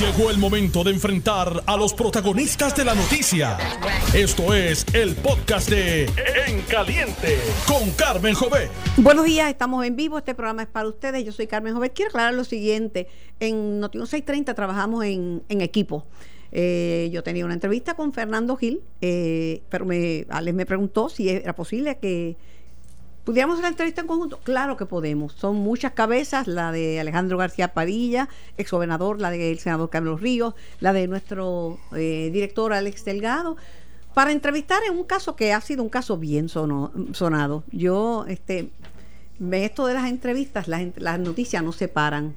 Llegó 0.00 0.30
el 0.30 0.36
momento 0.36 0.84
de 0.84 0.90
enfrentar 0.90 1.62
a 1.64 1.74
los 1.74 1.94
protagonistas 1.94 2.76
de 2.76 2.84
la 2.84 2.94
noticia. 2.94 3.56
Esto 4.14 4.52
es 4.52 4.84
el 4.92 5.14
podcast 5.14 5.70
de 5.70 6.04
En 6.46 6.60
Caliente 6.68 7.38
con 7.66 7.90
Carmen 7.92 8.34
Jové. 8.34 8.68
Buenos 8.98 9.24
días, 9.24 9.48
estamos 9.48 9.86
en 9.86 9.96
vivo. 9.96 10.18
Este 10.18 10.34
programa 10.34 10.64
es 10.64 10.68
para 10.68 10.86
ustedes. 10.86 11.24
Yo 11.24 11.32
soy 11.32 11.46
Carmen 11.46 11.72
Jové. 11.72 11.92
Quiero 11.94 12.10
aclarar 12.10 12.34
lo 12.34 12.44
siguiente. 12.44 13.08
En 13.40 13.80
Noti 13.80 13.96
630 13.96 14.52
trabajamos 14.52 15.02
en, 15.02 15.42
equipo. 15.48 16.04
Eh, 16.52 17.08
yo 17.10 17.22
tenía 17.22 17.46
una 17.46 17.54
entrevista 17.54 17.94
con 17.94 18.12
Fernando 18.12 18.54
Gil, 18.56 18.82
eh, 19.00 19.62
pero 19.70 19.86
me, 19.86 20.26
Alex 20.28 20.54
me 20.54 20.66
preguntó 20.66 21.08
si 21.08 21.30
era 21.30 21.54
posible 21.54 21.96
que 21.96 22.36
¿Pudiéramos 23.26 23.54
hacer 23.54 23.64
la 23.64 23.70
entrevista 23.70 24.02
en 24.02 24.06
conjunto? 24.06 24.38
Claro 24.38 24.76
que 24.76 24.86
podemos. 24.86 25.32
Son 25.32 25.56
muchas 25.56 25.90
cabezas, 25.94 26.46
la 26.46 26.70
de 26.70 27.00
Alejandro 27.00 27.36
García 27.36 27.74
Padilla, 27.74 28.28
exgobernador, 28.56 29.20
la 29.20 29.30
del 29.30 29.58
senador 29.58 29.90
Carlos 29.90 30.20
Ríos, 30.20 30.54
la 30.78 30.92
de 30.92 31.08
nuestro 31.08 31.80
eh, 31.96 32.30
director 32.32 32.72
Alex 32.72 33.04
Delgado, 33.04 33.56
para 34.14 34.30
entrevistar 34.30 34.78
en 34.88 34.96
un 34.96 35.02
caso 35.02 35.34
que 35.34 35.52
ha 35.52 35.60
sido 35.60 35.82
un 35.82 35.88
caso 35.88 36.18
bien 36.18 36.48
sonado. 36.48 37.64
Yo, 37.72 38.26
este, 38.28 38.70
esto 39.50 39.88
de 39.88 39.94
las 39.94 40.08
entrevistas, 40.08 40.68
las, 40.68 40.84
las 40.94 41.18
noticias 41.18 41.64
no 41.64 41.72
se 41.72 41.88
paran. 41.88 42.32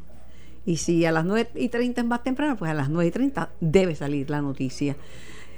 Y 0.66 0.78
si 0.78 1.06
a 1.06 1.12
las 1.12 1.24
9 1.24 1.52
y 1.54 1.70
30 1.70 2.02
es 2.02 2.08
más 2.08 2.24
temprano, 2.24 2.58
pues 2.58 2.72
a 2.72 2.74
las 2.74 2.90
9 2.90 3.10
y 3.10 3.12
30 3.12 3.50
debe 3.60 3.94
salir 3.94 4.32
la 4.32 4.42
noticia. 4.42 4.96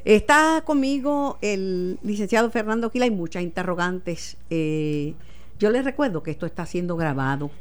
Está 0.06 0.64
conmigo 0.66 1.38
el 1.42 2.00
licenciado 2.04 2.50
Fernando 2.50 2.90
Gil, 2.90 3.04
hay 3.04 3.12
muchas 3.12 3.44
interrogantes. 3.44 4.38
Eh, 4.50 5.14
yo 5.60 5.70
les 5.70 5.86
recuerdo 5.86 6.24
que 6.24 6.32
esto 6.32 6.46
está 6.46 6.66
siendo 6.66 6.96
grabado, 6.98 7.52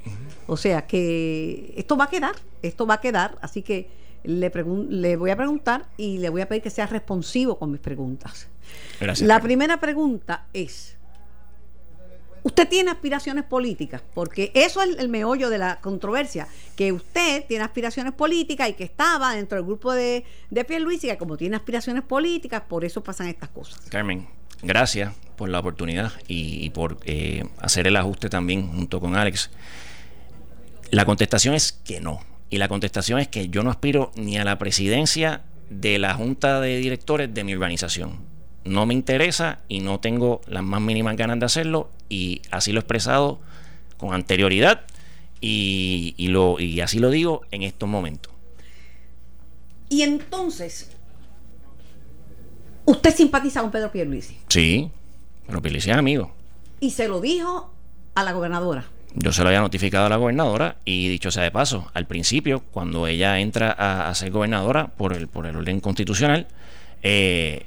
o 0.46 0.56
sea 0.56 0.86
que 0.86 1.74
esto 1.76 1.98
va 1.98 2.04
a 2.04 2.08
quedar, 2.08 2.34
esto 2.62 2.86
va 2.86 2.94
a 2.94 3.00
quedar, 3.00 3.36
así 3.42 3.60
que 3.60 3.88
le, 4.24 4.50
le 4.88 5.16
voy 5.16 5.30
a 5.30 5.36
preguntar 5.36 5.86
y 5.98 6.18
le 6.18 6.30
voy 6.30 6.40
a 6.40 6.48
pedir 6.48 6.62
que 6.62 6.70
sea 6.70 6.86
responsivo 6.86 7.58
con 7.58 7.70
mis 7.70 7.80
preguntas. 7.80 8.48
Gracias. 8.98 9.26
La 9.26 9.40
primera 9.40 9.80
pregunta 9.80 10.46
es, 10.54 10.96
usted 12.42 12.68
tiene 12.68 12.90
aspiraciones 12.90 13.44
políticas, 13.44 14.02
porque 14.14 14.50
eso 14.54 14.82
es 14.82 14.98
el, 14.98 15.08
meollo 15.08 15.50
de 15.50 15.58
la 15.58 15.80
controversia, 15.80 16.46
que 16.76 16.92
usted 16.92 17.44
tiene 17.46 17.64
aspiraciones 17.64 18.12
políticas 18.12 18.68
y 18.68 18.74
que 18.74 18.84
estaba 18.84 19.34
dentro 19.34 19.56
del 19.56 19.66
grupo 19.66 19.92
de, 19.92 20.24
de 20.50 20.80
Luis 20.80 21.04
y 21.04 21.08
que 21.08 21.18
como 21.18 21.36
tiene 21.36 21.56
aspiraciones 21.56 22.02
políticas, 22.02 22.62
por 22.68 22.84
eso 22.84 23.02
pasan 23.02 23.28
estas 23.28 23.50
cosas. 23.50 23.80
Carmen, 23.88 24.28
gracias 24.62 25.14
por 25.36 25.48
la 25.48 25.58
oportunidad 25.58 26.12
y, 26.28 26.70
por 26.70 26.98
eh, 27.04 27.44
hacer 27.58 27.86
el 27.86 27.96
ajuste 27.96 28.28
también 28.28 28.68
junto 28.68 29.00
con 29.00 29.16
Alex. 29.16 29.50
La 30.90 31.04
contestación 31.04 31.54
es 31.54 31.72
que 31.72 32.00
no. 32.00 32.20
Y 32.50 32.58
la 32.58 32.68
contestación 32.68 33.20
es 33.20 33.28
que 33.28 33.48
yo 33.48 33.62
no 33.62 33.70
aspiro 33.70 34.10
ni 34.16 34.36
a 34.36 34.44
la 34.44 34.58
presidencia 34.58 35.42
de 35.70 35.98
la 35.98 36.14
junta 36.14 36.60
de 36.60 36.78
directores 36.78 37.32
de 37.32 37.44
mi 37.44 37.54
organización 37.54 38.29
no 38.64 38.86
me 38.86 38.94
interesa 38.94 39.60
y 39.68 39.80
no 39.80 40.00
tengo 40.00 40.40
las 40.46 40.62
más 40.62 40.80
mínimas 40.80 41.16
ganas 41.16 41.38
de 41.38 41.46
hacerlo 41.46 41.90
y 42.08 42.42
así 42.50 42.72
lo 42.72 42.80
he 42.80 42.82
expresado 42.82 43.38
con 43.96 44.14
anterioridad 44.14 44.82
y, 45.40 46.14
lo, 46.28 46.60
y 46.60 46.80
así 46.80 46.98
lo 46.98 47.10
digo 47.10 47.42
en 47.50 47.62
estos 47.62 47.88
momentos. 47.88 48.32
Y 49.88 50.02
entonces, 50.02 50.90
¿usted 52.84 53.14
simpatiza 53.14 53.60
con 53.62 53.70
Pedro 53.70 53.90
Pierluisi? 53.90 54.36
Sí, 54.48 54.90
Pedro 55.46 55.62
Pierluisi 55.62 55.90
es 55.90 55.96
amigo. 55.96 56.32
¿Y 56.80 56.90
se 56.90 57.08
lo 57.08 57.20
dijo 57.20 57.72
a 58.14 58.22
la 58.22 58.32
gobernadora? 58.32 58.84
Yo 59.14 59.32
se 59.32 59.42
lo 59.42 59.48
había 59.48 59.60
notificado 59.60 60.06
a 60.06 60.08
la 60.08 60.16
gobernadora 60.16 60.76
y 60.84 61.08
dicho 61.08 61.32
sea 61.32 61.42
de 61.42 61.50
paso, 61.50 61.90
al 61.94 62.06
principio, 62.06 62.60
cuando 62.70 63.08
ella 63.08 63.40
entra 63.40 63.72
a, 63.72 64.14
ser 64.14 64.30
gobernadora 64.30 64.86
por 64.88 65.12
el, 65.12 65.26
por 65.26 65.46
el 65.46 65.56
orden 65.56 65.80
constitucional, 65.80 66.46
eh, 67.02 67.66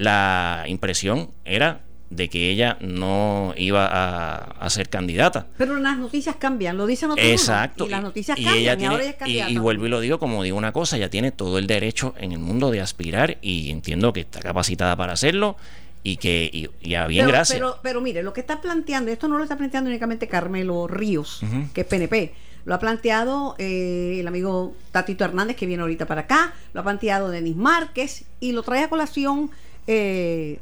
la 0.00 0.64
impresión 0.66 1.30
era 1.44 1.82
de 2.08 2.28
que 2.28 2.50
ella 2.50 2.78
no 2.80 3.54
iba 3.56 3.86
a, 3.86 4.70
ser 4.70 4.88
candidata. 4.88 5.46
Pero 5.58 5.76
las 5.78 5.98
noticias 5.98 6.36
cambian, 6.36 6.76
lo 6.76 6.86
dicen 6.86 7.10
otros. 7.10 7.26
Exacto. 7.26 7.86
Y 7.86 7.90
las 7.90 8.02
noticias 8.02 8.36
cambian, 8.36 8.80
y, 8.80 8.84
ahora 8.84 9.02
ella 9.02 9.10
es 9.10 9.16
candidata. 9.16 9.50
Y, 9.50 9.58
vuelvo 9.58 9.86
y 9.86 9.88
lo 9.90 10.00
digo 10.00 10.18
como 10.18 10.42
digo 10.42 10.56
una 10.56 10.72
cosa, 10.72 10.96
ella 10.96 11.10
tiene 11.10 11.32
todo 11.32 11.58
el 11.58 11.66
derecho 11.66 12.14
en 12.18 12.32
el 12.32 12.38
mundo 12.38 12.70
de 12.70 12.80
aspirar 12.80 13.38
y 13.42 13.70
entiendo 13.70 14.12
que 14.12 14.20
está 14.20 14.40
capacitada 14.40 14.96
para 14.96 15.12
hacerlo 15.12 15.56
y 16.02 16.16
que 16.16 16.70
y, 16.80 16.94
a 16.94 17.06
bien 17.06 17.28
gracias. 17.28 17.58
Pero, 17.58 17.78
pero 17.82 18.00
mire, 18.00 18.22
lo 18.22 18.32
que 18.32 18.40
está 18.40 18.60
planteando, 18.60 19.10
esto 19.10 19.28
no 19.28 19.36
lo 19.36 19.44
está 19.44 19.56
planteando 19.56 19.90
únicamente 19.90 20.28
Carmelo 20.28 20.88
Ríos, 20.88 21.42
que 21.74 21.82
es 21.82 21.86
PNP. 21.86 22.32
Lo 22.64 22.74
ha 22.74 22.78
planteado 22.78 23.54
eh, 23.58 24.18
el 24.20 24.26
amigo 24.26 24.74
Tatito 24.92 25.24
Hernández, 25.24 25.56
que 25.56 25.66
viene 25.66 25.82
ahorita 25.82 26.06
para 26.06 26.22
acá, 26.22 26.54
lo 26.72 26.80
ha 26.80 26.84
planteado 26.84 27.30
Denis 27.30 27.56
Márquez 27.56 28.24
y 28.38 28.52
lo 28.52 28.62
trae 28.62 28.84
a 28.84 28.88
colación 28.88 29.50
eh, 29.92 30.60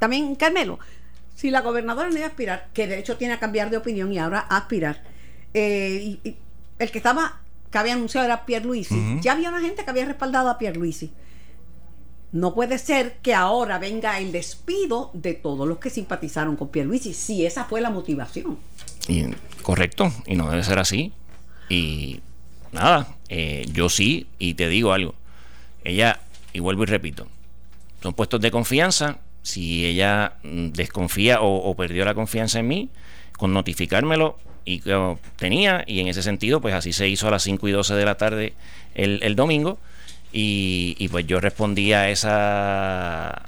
también 0.00 0.34
Carmelo, 0.34 0.80
si 1.36 1.52
la 1.52 1.60
gobernadora 1.60 2.08
no 2.08 2.16
iba 2.16 2.24
a 2.24 2.30
aspirar, 2.30 2.70
que 2.74 2.88
de 2.88 2.98
hecho 2.98 3.16
tiene 3.16 3.34
a 3.34 3.38
cambiar 3.38 3.70
de 3.70 3.76
opinión 3.76 4.12
y 4.12 4.18
ahora 4.18 4.44
a 4.50 4.56
aspirar, 4.56 5.04
eh, 5.54 6.18
y, 6.24 6.36
el 6.80 6.90
que 6.90 6.98
estaba, 6.98 7.40
que 7.70 7.78
había 7.78 7.92
anunciado 7.92 8.26
era 8.26 8.44
Pierre 8.44 8.64
Luisi, 8.64 9.20
ya 9.20 9.32
había 9.32 9.48
una 9.48 9.60
gente 9.60 9.84
que 9.84 9.90
había 9.90 10.06
respaldado 10.06 10.50
a 10.50 10.58
Pierre 10.58 10.76
Luisi. 10.76 11.12
No 12.32 12.52
puede 12.52 12.78
ser 12.78 13.18
que 13.22 13.32
ahora 13.32 13.78
venga 13.78 14.18
el 14.18 14.32
despido 14.32 15.10
de 15.12 15.34
todos 15.34 15.68
los 15.68 15.78
que 15.78 15.90
simpatizaron 15.90 16.56
con 16.56 16.70
Pierre 16.70 16.88
Luisi, 16.88 17.14
si 17.14 17.46
esa 17.46 17.66
fue 17.66 17.80
la 17.80 17.90
motivación. 17.90 18.58
Y, 19.06 19.26
correcto, 19.62 20.12
y 20.26 20.34
no 20.34 20.50
debe 20.50 20.64
ser 20.64 20.80
así. 20.80 21.12
Y 21.68 22.22
nada, 22.72 23.14
eh, 23.28 23.66
yo 23.72 23.88
sí, 23.88 24.26
y 24.40 24.54
te 24.54 24.68
digo 24.68 24.92
algo. 24.92 25.14
Ella, 25.84 26.18
y 26.52 26.58
vuelvo 26.58 26.82
y 26.82 26.86
repito, 26.86 27.28
son 28.02 28.14
puestos 28.14 28.40
de 28.40 28.50
confianza. 28.50 29.18
Si 29.42 29.86
ella 29.86 30.34
mm, 30.42 30.68
desconfía 30.68 31.38
o, 31.40 31.74
perdió 31.76 32.04
la 32.04 32.14
confianza 32.14 32.58
en 32.58 32.68
mí, 32.68 32.90
con 33.36 33.52
notificármelo 33.52 34.38
y 34.64 34.80
que 34.80 35.16
tenía, 35.36 35.84
y 35.86 36.00
en 36.00 36.08
ese 36.08 36.22
sentido, 36.22 36.60
pues 36.60 36.74
así 36.74 36.92
se 36.92 37.08
hizo 37.08 37.28
a 37.28 37.30
las 37.30 37.42
5 37.42 37.66
y 37.68 37.72
12 37.72 37.94
de 37.94 38.04
la 38.04 38.16
tarde 38.16 38.54
el, 38.94 39.34
domingo, 39.34 39.78
y, 40.32 41.08
pues 41.08 41.26
yo 41.26 41.40
respondí 41.40 41.92
a 41.92 42.10
esa 42.10 43.42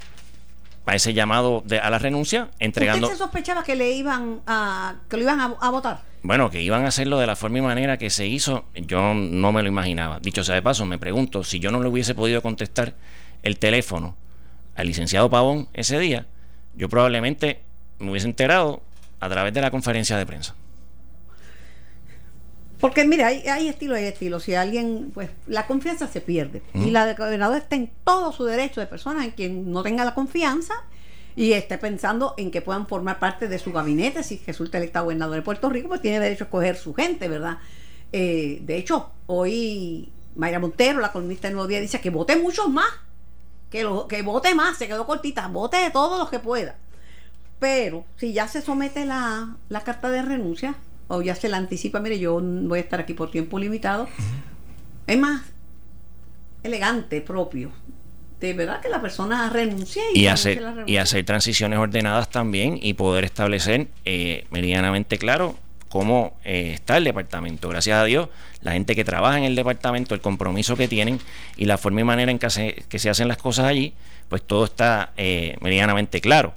a 0.87 0.93
ese 0.93 1.15
llamado 1.15 1.63
de, 1.65 1.79
a 1.79 1.89
la 1.89 1.97
renuncia, 1.97 2.49
entregando. 2.59 3.07
¿Usted 3.07 3.17
se 3.17 3.23
sospechaba 3.23 3.63
que 3.63 3.75
le 3.75 3.89
iban 3.93 4.41
a 4.45 4.97
que 5.09 5.17
lo 5.17 5.23
iban 5.23 5.39
a, 5.39 5.55
a, 5.59 5.71
votar? 5.71 6.03
Bueno, 6.21 6.51
que 6.51 6.61
iban 6.61 6.85
a 6.85 6.89
hacerlo 6.89 7.17
de 7.17 7.25
la 7.25 7.35
forma 7.35 7.57
y 7.57 7.61
manera 7.61 7.97
que 7.97 8.11
se 8.11 8.27
hizo, 8.27 8.65
yo 8.75 9.15
no 9.15 9.51
me 9.51 9.63
lo 9.63 9.67
imaginaba. 9.67 10.19
Dicho 10.19 10.43
sea 10.43 10.53
de 10.53 10.61
paso, 10.61 10.85
me 10.85 10.99
pregunto 10.99 11.43
si 11.43 11.59
yo 11.59 11.71
no 11.71 11.81
le 11.81 11.89
hubiese 11.89 12.13
podido 12.13 12.43
contestar 12.43 12.93
el 13.41 13.57
teléfono 13.57 14.15
al 14.75 14.87
licenciado 14.87 15.29
Pavón 15.29 15.67
ese 15.73 15.97
día, 15.99 16.27
yo 16.75 16.89
probablemente 16.89 17.61
me 17.99 18.11
hubiese 18.11 18.27
enterado 18.27 18.81
a 19.19 19.29
través 19.29 19.53
de 19.53 19.61
la 19.61 19.71
conferencia 19.71 20.17
de 20.17 20.25
prensa. 20.25 20.55
Porque 22.79 23.05
mira, 23.05 23.27
hay, 23.27 23.47
hay 23.47 23.67
estilo, 23.69 23.95
hay 23.95 24.05
estilo. 24.05 24.39
Si 24.39 24.53
alguien, 24.53 25.11
pues 25.13 25.29
la 25.47 25.65
confianza 25.65 26.07
se 26.07 26.21
pierde. 26.21 26.61
Y 26.73 26.91
la 26.91 27.13
gobernadora 27.13 27.57
está 27.57 27.75
en 27.75 27.89
todo 28.03 28.31
su 28.31 28.43
derecho 28.43 28.81
de 28.81 28.87
personas 28.87 29.25
en 29.25 29.31
quien 29.31 29.71
no 29.71 29.81
tenga 29.81 30.03
la 30.03 30.13
confianza 30.13 30.73
y 31.35 31.53
esté 31.53 31.77
pensando 31.77 32.33
en 32.37 32.51
que 32.51 32.61
puedan 32.61 32.87
formar 32.87 33.19
parte 33.19 33.47
de 33.47 33.59
su 33.59 33.71
gabinete 33.71 34.23
si 34.23 34.41
resulta 34.45 34.77
electa 34.77 35.01
gobernador 35.01 35.35
de 35.35 35.41
Puerto 35.41 35.69
Rico, 35.69 35.87
pues 35.87 36.01
tiene 36.01 36.19
derecho 36.19 36.43
a 36.43 36.47
escoger 36.47 36.75
su 36.77 36.93
gente, 36.93 37.27
¿verdad? 37.27 37.57
Eh, 38.11 38.59
de 38.61 38.77
hecho, 38.77 39.11
hoy 39.25 40.11
Mayra 40.35 40.59
Montero, 40.59 40.99
la 40.99 41.11
columnista 41.11 41.47
de 41.47 41.53
Nuevo 41.53 41.67
Día, 41.67 41.81
dice 41.81 41.99
que 41.99 42.09
vote 42.09 42.35
muchos 42.35 42.69
más 42.69 42.87
que, 43.75 43.83
lo, 43.83 44.07
que 44.07 44.21
vote 44.21 44.55
más, 44.55 44.77
se 44.77 44.87
quedó 44.87 45.05
cortita, 45.05 45.49
vote 45.49 45.75
de 45.75 45.91
todos 45.91 46.17
los 46.17 46.29
que 46.29 46.39
pueda. 46.39 46.77
Pero 47.59 48.05
si 48.15 48.31
ya 48.31 48.47
se 48.47 48.61
somete 48.61 49.05
la, 49.05 49.57
la 49.67 49.81
carta 49.81 50.09
de 50.09 50.21
renuncia, 50.21 50.75
o 51.09 51.21
ya 51.21 51.35
se 51.35 51.49
la 51.49 51.57
anticipa, 51.57 51.99
mire, 51.99 52.17
yo 52.17 52.39
voy 52.41 52.79
a 52.79 52.81
estar 52.81 53.01
aquí 53.01 53.13
por 53.13 53.31
tiempo 53.31 53.59
limitado, 53.59 54.07
es 55.07 55.17
más 55.17 55.41
elegante, 56.63 57.19
propio. 57.19 57.71
De 58.39 58.53
verdad 58.53 58.79
que 58.79 58.87
la 58.87 59.01
persona 59.01 59.49
renuncie 59.49 60.03
y, 60.13 60.27
hacer, 60.27 60.63
y 60.85 60.95
hacer 60.95 61.25
transiciones 61.25 61.77
ordenadas 61.77 62.29
también 62.29 62.79
y 62.81 62.93
poder 62.93 63.25
establecer 63.25 63.89
eh, 64.05 64.47
meridianamente 64.51 65.17
claro 65.17 65.57
cómo 65.95 66.33
eh, 66.43 66.71
está 66.73 66.97
el 66.97 67.05
departamento. 67.05 67.69
Gracias 67.69 67.97
a 67.97 68.03
Dios, 68.03 68.27
la 68.61 68.73
gente 68.73 68.97
que 68.97 69.05
trabaja 69.05 69.37
en 69.37 69.45
el 69.45 69.55
departamento, 69.55 70.13
el 70.13 70.19
compromiso 70.19 70.75
que 70.75 70.89
tienen 70.89 71.21
y 71.55 71.63
la 71.63 71.77
forma 71.77 72.01
y 72.01 72.03
manera 72.03 72.31
en 72.31 72.37
que 72.37 72.49
se, 72.49 73.09
hacen 73.09 73.29
las 73.29 73.37
cosas 73.37 73.63
allí, 73.63 73.93
pues 74.27 74.43
todo 74.43 74.65
está 74.65 75.13
eh, 75.15 75.55
medianamente 75.61 76.19
claro. 76.19 76.53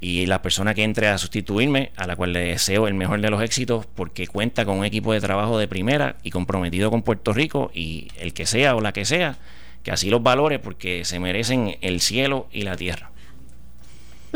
Y 0.00 0.26
la 0.26 0.40
persona 0.40 0.72
que 0.72 0.84
entre 0.84 1.08
a 1.08 1.18
sustituirme, 1.18 1.90
a 1.96 2.06
la 2.06 2.14
cual 2.14 2.32
le 2.32 2.38
deseo 2.38 2.86
el 2.86 2.94
mejor 2.94 3.20
de 3.20 3.28
los 3.28 3.42
éxitos, 3.42 3.86
porque 3.86 4.28
cuenta 4.28 4.64
con 4.64 4.78
un 4.78 4.84
equipo 4.84 5.12
de 5.12 5.20
trabajo 5.20 5.58
de 5.58 5.66
primera 5.66 6.14
y 6.22 6.30
comprometido 6.30 6.88
con 6.88 7.02
Puerto 7.02 7.32
Rico, 7.32 7.72
y 7.74 8.06
el 8.20 8.34
que 8.34 8.46
sea 8.46 8.76
o 8.76 8.80
la 8.80 8.92
que 8.92 9.04
sea, 9.04 9.36
que 9.82 9.90
así 9.90 10.10
los 10.10 10.22
valore 10.22 10.60
porque 10.60 11.04
se 11.04 11.18
merecen 11.18 11.76
el 11.80 12.00
cielo 12.00 12.46
y 12.52 12.62
la 12.62 12.76
tierra. 12.76 13.10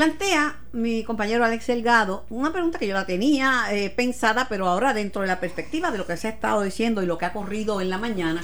Plantea 0.01 0.59
mi 0.73 1.05
compañero 1.05 1.45
Alex 1.45 1.67
Delgado 1.67 2.25
una 2.31 2.55
pregunta 2.55 2.79
que 2.79 2.87
yo 2.87 2.95
la 2.95 3.05
tenía 3.05 3.65
eh, 3.71 3.91
pensada, 3.91 4.47
pero 4.49 4.67
ahora 4.67 4.95
dentro 4.95 5.21
de 5.21 5.29
la 5.29 5.41
perspectiva 5.41 5.91
de 5.91 5.99
lo 5.99 6.07
que 6.07 6.17
se 6.17 6.27
ha 6.27 6.31
estado 6.31 6.63
diciendo 6.63 7.03
y 7.03 7.07
lo 7.07 7.19
que 7.19 7.27
ha 7.27 7.35
corrido 7.35 7.83
en 7.83 7.91
la 7.91 7.99
mañana. 7.99 8.43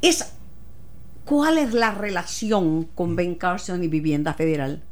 es 0.00 0.32
cuál 1.24 1.58
es 1.58 1.74
la 1.74 1.90
relación 1.90 2.84
con 2.94 3.16
Ben 3.16 3.34
Carson 3.34 3.82
y 3.82 3.88
Vivienda 3.88 4.32
Federal. 4.32 4.84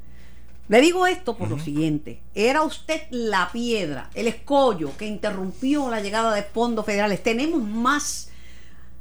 Le 0.66 0.80
digo 0.80 1.06
esto 1.06 1.36
por 1.36 1.48
lo 1.48 1.60
siguiente, 1.60 2.20
era 2.34 2.62
usted 2.62 3.00
la 3.10 3.50
piedra, 3.52 4.10
el 4.14 4.26
escollo 4.26 4.96
que 4.96 5.06
interrumpió 5.06 5.88
la 5.90 6.00
llegada 6.00 6.34
de 6.34 6.42
fondos 6.42 6.84
federales. 6.84 7.22
Tenemos 7.22 7.62
más 7.62 8.32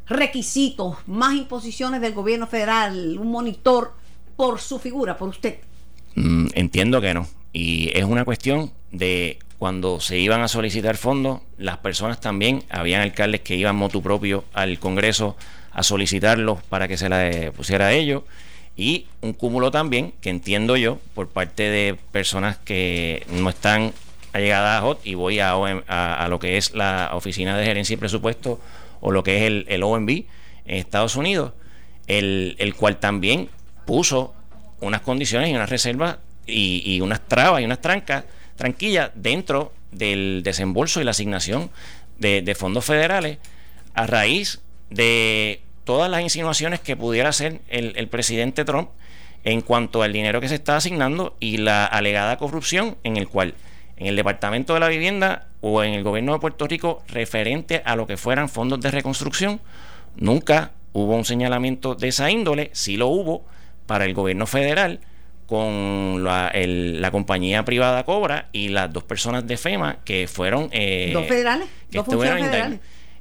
requisitos, 0.05 0.95
más 1.07 1.33
imposiciones 1.33 2.01
del 2.01 2.13
gobierno 2.13 2.45
federal, 2.45 3.17
un 3.17 3.31
monitor 3.31 3.95
por 4.37 4.59
su 4.59 4.77
figura, 4.77 5.17
por 5.17 5.29
usted. 5.29 5.61
Mm, 6.19 6.47
entiendo 6.53 6.99
que 6.99 7.13
no. 7.13 7.27
Y 7.53 7.97
es 7.97 8.03
una 8.03 8.25
cuestión 8.25 8.71
de 8.91 9.39
cuando 9.57 10.01
se 10.01 10.19
iban 10.19 10.41
a 10.41 10.49
solicitar 10.49 10.97
fondos, 10.97 11.39
las 11.57 11.77
personas 11.77 12.19
también, 12.19 12.63
habían 12.69 13.01
alcaldes 13.01 13.41
que 13.41 13.55
iban 13.55 13.77
motu 13.77 14.01
propio 14.01 14.43
al 14.53 14.79
Congreso 14.79 15.37
a 15.71 15.81
solicitarlos 15.81 16.61
para 16.63 16.89
que 16.89 16.97
se 16.97 17.07
la 17.07 17.51
pusiera 17.55 17.87
a 17.87 17.93
ellos 17.93 18.23
y 18.75 19.05
un 19.21 19.33
cúmulo 19.33 19.71
también 19.71 20.13
que 20.19 20.29
entiendo 20.29 20.75
yo 20.75 20.99
por 21.13 21.29
parte 21.29 21.63
de 21.63 21.95
personas 22.11 22.57
que 22.57 23.25
no 23.31 23.49
están 23.49 23.93
allegadas 24.33 24.81
a 24.81 24.85
HOT 24.85 25.05
y 25.05 25.13
voy 25.13 25.39
a, 25.39 25.53
a, 25.53 26.27
lo 26.27 26.39
que 26.39 26.57
es 26.57 26.73
la 26.73 27.11
Oficina 27.13 27.57
de 27.57 27.65
Gerencia 27.65 27.93
y 27.93 27.97
Presupuesto 27.97 28.59
o 28.99 29.11
lo 29.11 29.23
que 29.23 29.37
es 29.37 29.43
el, 29.43 29.65
el 29.69 29.83
OMB 29.83 30.09
en 30.09 30.25
Estados 30.65 31.15
Unidos, 31.15 31.53
el, 32.07 32.55
el, 32.59 32.75
cual 32.75 32.97
también 32.97 33.49
puso 33.85 34.33
unas 34.81 35.01
condiciones 35.01 35.49
y 35.49 35.55
unas 35.55 35.69
reservas 35.69 36.17
y, 36.45 36.81
y 36.85 37.01
unas 37.01 37.27
trabas 37.27 37.61
y 37.61 37.65
unas 37.65 37.81
trancas, 37.81 38.25
tranquillas 38.55 39.11
dentro 39.15 39.73
del 39.91 40.41
desembolso 40.43 41.01
y 41.01 41.03
la 41.03 41.11
asignación 41.11 41.69
de, 42.19 42.55
fondos 42.55 42.85
federales 42.85 43.37
a 43.93 44.05
raíz 44.05 44.61
de 44.89 45.61
todas 45.83 46.11
las 46.11 46.21
insinuaciones 46.21 46.79
que 46.79 46.95
pudiera 46.95 47.29
hacer 47.29 47.61
el, 47.69 48.07
presidente 48.09 48.65
Trump 48.65 48.89
en 49.43 49.61
cuanto 49.61 50.03
al 50.03 50.13
dinero 50.13 50.41
que 50.41 50.49
se 50.49 50.55
está 50.55 50.75
asignando 50.75 51.35
y 51.39 51.57
la 51.57 51.85
alegada 51.85 52.37
corrupción 52.37 52.97
en 53.03 53.17
el 53.17 53.27
cual 53.27 53.55
en 53.97 54.07
el 54.07 54.15
Departamento 54.15 54.73
de 54.73 54.81
la 54.81 54.89
Vivienda 54.89 55.47
o 55.61 55.83
en 55.83 55.93
el 55.93 56.03
gobierno 56.03 56.33
de 56.33 56.39
Puerto 56.39 56.67
Rico 56.67 57.03
referente 57.07 57.81
a 57.85 57.95
lo 57.95 58.05
que 58.05 58.17
fueran 58.17 58.49
fondos 58.49 58.79
de 58.79 58.91
reconstrucción, 58.91 59.61
nunca 60.15 60.71
hubo 60.93 61.15
un 61.15 61.25
señalamiento 61.25 61.95
de 61.95 62.09
esa 62.09 62.29
índole, 62.29 62.69
sí 62.73 62.97
lo 62.97 63.07
hubo 63.07 63.45
para 63.89 64.05
el 64.05 64.13
gobierno 64.13 64.45
federal 64.45 64.99
con 65.47 66.23
la, 66.23 67.09
compañía 67.11 67.65
privada 67.65 68.03
Cobra 68.03 68.49
y 68.51 68.69
las 68.69 68.93
dos 68.93 69.03
personas 69.03 69.47
de 69.47 69.57
FEMA 69.57 69.97
que 70.05 70.27
fueron... 70.27 70.69
Eh, 70.71 71.09
¿Dos 71.11 71.25
federales? 71.25 71.67
¿Dos 71.89 72.05
federales? 72.05 72.79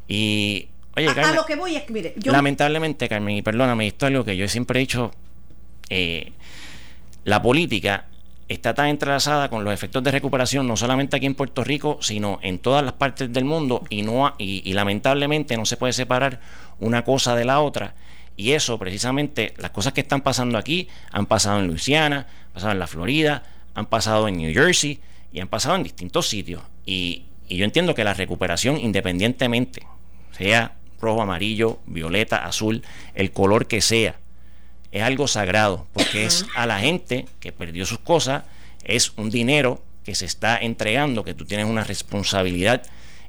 Y 0.09 0.69
a, 0.95 1.33
lo 1.33 1.47
que 1.47 1.57
voy 1.57 1.77
es 1.77 1.85
que, 1.85 1.93
mire, 1.95 2.15
Lamentablemente, 2.23 3.09
Carmen, 3.09 3.37
y 3.37 3.41
perdóname, 3.41 3.87
esto 3.87 4.05
es 4.05 4.09
algo 4.13 4.27
que 4.27 4.37
yo 4.37 4.47
siempre 4.47 4.79
he 4.79 4.81
dicho, 4.81 5.11
eh, 5.89 6.33
la 7.25 7.41
política 7.41 8.05
está 8.47 8.75
tan 8.75 8.89
entrelazada 8.89 9.49
con 9.49 9.65
los 9.65 9.73
efectos 9.73 10.05
de 10.05 10.11
recuperación, 10.11 10.69
no 10.69 10.77
solamente 10.77 11.17
aquí 11.17 11.25
en 11.25 11.35
Puerto 11.35 11.65
Rico, 11.65 11.97
sino 12.03 12.41
en 12.43 12.59
todas 12.59 12.85
las 12.85 12.93
partes 12.93 13.33
del 13.33 13.47
mundo, 13.47 13.85
y, 13.89 14.03
no, 14.03 14.35
y, 14.37 14.71
lamentablemente 14.75 15.57
no 15.57 15.65
se 15.65 15.79
puede 15.79 15.95
separar 15.95 16.41
una 16.79 17.05
cosa 17.05 17.35
de 17.35 17.47
la 17.47 17.61
otra. 17.61 17.95
Y 18.39 18.53
eso, 18.53 18.79
precisamente, 18.79 19.53
las 19.59 19.73
cosas 19.73 19.93
que 19.93 20.01
están 20.01 20.21
pasando 20.21 20.59
aquí 20.59 20.89
han 21.11 21.27
pasado 21.27 21.59
en 21.59 21.67
Luisiana, 21.67 22.29
han 22.47 22.53
pasado 22.53 22.73
en 22.73 22.79
la 22.79 22.87
Florida, 22.87 23.43
han 23.75 23.87
pasado 23.87 24.29
en 24.29 24.39
New 24.39 24.55
Jersey 24.55 25.01
y 25.33 25.41
han 25.41 25.49
pasado 25.49 25.75
en 25.75 25.83
distintos 25.83 26.29
sitios. 26.29 26.63
Y, 26.87 27.25
y 27.49 27.57
yo 27.57 27.65
entiendo 27.65 27.97
que 27.97 28.05
la 28.05 28.15
recuperación, 28.15 28.79
independientemente, 28.79 29.83
sea 30.31 30.77
rojo, 31.01 31.21
amarillo, 31.21 31.81
violeta, 31.87 32.45
azul, 32.45 32.85
el 33.17 33.33
color 33.33 33.67
que 33.67 33.81
sea. 33.81 34.21
Es 34.93 35.03
algo 35.03 35.27
sagrado, 35.27 35.89
porque 35.93 36.25
es 36.25 36.47
a 36.55 36.65
la 36.67 36.79
gente 36.79 37.27
que 37.41 37.51
perdió 37.51 37.87
sus 37.87 37.99
cosas, 37.99 38.45
es 38.85 39.15
un 39.17 39.31
dinero 39.31 39.83
que 40.05 40.15
se 40.15 40.27
está 40.27 40.59
entregando, 40.59 41.25
que 41.25 41.35
tú 41.35 41.45
tienes 41.45 41.67
una 41.67 41.83
responsabilidad 41.83 42.85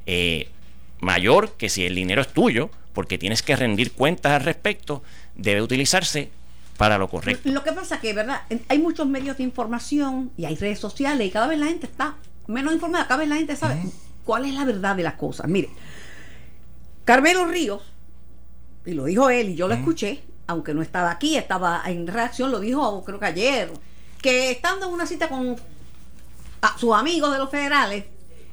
eh, 0.06 0.50
mayor 1.00 1.54
que 1.54 1.70
si 1.70 1.86
el 1.86 1.96
dinero 1.96 2.22
es 2.22 2.30
tuyo, 2.30 2.70
porque 2.94 3.18
tienes 3.18 3.42
que 3.42 3.56
rendir 3.56 3.94
cuentas 3.94 4.34
al 4.34 4.44
respecto, 4.44 5.04
debe 5.36 5.62
utilizarse 5.62 6.32
para 6.78 6.98
lo 6.98 7.10
correcto. 7.10 7.50
Lo 7.52 7.64
que 7.64 7.74
pasa 7.74 7.96
es 7.96 8.02
que, 8.02 8.14
¿verdad? 8.14 8.42
Hay 8.68 8.80
muchos 8.80 9.08
medios 9.08 9.38
de 9.38 9.44
información 9.44 10.32
y 10.38 10.46
hay 10.46 10.56
redes 10.56 10.80
sociales 10.80 11.28
y 11.28 11.32
cada 11.32 11.48
vez 11.48 11.60
la 11.60 11.68
gente 11.68 11.86
está 11.86 12.16
menos 12.48 12.74
informada, 12.74 13.06
cada 13.06 13.20
vez 13.20 13.30
la 13.30 13.36
gente 13.36 13.56
sabe 13.56 13.84
cuál 14.26 14.46
es 14.46 14.54
la 14.54 14.66
verdad 14.66 14.96
de 14.96 15.04
las 15.04 15.16
cosas. 15.16 15.48
Mire, 15.48 15.70
Carmelo 17.06 17.46
Ríos, 17.46 17.84
y 18.86 18.94
lo 18.94 19.06
dijo 19.06 19.30
él, 19.30 19.50
y 19.50 19.56
yo 19.56 19.68
lo 19.68 19.74
escuché, 19.74 20.24
aunque 20.48 20.74
no 20.74 20.82
estaba 20.82 21.12
aquí, 21.12 21.36
estaba 21.38 21.84
en 21.86 22.08
reacción, 22.08 22.50
lo 22.52 22.60
dijo 22.60 23.04
creo 23.04 23.20
que 23.20 23.26
ayer, 23.26 23.72
que 24.22 24.52
estando 24.52 24.88
en 24.88 24.94
una 24.94 25.06
cita 25.06 25.28
con 25.28 25.58
sus 26.78 26.96
amigos 26.96 27.32
de 27.32 27.38
los 27.38 27.50
federales, 27.50 28.06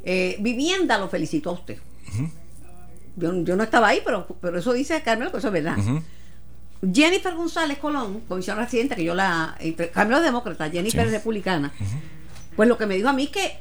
eh, 0.04 0.37
Vivienda 0.40 0.98
lo 0.98 1.08
felicitó 1.08 1.50
a 1.50 1.52
usted. 1.54 1.78
Yo, 3.17 3.56
no 3.56 3.62
estaba 3.62 3.88
ahí, 3.88 4.00
pero, 4.05 4.26
pero 4.41 4.58
eso 4.58 4.73
dice 4.73 5.00
Carmelo, 5.03 5.31
que 5.32 5.38
eso 5.38 5.49
es 5.49 5.53
verdad. 5.53 5.76
Jennifer 6.93 7.35
González 7.35 7.79
Colón, 7.79 8.20
comisión 8.29 8.58
residente, 8.58 8.97
que 8.97 9.05
yo 9.05 9.14
la. 9.14 9.56
Carmelo 9.93 10.19
es 10.19 10.25
demócrata, 10.25 10.70
Jennifer 10.70 11.06
es 11.06 11.12
republicana. 11.12 11.73
Pues 12.55 12.69
lo 12.69 12.76
que 12.76 12.87
me 12.87 12.97
dijo 12.97 13.08
a 13.08 13.12
mí 13.12 13.25
es 13.25 13.31
que 13.31 13.58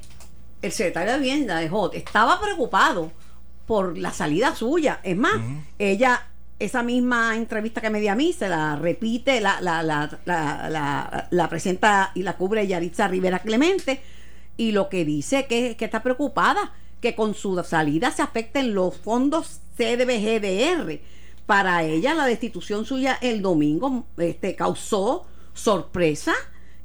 el 0.62 0.72
secretario 0.72 1.14
de 1.14 1.20
Vivienda 1.20 1.58
de 1.58 1.70
Hot 1.70 1.96
estaba 1.96 2.40
preocupado 2.42 3.12
por 3.66 3.98
la 3.98 4.12
salida 4.12 4.56
suya. 4.56 5.00
Es 5.04 5.18
más, 5.18 5.36
ella, 5.80 6.28
esa 6.60 6.84
misma 6.84 7.36
entrevista 7.36 7.82
que 7.82 7.90
me 7.90 8.00
dio 8.00 8.12
a 8.12 8.16
mí, 8.16 8.34
se 8.34 8.50
la 8.50 8.76
repite, 8.76 9.42
la, 9.42 9.62
la, 9.62 9.82
la, 9.82 10.10
la, 10.26 11.28
la 11.30 11.50
presenta 11.50 12.12
y 12.16 12.24
la 12.24 12.34
cubre 12.34 12.68
Yaritza 12.68 13.08
Rivera 13.08 13.40
Clemente, 13.40 14.02
y 14.58 14.72
lo 14.72 14.90
que 14.90 15.04
dice 15.06 15.46
que, 15.48 15.76
que 15.78 15.86
está 15.86 16.04
preocupada, 16.04 16.74
que 17.06 17.14
con 17.14 17.36
su 17.36 17.64
salida 17.64 18.10
se 18.10 18.24
afecten 18.24 18.74
los 18.74 18.98
fondos 18.98 19.62
CDBGDR. 19.78 21.00
Para 21.46 21.84
ella 21.84 22.16
la 22.16 22.26
destitución 22.26 22.84
suya 22.84 23.20
el 23.22 23.44
domingo 23.44 24.08
este, 24.18 24.56
causó 24.56 25.28
sorpresa 25.54 26.34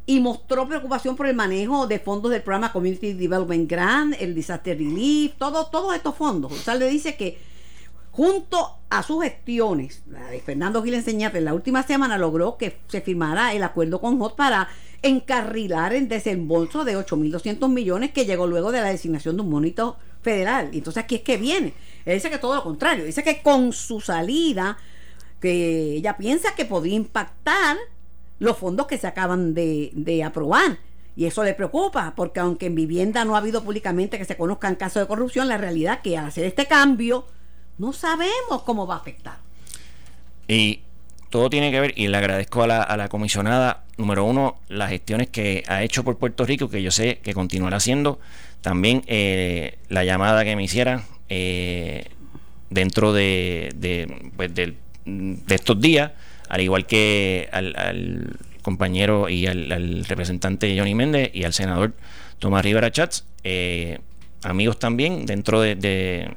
y 0.04 0.20
mostró 0.20 0.68
preocupación 0.68 1.16
por 1.16 1.26
el 1.26 1.34
manejo 1.34 1.86
de 1.86 2.00
fondos 2.00 2.30
del 2.30 2.42
programa 2.42 2.70
Community 2.70 3.14
Development 3.14 3.70
Grant, 3.70 4.14
el 4.20 4.34
Disaster 4.34 4.76
Relief, 4.76 5.36
todo, 5.38 5.68
todos 5.68 5.94
estos 5.94 6.14
fondos. 6.14 6.52
O 6.68 6.78
dice 6.80 7.16
que 7.16 7.38
junto 8.10 8.76
a 8.90 9.02
sus 9.02 9.22
gestiones, 9.22 10.02
la 10.06 10.26
de 10.26 10.40
Fernando 10.40 10.82
Gil 10.82 10.92
Enseñate 10.92 11.38
en 11.38 11.46
la 11.46 11.54
última 11.54 11.82
semana 11.82 12.18
logró 12.18 12.58
que 12.58 12.78
se 12.88 13.00
firmara 13.00 13.54
el 13.54 13.62
acuerdo 13.62 14.02
con 14.02 14.20
HOT 14.20 14.36
para 14.36 14.68
encarrilar 15.00 15.94
el 15.94 16.08
desembolso 16.08 16.84
de 16.84 16.98
8.200 16.98 17.70
millones 17.70 18.10
que 18.10 18.26
llegó 18.26 18.46
luego 18.46 18.70
de 18.70 18.82
la 18.82 18.88
designación 18.88 19.36
de 19.36 19.42
un 19.42 19.48
monito 19.48 19.96
federal. 20.22 20.70
Y 20.72 20.78
entonces 20.78 21.02
aquí 21.02 21.16
es 21.16 21.22
que 21.22 21.36
viene. 21.36 21.74
Él 22.04 22.14
dice 22.14 22.30
que 22.30 22.38
todo 22.38 22.54
lo 22.54 22.62
contrario. 22.62 23.04
Dice 23.04 23.22
que 23.22 23.42
con 23.42 23.72
su 23.72 24.00
salida, 24.00 24.78
que 25.40 25.94
ella 25.96 26.16
piensa 26.16 26.54
que 26.54 26.64
podría 26.64 26.94
impactar 26.94 27.76
los 28.38 28.56
fondos 28.56 28.86
que 28.86 28.98
se 28.98 29.06
acaban 29.06 29.54
de, 29.54 30.22
aprobar. 30.24 30.78
Y 31.16 31.26
eso 31.26 31.44
le 31.44 31.54
preocupa, 31.54 32.14
porque 32.16 32.40
aunque 32.40 32.66
en 32.66 32.74
vivienda 32.74 33.24
no 33.24 33.34
ha 33.34 33.38
habido 33.38 33.62
públicamente 33.62 34.16
que 34.16 34.24
se 34.24 34.36
conozcan 34.36 34.76
casos 34.76 35.02
de 35.02 35.08
corrupción, 35.08 35.48
la 35.48 35.58
realidad 35.58 35.94
es 35.96 36.00
que 36.00 36.18
al 36.18 36.26
hacer 36.26 36.44
este 36.44 36.66
cambio 36.66 37.26
no 37.78 37.92
sabemos 37.92 38.62
cómo 38.64 38.86
va 38.86 38.94
a 38.94 38.98
afectar. 38.98 39.38
Y 40.48 40.80
todo 41.30 41.48
tiene 41.48 41.70
que 41.70 41.80
ver, 41.80 41.94
y 41.96 42.08
le 42.08 42.16
agradezco 42.16 42.62
a 42.62 42.66
la, 42.66 43.08
comisionada, 43.08 43.84
número 43.96 44.24
uno, 44.24 44.56
las 44.68 44.90
gestiones 44.90 45.28
que 45.28 45.64
ha 45.68 45.82
hecho 45.82 46.04
por 46.04 46.18
Puerto 46.18 46.44
Rico, 46.44 46.68
que 46.68 46.82
yo 46.82 46.90
sé 46.90 47.20
que 47.22 47.32
continuará 47.32 47.78
haciendo. 47.78 48.20
También 48.60 49.02
eh, 49.06 49.78
la 49.88 50.04
llamada 50.04 50.44
que 50.44 50.54
me 50.54 50.64
hiciera 50.64 51.04
eh, 51.28 52.06
dentro 52.68 53.12
de, 53.12 53.72
de, 53.74 54.30
pues, 54.36 54.54
de 54.54 54.74
estos 55.54 55.80
días 55.80 56.12
al 56.50 56.60
igual 56.60 56.84
que 56.84 57.48
al, 57.52 58.36
compañero 58.62 59.28
y 59.30 59.46
al, 59.46 60.04
representante 60.04 60.76
Johnny 60.76 60.94
Méndez 60.94 61.30
y 61.32 61.44
al 61.44 61.54
senador 61.54 61.94
Tomás 62.38 62.64
Rivera 62.64 62.90
Chats, 62.90 63.24
eh, 63.44 64.00
amigos 64.42 64.78
también 64.78 65.24
dentro 65.26 65.60
de, 65.60 65.76
de, 65.76 66.36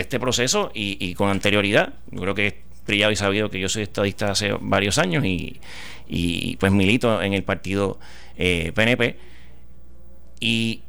este 0.00 0.18
proceso 0.18 0.70
y, 0.74 1.14
con 1.14 1.28
anterioridad. 1.28 1.92
Yo 2.10 2.20
creo 2.22 2.34
que 2.34 2.62
brillado 2.86 3.12
y 3.12 3.16
sabido 3.16 3.50
que 3.50 3.60
yo 3.60 3.68
soy 3.68 3.82
estadista 3.82 4.30
hace 4.30 4.52
varios 4.60 4.98
años 4.98 5.24
y, 5.24 5.60
y 6.08 6.56
pues 6.56 6.72
milito 6.72 7.22
en 7.22 7.32
el 7.32 7.42
partido 7.42 7.98
PNP. 8.36 9.04
Eh, 9.04 9.16
y 10.40 10.82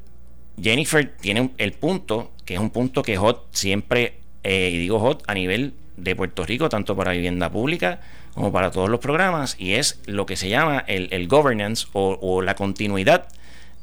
Jennifer 0.61 1.13
tiene 1.21 1.51
el 1.57 1.73
punto, 1.73 2.31
que 2.45 2.55
es 2.55 2.59
un 2.59 2.69
punto 2.69 3.03
que 3.03 3.17
Hot 3.17 3.47
siempre, 3.51 4.15
eh, 4.43 4.71
y 4.73 4.77
digo 4.77 4.99
Hot 4.99 5.23
a 5.27 5.33
nivel 5.33 5.73
de 5.97 6.15
Puerto 6.15 6.45
Rico, 6.45 6.69
tanto 6.69 6.95
para 6.95 7.11
vivienda 7.11 7.51
pública 7.51 8.01
como 8.33 8.51
para 8.51 8.71
todos 8.71 8.89
los 8.89 8.99
programas, 8.99 9.55
y 9.59 9.73
es 9.73 10.01
lo 10.07 10.25
que 10.25 10.35
se 10.35 10.49
llama 10.49 10.83
el, 10.87 11.27
governance 11.27 11.87
o, 11.93 12.41
la 12.41 12.55
continuidad 12.55 13.27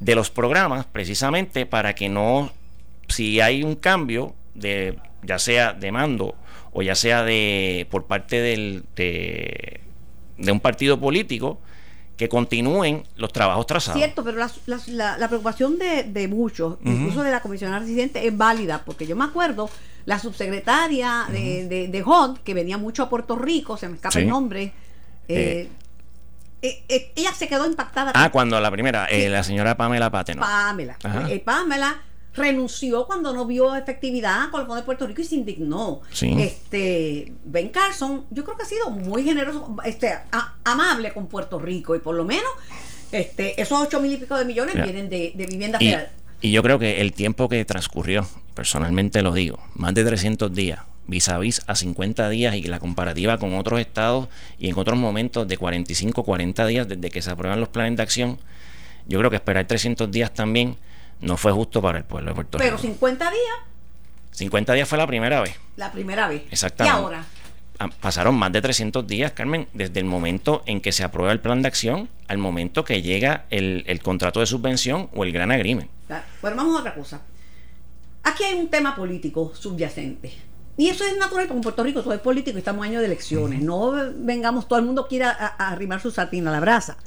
de 0.00 0.17
los 0.17 0.31
programas, 0.31 0.87
precisamente 0.87 1.67
para 1.67 1.95
que 1.95 2.09
no, 2.09 2.50
si 3.07 3.40
hay 3.40 3.62
un 3.62 3.76
cambio 3.76 4.35
de 4.55 4.99
ya 5.23 5.38
sea 5.38 5.73
de 5.73 5.93
mando 5.93 6.35
o 6.72 6.82
ya 6.82 6.94
sea 6.94 7.24
de 7.24 7.86
por 7.90 8.06
parte 8.06 8.40
del, 8.40 8.84
de, 8.96 9.80
de 10.38 10.52
un 10.52 10.60
partido 10.60 11.00
político, 11.00 11.60
que 12.20 12.28
continúen 12.28 13.04
los 13.16 13.32
trabajos 13.32 13.66
trazados. 13.66 13.98
Cierto, 13.98 14.22
pero 14.22 14.36
la, 14.36 15.16
la, 15.16 15.28
preocupación 15.28 15.78
de, 15.78 16.04
de 16.04 16.28
muchos, 16.28 16.76
incluso 16.84 17.22
de 17.22 17.30
la 17.30 17.40
comisionada 17.40 17.80
residente, 17.80 18.26
es 18.26 18.36
válida, 18.36 18.82
porque 18.84 19.06
yo 19.06 19.16
me 19.16 19.24
acuerdo, 19.24 19.70
la 20.04 20.18
subsecretaria 20.18 21.24
de, 21.30 21.66
de, 21.66 21.88
de 21.88 22.04
que 22.44 22.52
venía 22.52 22.76
mucho 22.76 23.04
a 23.04 23.08
Puerto 23.08 23.36
Rico, 23.36 23.78
se 23.78 23.88
me 23.88 23.94
escapa 23.94 24.18
el 24.18 24.28
nombre, 24.28 24.74
eh, 25.28 25.70
eh, 26.60 26.84
eh, 26.90 27.12
ella 27.16 27.32
se 27.32 27.48
quedó 27.48 27.64
impactada. 27.64 28.12
Ah, 28.14 28.30
cuando 28.30 28.60
la 28.60 28.70
primera, 28.70 29.08
la 29.10 29.42
señora 29.42 29.78
Pamela 29.78 30.10
Pateno. 30.10 30.42
Pamela. 30.42 30.98
Pamela 31.42 32.02
renunció 32.34 33.06
cuando 33.06 33.32
no 33.32 33.46
vio 33.46 33.75
efectividad 33.75 34.50
con 34.50 34.60
el 34.60 34.66
Fondo 34.66 34.80
de 34.80 34.87
Puerto 34.87 35.06
Rico 35.06 35.20
y 35.20 35.25
se 35.25 35.37
indignó. 35.37 36.02
Este, 36.20 37.32
Ben 37.44 37.68
Carson, 37.70 38.25
yo 38.30 38.44
creo 38.44 38.56
que 38.56 38.62
ha 38.62 38.66
sido 38.66 38.90
muy 38.90 39.25
generoso, 39.25 39.76
este, 39.84 40.12
amable 40.64 41.12
con 41.12 41.26
Puerto 41.26 41.58
Rico 41.58 41.94
y 41.96 41.99
por 41.99 42.14
lo 42.14 42.25
menos 42.25 42.50
este, 43.12 43.60
esos 43.60 43.80
ocho 43.80 44.00
mil 44.00 44.12
y 44.12 44.16
pico 44.18 44.38
de 44.38 44.44
millones 44.44 44.75
vienen 44.75 45.08
de, 45.08 45.32
vivienda 45.37 45.78
y, 45.80 45.87
federal. 45.87 46.10
Y 46.40 46.52
yo 46.52 46.62
creo 46.62 46.78
que 46.78 47.00
el 47.00 47.12
tiempo 47.12 47.49
que 47.49 47.64
transcurrió, 47.64 48.26
personalmente 48.54 49.22
lo 49.22 49.32
digo, 49.32 49.58
más 49.75 49.94
de 49.94 50.04
300 50.04 50.54
días, 50.54 50.80
vis 51.06 51.28
a 51.28 51.38
vis 51.38 51.62
a 51.66 51.75
50 51.75 52.28
días 52.30 52.54
y 52.54 52.62
la 52.62 52.78
comparativa 52.78 53.38
con 53.38 53.54
otros 53.54 53.80
estados 53.80 54.28
y 54.58 54.68
en 54.68 54.78
otros 54.78 54.99
momentos 54.99 55.49
de 55.49 55.56
45, 55.56 56.22
40 56.22 56.66
días 56.66 56.88
desde 56.88 57.10
que 57.10 57.20
se 57.20 57.30
aprueban 57.30 57.58
los 57.58 57.68
planes 57.68 57.96
de 57.96 58.02
acción, 58.02 58.38
yo 59.08 59.18
creo 59.18 59.30
que 59.30 59.37
esperar 59.37 59.66
300 59.66 60.10
días 60.10 60.32
también 60.32 60.76
no 61.20 61.36
fue 61.36 61.52
justo 61.52 61.82
para 61.82 61.98
el 61.98 62.04
pueblo 62.04 62.30
de 62.30 62.34
Puerto 62.34 62.58
Rico. 62.58 62.66
Pero 62.66 62.78
50 62.78 63.30
días. 63.30 63.56
50 64.32 64.72
días 64.72 64.88
fue 64.88 64.98
la 64.98 65.06
primera 65.06 65.40
vez. 65.40 65.54
La 65.76 65.92
primera 65.92 66.28
vez. 66.28 66.42
Exactamente. 66.50 66.98
¿Y 66.98 67.02
ahora? 67.02 67.24
Ah, 67.78 67.88
pasaron 68.00 68.34
más 68.34 68.52
de 68.52 68.60
300 68.60 69.06
días, 69.06 69.32
Carmen, 69.32 69.66
desde 69.72 70.00
el 70.00 70.06
momento 70.06 70.62
en 70.66 70.82
que 70.82 70.92
se 70.92 71.02
aprueba 71.02 71.32
el 71.32 71.40
plan 71.40 71.62
de 71.62 71.68
acción 71.68 72.10
al 72.28 72.36
momento 72.36 72.84
que 72.84 73.00
llega 73.00 73.46
el, 73.48 74.00
contrato 74.02 74.40
de 74.40 74.46
subvención 74.46 75.08
o 75.14 75.24
el 75.24 75.32
gran 75.32 75.50
agrimen. 75.50 75.88
Bueno, 76.42 76.56
vamos 76.58 76.76
a 76.76 76.80
otra 76.80 76.94
cosa. 76.94 77.22
Aquí 78.22 78.44
hay 78.44 78.58
un 78.58 78.68
tema 78.68 78.94
político 78.94 79.52
subyacente. 79.54 80.30
Y 80.76 80.88
eso 80.88 81.04
es 81.04 81.16
natural, 81.16 81.46
porque 81.46 81.56
en 81.56 81.62
Puerto 81.62 81.82
Rico 81.82 82.02
todo 82.02 82.12
es 82.12 82.20
político 82.20 82.56
y 82.56 82.60
estamos 82.60 82.84
en 82.84 82.92
año 82.92 83.00
de 83.00 83.06
elecciones. 83.06 83.62
No 83.62 83.92
vengamos, 84.14 84.68
todo 84.68 84.78
el 84.78 84.84
mundo 84.84 85.08
quiera 85.08 85.30
arrimar 85.30 86.00
su 86.00 86.10
sartina 86.10 86.50
a 86.50 86.52
la 86.52 86.60
brasa. 86.60 86.98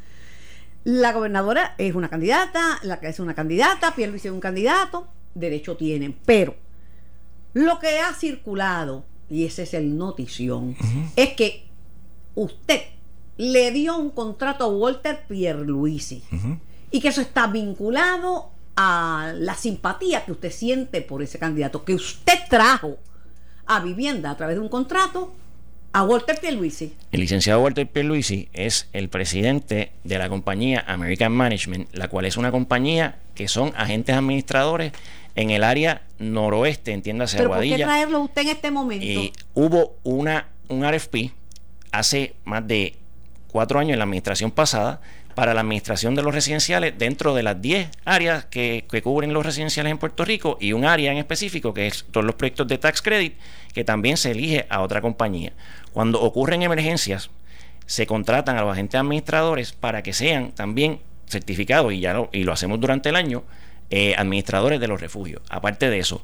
La 0.84 1.13
gobernadora 1.13 1.75
es 1.78 1.96
una 1.96 2.10
candidata, 2.10 2.80
la 2.84 3.00
que 3.00 3.08
es 3.08 3.20
una 3.20 3.34
candidata, 3.34 3.96
Pierluisi 3.96 4.28
es 4.28 4.34
un 4.34 4.42
candidato, 4.42 5.08
derecho 5.34 5.78
tienen. 5.78 6.18
Pero 6.25 6.56
lo 7.54 7.80
que 7.80 8.00
ha 8.00 8.13
circulado, 8.13 9.06
y 9.30 9.46
ese 9.46 9.63
es 9.63 9.74
el 9.74 9.98
notición, 9.98 10.75
es 11.16 11.34
que 11.36 11.68
usted 12.36 12.82
le 13.38 13.72
dio 13.72 13.98
un 13.98 14.10
contrato 14.10 14.66
a 14.66 14.68
Walter 14.68 15.25
Pierluisi 15.28 16.24
y 16.92 17.00
que 17.00 17.08
eso 17.08 17.22
está 17.22 17.48
vinculado 17.48 18.52
a 18.75 19.34
la 19.36 19.56
simpatía 19.56 20.25
que 20.25 20.32
usted 20.32 20.52
siente 20.52 21.02
por 21.02 21.22
ese 21.22 21.40
candidato, 21.40 21.86
que 21.86 21.96
usted 21.96 22.40
trajo 22.50 22.98
a 23.66 23.80
vivienda 23.80 24.32
a 24.32 24.38
través 24.38 24.58
de 24.58 24.62
un 24.62 24.70
contrato 24.70 25.34
a 25.94 26.04
Walter 26.04 26.40
Pierluisi. 26.40 26.96
El 27.12 27.22
licenciado 27.22 27.62
Walter 27.62 27.88
Pierluisi 27.88 28.50
es 28.52 28.90
el 28.94 29.10
presidente 29.10 29.92
de 30.04 30.18
la 30.18 30.28
compañía 30.28 30.84
American 30.88 31.32
Management, 31.32 31.88
la 31.94 32.08
cual 32.08 32.26
es 32.26 32.36
una 32.36 32.52
compañía 32.52 33.20
que 33.36 33.48
son 33.48 33.72
agentes 33.78 34.16
administradores 34.16 34.92
en 35.36 35.52
el 35.52 35.64
área 35.64 36.02
noroeste, 36.18 36.94
entiéndase 36.94 37.38
¿Pero 37.38 37.50
Aguadilla. 37.54 37.76
¿Por 37.76 37.80
qué 37.80 37.84
traerlo 37.86 38.20
usted 38.22 38.42
en 38.42 38.48
este 38.50 38.72
momento? 38.72 39.06
Y 39.06 39.34
hubo 39.54 39.96
una, 40.04 40.48
un 40.68 40.84
RFP 40.84 41.32
hace 41.92 42.34
más 42.44 42.68
de 42.68 42.96
cuatro 43.48 43.80
años 43.80 43.94
en 43.94 44.00
la 44.00 44.06
administración 44.06 44.50
pasada 44.50 45.00
para 45.36 45.54
la 45.54 45.62
administración 45.62 46.16
de 46.16 46.24
los 46.24 46.34
residenciales 46.34 46.98
dentro 46.98 47.34
de 47.34 47.44
las 47.44 47.62
10 47.62 47.90
áreas 48.06 48.46
que, 48.46 48.86
cubren 49.04 49.34
los 49.34 49.46
residenciales 49.46 49.92
en 49.92 49.98
Puerto 49.98 50.25
Rico 50.25 50.58
y 50.60 50.74
un 50.74 50.86
área 50.86 51.12
en 51.12 51.18
específico 51.18 51.74
que 51.74 51.88
es 51.88 52.06
todos 52.12 52.25
los 52.25 52.36
proyectos 52.36 52.68
de 52.68 52.78
tax 52.78 53.02
credit 53.02 53.36
que 53.74 53.84
también 53.84 54.18
se 54.18 54.32
elige 54.32 54.66
a 54.70 54.82
otra 54.82 55.02
compañía. 55.02 55.54
Cuando 55.92 56.22
ocurren 56.22 56.62
emergencias, 56.62 57.30
se 57.86 58.08
contratan 58.08 58.58
a 58.58 58.62
los 58.62 58.72
agentes 58.72 59.00
administradores 59.00 59.74
para 59.74 60.04
que 60.04 60.13
sean 60.13 60.52
también 60.52 61.00
certificados, 61.28 61.94
y 61.94 62.00
ya 62.00 62.13
lo, 62.13 62.30
y 62.32 62.44
lo 62.44 62.54
hacemos 62.54 62.80
durante 62.80 63.10
el 63.10 63.16
año, 63.16 63.44
eh, 63.90 64.16
administradores 64.18 64.80
de 64.80 64.88
los 64.88 65.02
refugios. 65.02 65.42
Aparte 65.50 65.90
de 65.90 66.00
eso, 66.00 66.24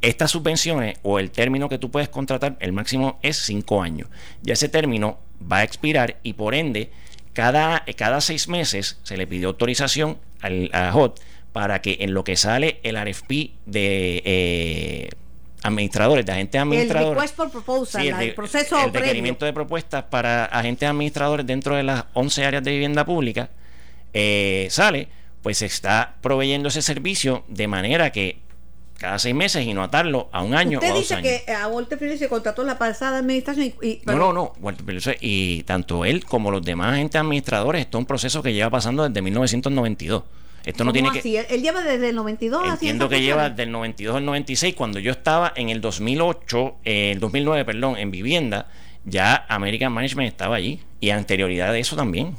estas 0.00 0.30
subvenciones 0.30 0.98
o 1.02 1.18
el 1.18 1.30
término 1.30 1.68
que 1.68 1.78
tú 1.78 1.90
puedes 1.90 2.08
contratar, 2.08 2.56
el 2.60 2.72
máximo 2.72 3.18
es 3.22 3.38
5 3.38 3.82
años. 3.82 4.08
Ya 4.42 4.54
ese 4.54 4.68
término 4.68 5.18
va 5.50 5.58
a 5.58 5.62
expirar 5.62 6.18
y 6.22 6.34
por 6.34 6.54
ende 6.54 6.90
cada, 7.34 7.84
cada 7.96 8.22
seis 8.22 8.48
meses 8.48 8.98
se 9.02 9.16
le 9.18 9.26
pidió 9.26 9.48
autorización 9.48 10.18
al, 10.40 10.70
a 10.72 10.94
HOT 10.94 11.20
para 11.52 11.82
que 11.82 11.98
en 12.00 12.14
lo 12.14 12.24
que 12.24 12.36
sale 12.36 12.80
el 12.82 12.96
RFP 12.96 13.30
de 13.66 14.22
eh, 14.24 15.08
administradores, 15.62 16.26
de 16.26 16.32
agentes 16.32 16.60
administradores. 16.60 17.30
El 17.30 17.50
proposal, 17.50 18.22
el, 18.22 18.34
proceso 18.34 18.82
el 18.82 18.92
requerimiento 18.92 19.44
de 19.46 19.52
propuestas 19.52 20.04
para 20.04 20.46
agentes 20.46 20.88
administradores 20.88 21.46
dentro 21.46 21.76
de 21.76 21.82
las 21.82 22.04
11 22.14 22.44
áreas 22.44 22.64
de 22.64 22.70
vivienda 22.72 23.04
pública 23.04 23.50
eh, 24.12 24.66
sale, 24.70 25.08
pues 25.42 25.58
se 25.58 25.66
está 25.66 26.16
proveyendo 26.20 26.68
ese 26.68 26.82
servicio 26.82 27.44
de 27.48 27.68
manera 27.68 28.10
que 28.10 28.38
cada 29.04 29.18
seis 29.18 29.34
meses 29.34 29.66
y 29.66 29.74
no 29.74 29.82
atarlo 29.82 30.30
a 30.32 30.42
un 30.42 30.54
año 30.54 30.78
Usted 30.78 30.92
o 30.92 30.96
dice 30.96 31.20
que 31.20 31.52
a 31.52 31.68
Walter 31.68 31.98
Phillips 31.98 32.20
se 32.20 32.28
contrató 32.30 32.64
la 32.64 32.78
pasada 32.78 33.18
administración 33.18 33.74
y... 33.82 34.00
no, 34.06 34.16
no, 34.16 34.32
no. 34.32 34.52
Walter 34.60 35.18
y 35.20 35.62
tanto 35.64 36.06
él 36.06 36.24
como 36.24 36.50
los 36.50 36.62
demás 36.62 36.94
agentes 36.94 37.20
administradores, 37.20 37.82
esto 37.82 37.98
es 37.98 38.00
un 38.00 38.06
proceso 38.06 38.42
que 38.42 38.54
lleva 38.54 38.70
pasando 38.70 39.06
desde 39.06 39.20
1992. 39.20 40.22
Esto 40.64 40.84
no 40.84 40.92
tiene 40.94 41.10
que... 41.10 41.46
Él 41.50 41.60
lleva 41.60 41.82
desde 41.82 42.08
el 42.08 42.16
92 42.16 42.66
Entiendo 42.66 43.10
que 43.10 43.20
lleva 43.20 43.50
desde 43.50 43.64
el 43.64 43.72
92 43.72 44.16
al 44.16 44.24
96. 44.24 44.74
Cuando 44.74 44.98
yo 44.98 45.12
estaba 45.12 45.52
en 45.54 45.68
el 45.68 45.82
2008, 45.82 46.76
eh, 46.86 47.10
el 47.12 47.20
2009, 47.20 47.66
perdón, 47.66 47.98
en 47.98 48.10
vivienda, 48.10 48.68
ya 49.04 49.44
American 49.50 49.92
Management 49.92 50.28
estaba 50.28 50.56
allí. 50.56 50.80
Y 51.00 51.10
anterioridad 51.10 51.74
de 51.74 51.80
eso 51.80 51.94
también. 51.94 52.34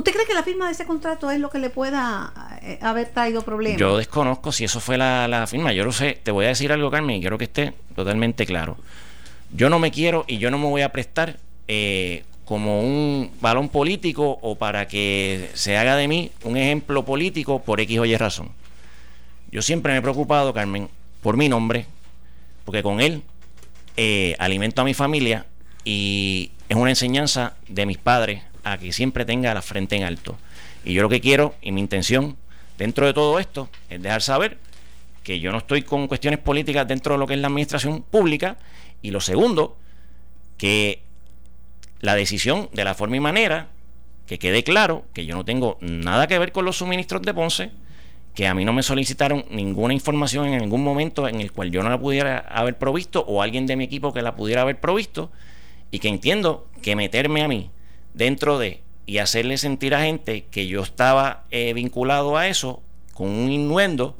¿Usted 0.00 0.12
cree 0.14 0.24
que 0.24 0.32
la 0.32 0.42
firma 0.42 0.64
de 0.64 0.72
ese 0.72 0.86
contrato 0.86 1.30
es 1.30 1.38
lo 1.40 1.50
que 1.50 1.58
le 1.58 1.68
pueda 1.68 2.32
eh, 2.62 2.78
haber 2.80 3.08
traído 3.08 3.42
problemas? 3.42 3.78
Yo 3.78 3.98
desconozco 3.98 4.50
si 4.50 4.64
eso 4.64 4.80
fue 4.80 4.96
la, 4.96 5.46
firma. 5.46 5.74
Yo 5.74 5.84
lo 5.84 5.92
sé. 5.92 6.18
Te 6.22 6.30
voy 6.30 6.46
a 6.46 6.48
decir 6.48 6.72
algo, 6.72 6.90
Carmen, 6.90 7.16
y 7.16 7.20
quiero 7.20 7.36
que 7.36 7.44
esté 7.44 7.74
totalmente 7.94 8.46
claro. 8.46 8.78
Yo 9.52 9.68
no 9.68 9.78
me 9.78 9.90
quiero 9.90 10.24
y 10.26 10.38
yo 10.38 10.50
no 10.50 10.56
me 10.56 10.64
voy 10.64 10.80
a 10.80 10.90
prestar 10.90 11.36
eh, 11.68 12.24
como 12.46 12.80
un 12.80 13.30
balón 13.42 13.68
político 13.68 14.38
o 14.40 14.54
para 14.54 14.88
que 14.88 15.50
se 15.52 15.76
haga 15.76 15.96
de 15.96 16.08
mí 16.08 16.30
un 16.44 16.56
ejemplo 16.56 17.04
político 17.04 17.60
por 17.60 17.78
X 17.78 17.98
o 17.98 18.06
Y 18.06 18.16
razón. 18.16 18.48
Yo 19.52 19.60
siempre 19.60 19.92
me 19.92 19.98
he 19.98 20.02
preocupado, 20.02 20.54
Carmen, 20.54 20.88
por 21.20 21.36
mi 21.36 21.50
nombre, 21.50 21.84
porque 22.64 22.82
con 22.82 23.02
él 23.02 23.22
eh, 23.98 24.34
alimento 24.38 24.80
a 24.80 24.84
mi 24.86 24.94
familia 24.94 25.44
y 25.84 26.52
es 26.70 26.76
una 26.78 26.88
enseñanza 26.88 27.52
de 27.68 27.84
mis 27.84 27.98
padres 27.98 28.44
a 28.64 28.78
que 28.78 28.92
siempre 28.92 29.24
tenga 29.24 29.54
la 29.54 29.62
frente 29.62 29.96
en 29.96 30.04
alto. 30.04 30.36
Y 30.84 30.94
yo 30.94 31.02
lo 31.02 31.08
que 31.08 31.20
quiero 31.20 31.54
y 31.62 31.72
mi 31.72 31.80
intención 31.80 32.36
dentro 32.78 33.06
de 33.06 33.12
todo 33.12 33.38
esto 33.38 33.68
es 33.88 34.00
dejar 34.02 34.22
saber 34.22 34.58
que 35.22 35.40
yo 35.40 35.52
no 35.52 35.58
estoy 35.58 35.82
con 35.82 36.08
cuestiones 36.08 36.40
políticas 36.40 36.88
dentro 36.88 37.14
de 37.14 37.18
lo 37.18 37.26
que 37.26 37.34
es 37.34 37.40
la 37.40 37.48
administración 37.48 38.02
pública. 38.02 38.56
Y 39.02 39.10
lo 39.10 39.20
segundo, 39.20 39.76
que 40.56 41.02
la 42.00 42.14
decisión 42.14 42.68
de 42.72 42.84
la 42.84 42.94
forma 42.94 43.16
y 43.16 43.20
manera, 43.20 43.68
que 44.26 44.38
quede 44.38 44.62
claro 44.62 45.04
que 45.12 45.26
yo 45.26 45.34
no 45.34 45.44
tengo 45.44 45.78
nada 45.80 46.26
que 46.26 46.38
ver 46.38 46.52
con 46.52 46.64
los 46.64 46.78
suministros 46.78 47.22
de 47.22 47.34
Ponce, 47.34 47.70
que 48.34 48.46
a 48.46 48.54
mí 48.54 48.64
no 48.64 48.72
me 48.72 48.82
solicitaron 48.82 49.44
ninguna 49.50 49.92
información 49.92 50.46
en 50.46 50.60
ningún 50.60 50.84
momento 50.84 51.28
en 51.28 51.40
el 51.40 51.52
cual 51.52 51.70
yo 51.70 51.82
no 51.82 51.90
la 51.90 51.98
pudiera 51.98 52.38
haber 52.38 52.78
provisto 52.78 53.24
o 53.26 53.42
alguien 53.42 53.66
de 53.66 53.76
mi 53.76 53.84
equipo 53.84 54.12
que 54.12 54.22
la 54.22 54.36
pudiera 54.36 54.62
haber 54.62 54.78
provisto 54.78 55.30
y 55.90 55.98
que 55.98 56.08
entiendo 56.08 56.68
que 56.80 56.94
meterme 56.94 57.42
a 57.42 57.48
mí 57.48 57.70
dentro 58.14 58.58
de 58.58 58.80
y 59.06 59.18
hacerle 59.18 59.58
sentir 59.58 59.94
a 59.94 60.02
gente 60.02 60.44
que 60.50 60.66
yo 60.66 60.82
estaba 60.82 61.44
eh, 61.50 61.72
vinculado 61.72 62.36
a 62.36 62.48
eso 62.48 62.82
con 63.12 63.28
un 63.28 63.50
innuendo, 63.50 64.16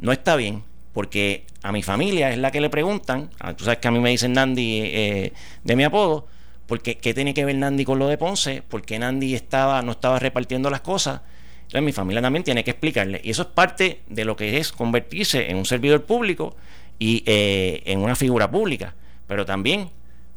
no 0.00 0.12
está 0.12 0.36
bien, 0.36 0.64
porque 0.92 1.44
a 1.62 1.72
mi 1.72 1.82
familia 1.82 2.30
es 2.30 2.38
la 2.38 2.50
que 2.50 2.60
le 2.60 2.70
preguntan, 2.70 3.30
tú 3.56 3.64
sabes 3.64 3.78
que 3.78 3.88
a 3.88 3.90
mí 3.90 4.00
me 4.00 4.10
dicen 4.10 4.32
Nandi 4.32 4.80
eh, 4.82 5.32
de 5.62 5.76
mi 5.76 5.84
apodo, 5.84 6.26
porque 6.66 6.96
¿qué 6.96 7.14
tiene 7.14 7.34
que 7.34 7.44
ver 7.44 7.56
Nandi 7.56 7.84
con 7.84 7.98
lo 7.98 8.08
de 8.08 8.18
Ponce? 8.18 8.62
porque 8.68 8.98
Nandi 8.98 9.34
estaba, 9.34 9.80
no 9.82 9.92
estaba 9.92 10.18
repartiendo 10.18 10.70
las 10.70 10.80
cosas? 10.80 11.20
Entonces 11.62 11.82
mi 11.82 11.92
familia 11.92 12.22
también 12.22 12.44
tiene 12.44 12.62
que 12.62 12.70
explicarle. 12.70 13.20
Y 13.24 13.30
eso 13.30 13.42
es 13.42 13.48
parte 13.48 14.00
de 14.08 14.24
lo 14.24 14.36
que 14.36 14.58
es 14.58 14.70
convertirse 14.70 15.50
en 15.50 15.56
un 15.56 15.64
servidor 15.64 16.04
público 16.04 16.56
y 16.98 17.24
eh, 17.26 17.82
en 17.86 18.00
una 18.00 18.14
figura 18.14 18.50
pública. 18.50 18.94
Pero 19.26 19.44
también 19.44 19.90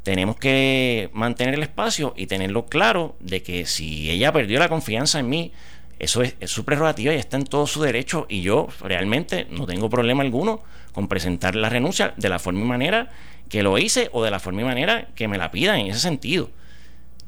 tenemos 0.04 0.38
que 0.38 1.10
mantener 1.14 1.56
el 1.56 1.64
espacio 1.64 2.14
y 2.16 2.28
tenerlo 2.28 2.66
claro 2.66 3.16
de 3.20 3.44
que 3.44 3.66
si 3.66 4.10
ella 4.10 4.32
perdió 4.32 4.60
la 4.60 4.70
confianza 4.70 5.20
en 5.20 5.30
mí, 5.30 5.52
eso 6.00 6.22
es, 6.22 6.36
su 6.46 6.64
prerrogativa 6.64 7.14
y 7.14 7.18
está 7.18 7.38
en 7.38 7.44
todo 7.44 7.68
su 7.68 7.82
derecho 7.82 8.26
y 8.30 8.42
yo 8.42 8.70
realmente 8.82 9.48
no 9.52 9.66
tengo 9.66 9.90
problema 9.90 10.24
alguno 10.24 10.62
con 10.94 11.08
presentar 11.08 11.56
la 11.56 11.70
renuncia 11.70 12.14
de 12.18 12.30
la 12.30 12.40
forma 12.40 12.62
y 12.62 12.64
manera 12.64 13.10
que 13.50 13.64
lo 13.64 13.78
hice 13.78 14.10
o 14.14 14.24
de 14.24 14.32
la 14.32 14.40
forma 14.40 14.62
y 14.62 14.66
manera 14.66 15.10
que 15.16 15.28
me 15.28 15.38
la 15.38 15.52
pidan 15.52 15.80
en 15.80 15.88
ese 15.88 16.00
sentido. 16.00 16.50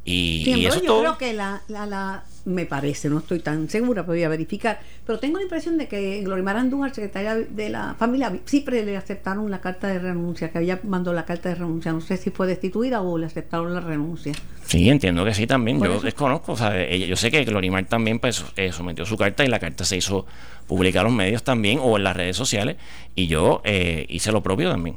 Y, 0.03 0.65
eso 0.65 0.81
yo 0.81 0.99
creo 0.99 1.17
que 1.17 1.33
la, 1.33 1.61
la, 1.67 2.23
me 2.45 2.65
parece, 2.65 3.09
no 3.09 3.19
estoy 3.19 3.39
tan 3.39 3.69
segura, 3.69 4.03
pero 4.03 4.13
voy 4.13 4.23
a 4.23 4.29
verificar. 4.29 4.79
Pero 5.05 5.19
tengo 5.19 5.37
la 5.37 5.43
impresión 5.43 5.77
de 5.77 5.87
que 5.87 6.21
Glorimar 6.21 6.57
Andújar, 6.57 6.93
secretaria 6.93 7.35
de 7.35 7.69
la 7.69 7.95
familia, 7.97 8.31
siempre 8.45 8.83
le 8.85 8.97
aceptaron 8.97 9.49
la 9.51 9.61
carta 9.61 9.87
de 9.87 9.99
renuncia, 9.99 10.51
que 10.51 10.57
había 10.57 10.79
mandado 10.83 11.13
la 11.15 11.25
carta 11.25 11.49
de 11.49 11.55
renuncia. 11.55 11.91
No 11.91 12.01
sé 12.01 12.17
si 12.17 12.29
fue 12.29 12.47
destituida 12.47 13.01
o 13.01 13.17
le 13.17 13.25
aceptaron 13.25 13.73
la 13.73 13.79
renuncia. 13.79 14.33
Sí, 14.65 14.89
entiendo 14.89 15.25
que 15.25 15.33
sí 15.33 15.47
también. 15.47 15.81
yo 15.81 15.99
desconozco. 15.99 16.53
O 16.53 16.57
sea, 16.57 16.89
yo 16.95 17.15
sé 17.15 17.31
que 17.31 17.43
Glorimar 17.43 17.85
también 17.85 18.19
pues, 18.19 18.43
eh, 18.55 18.71
sometió 18.71 19.05
su 19.05 19.17
carta 19.17 19.43
y 19.43 19.47
la 19.47 19.59
carta 19.59 19.85
se 19.85 19.97
hizo 19.97 20.25
pública 20.67 20.99
en 20.99 21.05
los 21.05 21.13
medios 21.13 21.43
también 21.43 21.79
o 21.81 21.97
en 21.97 22.03
las 22.03 22.15
redes 22.15 22.37
sociales. 22.37 22.77
Y 23.15 23.27
yo 23.27 23.61
eh, 23.63 24.05
hice 24.09 24.31
lo 24.31 24.41
propio 24.41 24.69
también. 24.69 24.95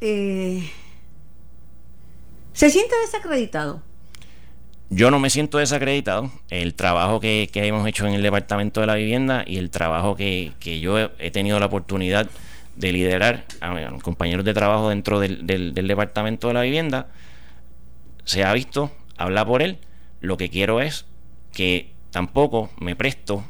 Eh, 0.00 0.70
¿Se 2.52 2.70
siente 2.70 2.94
desacreditado? 3.04 3.82
Yo 4.90 5.10
no 5.10 5.18
me 5.18 5.28
siento 5.28 5.58
desacreditado. 5.58 6.30
El 6.48 6.74
trabajo 6.74 7.20
que, 7.20 7.50
hemos 7.52 7.86
hecho 7.86 8.06
en 8.06 8.14
el 8.14 8.22
Departamento 8.22 8.80
de 8.80 8.86
la 8.86 8.94
Vivienda 8.94 9.44
y 9.46 9.58
el 9.58 9.70
trabajo 9.70 10.16
que, 10.16 10.52
yo 10.80 10.98
he, 10.98 11.30
tenido 11.30 11.60
la 11.60 11.66
oportunidad 11.66 12.28
de 12.76 12.92
liderar 12.92 13.44
a, 13.60 13.98
compañeros 14.02 14.46
de 14.46 14.54
trabajo 14.54 14.88
dentro 14.88 15.20
del, 15.20 15.74
Departamento 15.74 16.48
de 16.48 16.54
la 16.54 16.62
Vivienda, 16.62 17.08
se 18.24 18.44
ha 18.44 18.52
visto, 18.54 18.90
habla 19.18 19.44
por 19.44 19.60
él. 19.60 19.78
Lo 20.20 20.38
que 20.38 20.48
quiero 20.48 20.80
es 20.80 21.04
que 21.52 21.92
tampoco 22.10 22.70
me 22.80 22.96
presto 22.96 23.44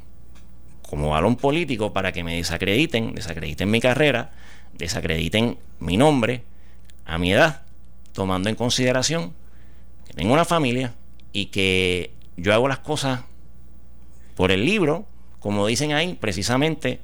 como 0.82 1.10
balón 1.10 1.36
político 1.36 1.92
para 1.92 2.10
que 2.10 2.24
me 2.24 2.36
desacrediten, 2.36 3.14
desacrediten 3.14 3.70
mi 3.70 3.80
carrera, 3.80 4.32
desacrediten 4.74 5.56
mi 5.78 5.96
nombre 5.96 6.42
a 7.04 7.16
mi 7.16 7.32
edad, 7.32 7.62
tomando 8.12 8.48
en 8.48 8.56
consideración 8.56 9.34
que 10.06 10.14
tengo 10.14 10.32
una 10.32 10.44
familia, 10.44 10.94
y 11.32 11.46
que 11.46 12.12
yo 12.36 12.52
hago 12.54 12.68
las 12.68 12.78
cosas 12.78 13.20
por 14.34 14.50
el 14.50 14.64
libro, 14.64 15.06
como 15.40 15.66
dicen 15.66 15.92
ahí, 15.92 16.14
precisamente 16.14 17.00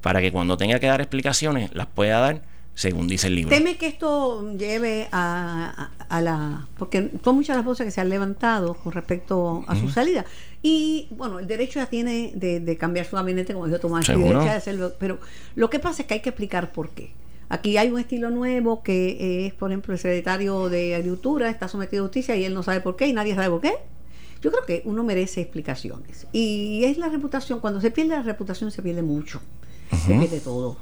para 0.00 0.20
que 0.20 0.32
cuando 0.32 0.56
tenga 0.56 0.78
que 0.78 0.86
dar 0.86 1.00
explicaciones 1.00 1.74
las 1.74 1.86
pueda 1.86 2.18
dar 2.20 2.42
según 2.74 3.08
dice 3.08 3.26
el 3.26 3.34
libro. 3.34 3.54
Teme 3.54 3.76
que 3.76 3.86
esto 3.86 4.56
lleve 4.56 5.08
a, 5.12 5.90
la... 6.08 6.66
porque 6.78 7.10
son 7.22 7.36
muchas 7.36 7.56
las 7.56 7.64
voces 7.64 7.84
que 7.84 7.90
se 7.90 8.00
han 8.00 8.08
levantado 8.08 8.74
con 8.74 8.92
respecto 8.92 9.64
a 9.66 9.76
su 9.76 9.90
salida. 9.90 10.24
Y 10.62 11.08
bueno, 11.10 11.38
el 11.38 11.46
derecho 11.46 11.80
ya 11.80 11.86
tiene 11.86 12.32
de, 12.34 12.76
cambiar 12.78 13.04
su 13.04 13.16
gabinete, 13.16 13.52
como 13.52 13.66
dijo 13.66 13.80
Tomás, 13.80 14.06
pero 14.98 15.18
lo 15.56 15.68
que 15.68 15.78
pasa 15.78 16.02
es 16.02 16.08
que 16.08 16.14
hay 16.14 16.20
que 16.20 16.30
explicar 16.30 16.72
por 16.72 16.90
qué. 16.90 17.12
Aquí 17.50 17.76
hay 17.76 17.90
un 17.90 17.98
estilo 17.98 18.30
nuevo 18.30 18.80
que 18.84 19.46
es, 19.46 19.54
por 19.54 19.72
ejemplo, 19.72 19.92
el 19.92 19.98
secretario 19.98 20.68
de 20.68 20.94
Agricultura 20.94 21.50
está 21.50 21.66
sometido 21.66 22.04
a 22.04 22.06
justicia 22.06 22.36
y 22.36 22.44
él 22.44 22.54
no 22.54 22.62
sabe 22.62 22.80
por 22.80 22.94
qué 22.94 23.08
y 23.08 23.12
nadie 23.12 23.34
sabe 23.34 23.50
por 23.50 23.60
qué. 23.60 23.72
Yo 24.40 24.52
creo 24.52 24.64
que 24.64 24.82
uno 24.84 25.02
merece 25.02 25.40
explicaciones. 25.40 26.28
Y 26.30 26.84
es 26.84 26.96
la 26.96 27.08
reputación, 27.08 27.58
cuando 27.58 27.80
se 27.80 27.90
pierde 27.90 28.14
la 28.14 28.22
reputación 28.22 28.70
se 28.70 28.82
pierde 28.82 29.02
mucho, 29.02 29.40
se 30.06 30.14
pierde 30.14 30.38
todo. 30.38 30.76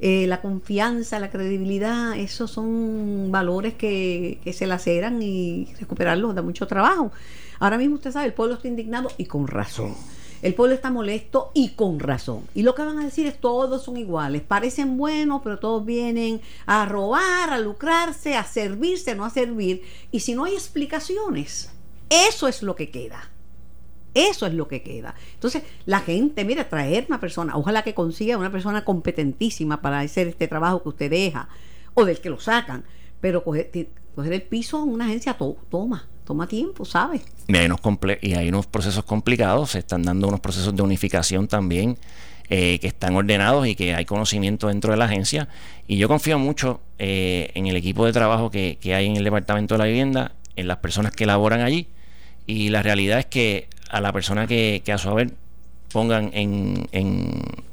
Eh, 0.00 0.26
la 0.26 0.42
confianza, 0.42 1.18
la 1.18 1.30
credibilidad, 1.30 2.14
esos 2.18 2.50
son 2.50 3.30
valores 3.30 3.72
que, 3.72 4.38
que 4.44 4.52
se 4.52 4.66
laceran 4.66 5.22
y 5.22 5.72
recuperarlos 5.80 6.34
da 6.34 6.42
mucho 6.42 6.66
trabajo. 6.66 7.10
Ahora 7.58 7.78
mismo 7.78 7.94
usted 7.94 8.12
sabe, 8.12 8.26
el 8.26 8.34
pueblo 8.34 8.56
está 8.56 8.68
indignado 8.68 9.10
y 9.16 9.24
con 9.24 9.46
razón. 9.46 9.94
El 10.42 10.54
pueblo 10.54 10.74
está 10.74 10.90
molesto 10.90 11.52
y 11.54 11.70
con 11.70 12.00
razón. 12.00 12.42
Y 12.52 12.62
lo 12.62 12.74
que 12.74 12.82
van 12.82 12.98
a 12.98 13.04
decir 13.04 13.26
es 13.26 13.40
todos 13.40 13.84
son 13.84 13.96
iguales. 13.96 14.42
Parecen 14.42 14.98
buenos, 14.98 15.40
pero 15.42 15.60
todos 15.60 15.84
vienen 15.86 16.40
a 16.66 16.84
robar, 16.84 17.50
a 17.50 17.60
lucrarse, 17.60 18.36
a 18.36 18.42
servirse, 18.42 19.14
no 19.14 19.24
a 19.24 19.30
servir. 19.30 19.84
Y 20.10 20.20
si 20.20 20.34
no 20.34 20.44
hay 20.44 20.54
explicaciones, 20.54 21.70
eso 22.10 22.48
es 22.48 22.62
lo 22.64 22.74
que 22.74 22.90
queda. 22.90 23.30
Eso 24.14 24.44
es 24.44 24.52
lo 24.52 24.66
que 24.66 24.82
queda. 24.82 25.14
Entonces, 25.34 25.62
la 25.86 26.00
gente, 26.00 26.44
mira, 26.44 26.68
traer 26.68 27.06
una 27.08 27.20
persona, 27.20 27.56
ojalá 27.56 27.82
que 27.82 27.94
consiga 27.94 28.36
una 28.36 28.52
persona 28.52 28.84
competentísima 28.84 29.80
para 29.80 30.00
hacer 30.00 30.26
este 30.26 30.48
trabajo 30.48 30.82
que 30.82 30.88
usted 30.90 31.10
deja, 31.10 31.48
o 31.94 32.04
del 32.04 32.20
que 32.20 32.30
lo 32.30 32.40
sacan, 32.40 32.84
pero 33.20 33.44
coger, 33.44 33.70
el 33.72 34.42
piso 34.42 34.82
en 34.82 34.90
una 34.90 35.06
agencia 35.06 35.38
toma 35.70 36.08
toma 36.24 36.46
tiempo, 36.46 36.84
¿sabes? 36.84 37.22
Y 37.48 38.34
hay, 38.34 38.48
unos 38.48 38.66
procesos 38.66 39.04
complicados, 39.04 39.72
se 39.72 39.80
están 39.80 40.02
dando 40.02 40.28
unos 40.28 40.40
procesos 40.40 40.74
de 40.74 40.82
unificación 40.82 41.48
también 41.48 41.98
eh, 42.48 42.78
que 42.80 42.86
están 42.86 43.16
ordenados 43.16 43.66
y 43.66 43.74
que 43.74 43.94
hay 43.94 44.04
conocimiento 44.04 44.68
dentro 44.68 44.92
de 44.92 44.96
la 44.96 45.06
agencia. 45.06 45.48
Y 45.86 45.96
yo 45.96 46.08
confío 46.08 46.38
mucho 46.38 46.80
eh, 46.98 47.50
en 47.54 47.66
el 47.66 47.76
equipo 47.76 48.06
de 48.06 48.12
trabajo 48.12 48.50
que, 48.50 48.78
hay 48.84 49.06
en 49.06 49.16
el 49.16 49.24
Departamento 49.24 49.74
de 49.74 49.78
la 49.78 49.84
Vivienda, 49.84 50.32
en 50.56 50.68
las 50.68 50.78
personas 50.78 51.12
que 51.12 51.26
laboran 51.26 51.60
allí. 51.60 51.88
Y 52.46 52.70
la 52.70 52.82
realidad 52.82 53.18
es 53.18 53.26
que 53.26 53.68
a 53.90 54.00
la 54.00 54.12
persona 54.12 54.46
que, 54.46 54.82
a 54.92 54.98
su 54.98 55.08
haber 55.08 55.32
pongan 55.92 56.30
en, 56.32 56.88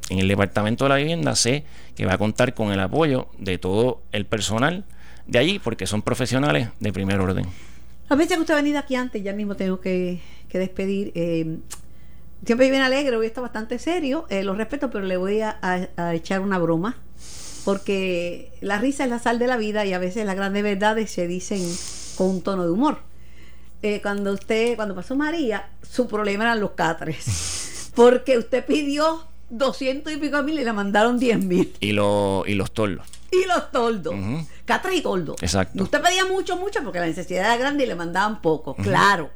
en 0.10 0.20
el 0.20 0.28
Departamento 0.28 0.86
de 0.86 0.90
la 0.90 0.96
Vivienda, 0.96 1.36
sé 1.36 1.64
que 1.96 2.06
va 2.06 2.14
a 2.14 2.18
contar 2.18 2.54
con 2.54 2.72
el 2.72 2.80
apoyo 2.80 3.28
de 3.38 3.58
todo 3.58 4.02
el 4.12 4.26
personal 4.26 4.84
de 5.28 5.40
allí, 5.40 5.60
porque 5.60 5.86
son 5.86 6.02
profesionales 6.02 6.70
de 6.80 6.92
primer 6.92 7.20
orden. 7.20 7.46
A 8.10 8.16
veces 8.16 8.38
que 8.38 8.42
usted 8.42 8.56
ha 8.56 8.58
venido 8.58 8.80
aquí 8.80 8.96
antes, 8.96 9.24
ya 9.24 9.34
mismo 9.34 9.56
tengo 9.56 9.80
que, 9.80 10.20
despedir. 10.52 11.12
Eh, 11.14 11.60
siempre 12.44 12.72
viene 12.72 12.84
alegre, 12.84 13.16
hoy 13.16 13.28
está 13.28 13.40
bastante 13.40 13.78
serio, 13.78 14.26
eh, 14.30 14.44
lo 14.44 14.56
respeto, 14.56 14.90
pero 14.90 15.06
le 15.06 15.16
voy 15.16 15.42
a, 15.42 15.90
echar 16.14 16.42
una 16.42 16.58
broma, 16.58 16.98
porque 17.66 18.52
la 18.62 18.80
risa 18.80 19.04
es 19.04 19.12
la 19.12 19.20
sal 19.20 19.38
de 19.38 19.46
la 19.46 19.58
vida 19.58 19.86
y 19.86 19.94
a 19.94 20.00
veces 20.00 20.26
las 20.26 20.36
grandes 20.36 20.64
verdades 20.64 21.12
se 21.12 21.28
dicen 21.28 21.62
con 22.18 22.28
un 22.30 22.42
tono 22.42 22.66
de 22.66 22.72
humor. 22.72 22.98
Eh, 23.84 24.02
cuando 24.02 24.34
usted, 24.34 24.76
cuando 24.76 24.96
pasó 24.96 25.16
María, 25.16 25.70
su 25.84 26.08
problema 26.08 26.46
eran 26.46 26.60
los 26.60 26.72
catres, 26.72 27.92
porque 27.96 28.40
usted 28.40 28.66
pidió 28.66 29.29
200 29.50 30.14
y 30.14 30.18
pico 30.18 30.44
mil 30.44 30.60
y 30.60 30.64
le 30.64 30.74
mandaron 30.74 31.20
10 31.20 31.46
mil. 31.46 31.74
Y, 31.80 31.92
lo, 31.92 32.44
y 32.46 32.54
los 32.54 32.72
torlos 32.72 33.08
y 33.32 33.46
los 33.46 33.72
toldos. 33.72 34.16
Catres 34.66 34.96
y 34.96 35.02
toldos. 35.02 35.42
Exacto. 35.42 35.84
Usted 35.84 36.02
pedía 36.02 36.26
mucho, 36.26 36.58
mucho 36.58 36.84
porque 36.84 37.00
la 37.00 37.06
necesidad 37.06 37.46
era 37.46 37.58
grande 37.58 37.84
y 37.84 37.88
le 37.88 37.96
mandaban 37.96 38.42
poco. 38.42 38.76
Claro. 38.76 39.30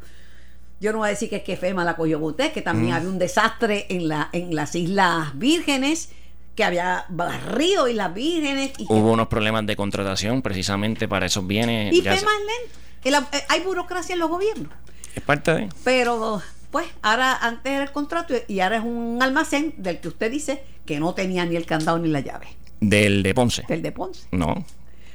Yo 0.80 0.92
no 0.92 1.00
voy 1.00 1.08
a 1.08 1.12
decir 1.12 1.30
que 1.30 1.38
es 1.38 1.44
que 1.44 1.56
FEMA 1.56 1.86
la 1.86 1.96
cogió 1.96 2.20
usted, 2.20 2.52
que 2.52 2.62
también 2.62 2.94
había 2.94 3.08
un 3.08 3.20
desastre 3.20 3.86
en, 3.90 4.08
la, 4.10 4.30
en 4.34 4.54
las 4.54 4.76
Islas 4.76 5.38
Vírgenes 5.38 6.10
que 6.56 6.64
había 6.64 7.06
barrido 7.10 7.88
Islas 7.88 8.14
Vírgenes. 8.14 8.72
Y 8.78 8.86
Hubo 8.90 9.14
unos 9.14 9.28
problemas 9.28 9.66
de 9.66 9.76
contratación 9.76 10.42
precisamente 10.42 11.08
para 11.08 11.26
esos 11.26 11.48
bienes. 11.48 11.94
Y 11.94 12.02
FEMA 12.02 12.16
es 12.16 12.22
lento. 12.22 13.30
Eh, 13.32 13.44
hay 13.50 13.62
burocracia 13.62 14.14
en 14.14 14.20
los 14.20 14.30
gobiernos. 14.30 14.72
Es 15.16 15.24
parte 15.24 15.54
de. 15.54 15.70
Pero, 15.84 16.42
pues, 16.74 16.88
ahora 17.04 17.38
antes 17.38 17.72
era 17.72 17.84
el 17.84 17.92
contrato 17.92 18.34
y 18.48 18.60
ahora 18.60 18.78
es 18.78 18.84
un 18.84 19.20
almacén 19.22 19.76
del 19.78 20.00
que 20.00 20.08
usted 20.08 20.32
dice 20.32 20.64
que 20.88 21.00
no 21.00 21.14
tenía 21.14 21.46
ni 21.46 21.56
el 21.56 21.68
candado 21.68 22.00
ni 22.00 22.10
la 22.10 22.20
llave. 22.20 22.48
Del 22.82 23.22
de 23.22 23.36
Ponce. 23.36 23.64
Del 23.68 23.84
de 23.84 23.92
Ponce. 23.92 24.28
No. 24.32 24.66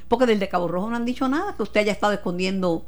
Porque 0.07 0.25
del 0.25 0.39
de 0.39 0.47
Cabo 0.47 0.69
Rojo 0.69 0.89
no 0.89 0.95
han 0.95 1.03
dicho 1.03 1.27
nada, 1.27 1.57
que 1.57 1.63
usted 1.63 1.81
haya 1.81 1.91
estado 1.91 2.13
escondiendo. 2.13 2.85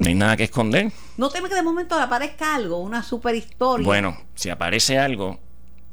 No 0.00 0.08
hay 0.08 0.14
nada 0.16 0.36
que 0.36 0.42
esconder. 0.42 0.90
¿No 1.16 1.30
teme 1.30 1.48
que 1.48 1.54
de 1.54 1.62
momento 1.62 1.94
aparezca 1.94 2.56
algo, 2.56 2.78
una 2.78 3.04
super 3.04 3.36
historia? 3.36 3.86
Bueno, 3.86 4.18
si 4.34 4.50
aparece 4.50 4.98
algo, 4.98 5.38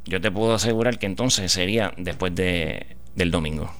yo 0.05 0.19
te 0.19 0.31
puedo 0.31 0.55
asegurar 0.55 0.97
que 0.97 1.05
entonces 1.05 1.51
sería 1.51 1.93
después 1.97 2.33
de, 2.33 2.97
del 3.13 3.29
domingo. 3.29 3.71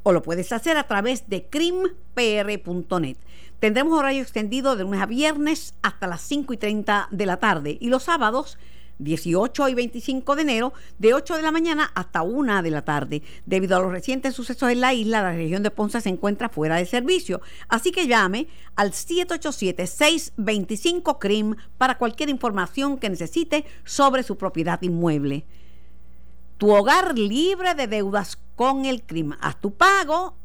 O 0.04 0.14
lo 0.14 0.22
puedes 0.22 0.54
hacer 0.54 0.78
a 0.78 0.88
través 0.88 1.28
de 1.28 1.46
crimpr.net. 1.46 3.18
Tendremos 3.60 4.00
horario 4.00 4.22
extendido 4.22 4.78
de 4.78 4.84
lunes 4.84 5.02
a 5.02 5.08
viernes 5.08 5.76
hasta 5.82 6.08
las 6.08 6.22
5 6.22 6.54
y 6.54 6.58
30 6.58 7.10
de 7.12 7.26
la 7.26 7.36
tarde 7.36 7.78
y 7.82 7.90
los 7.90 8.04
sábados 8.04 8.58
18 9.00 9.70
y 9.70 9.74
25 9.74 10.36
de 10.36 10.42
enero, 10.42 10.74
de 10.98 11.14
8 11.14 11.36
de 11.36 11.42
la 11.42 11.52
mañana 11.52 11.92
hasta 11.96 12.22
1 12.22 12.62
de 12.62 12.72
la 12.72 12.84
tarde. 12.84 13.24
Debido 13.46 13.78
a 13.78 13.82
los 13.82 13.92
recientes 13.92 14.34
sucesos 14.34 14.72
en 14.72 14.80
la 14.82 14.94
isla, 14.94 15.22
la 15.22 15.32
región 15.34 15.64
de 15.64 15.72
Ponce 15.72 16.02
se 16.02 16.10
encuentra 16.10 16.50
fuera 16.50 16.76
de 16.78 16.86
servicio. 16.86 17.42
Así 17.68 17.92
que 17.92 18.08
llame 18.08 18.48
al 18.76 18.92
787-625-CRIM 18.92 21.56
para 21.78 21.98
cualquier 21.98 22.30
información 22.30 22.98
que 22.98 23.10
necesite 23.10 23.66
sobre 23.84 24.24
su 24.24 24.38
propiedad 24.38 24.82
inmueble. 24.82 25.46
Tu 26.58 26.72
hogar 26.72 27.18
libre 27.18 27.76
de 27.76 27.88
deudas 27.88 28.38
con 28.56 28.86
el 28.86 29.04
CRIM. 29.04 29.34
Haz 29.42 29.60
tu 29.60 29.74
pago 29.74 30.38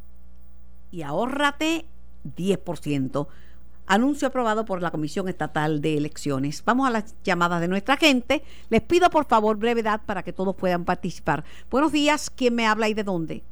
y 0.91 1.03
ahórrate 1.03 1.87
10%. 2.37 3.29
Anuncio 3.88 4.29
aprobado 4.29 4.66
por 4.66 4.83
la 4.83 4.90
Comisión 4.90 5.29
Estatal 5.29 5.81
de 5.81 5.96
Elecciones. 5.96 6.62
Vamos 6.64 6.87
a 6.87 6.90
las 6.90 7.16
llamadas 7.24 7.62
de 7.62 7.68
nuestra 7.68 7.96
gente. 7.96 8.42
Les 8.68 8.83
pido 8.83 9.09
por 9.09 9.24
favor 9.24 9.57
brevedad 9.57 10.03
para 10.05 10.22
que 10.22 10.35
todos 10.35 10.55
puedan 10.55 10.85
participar. 10.85 11.42
Buenos 11.70 11.90
días, 11.90 12.29
¿quién 12.29 12.55
me 12.55 12.66
habla 12.66 12.88
y 12.88 12.94
de 12.94 13.03
dónde? 13.03 13.42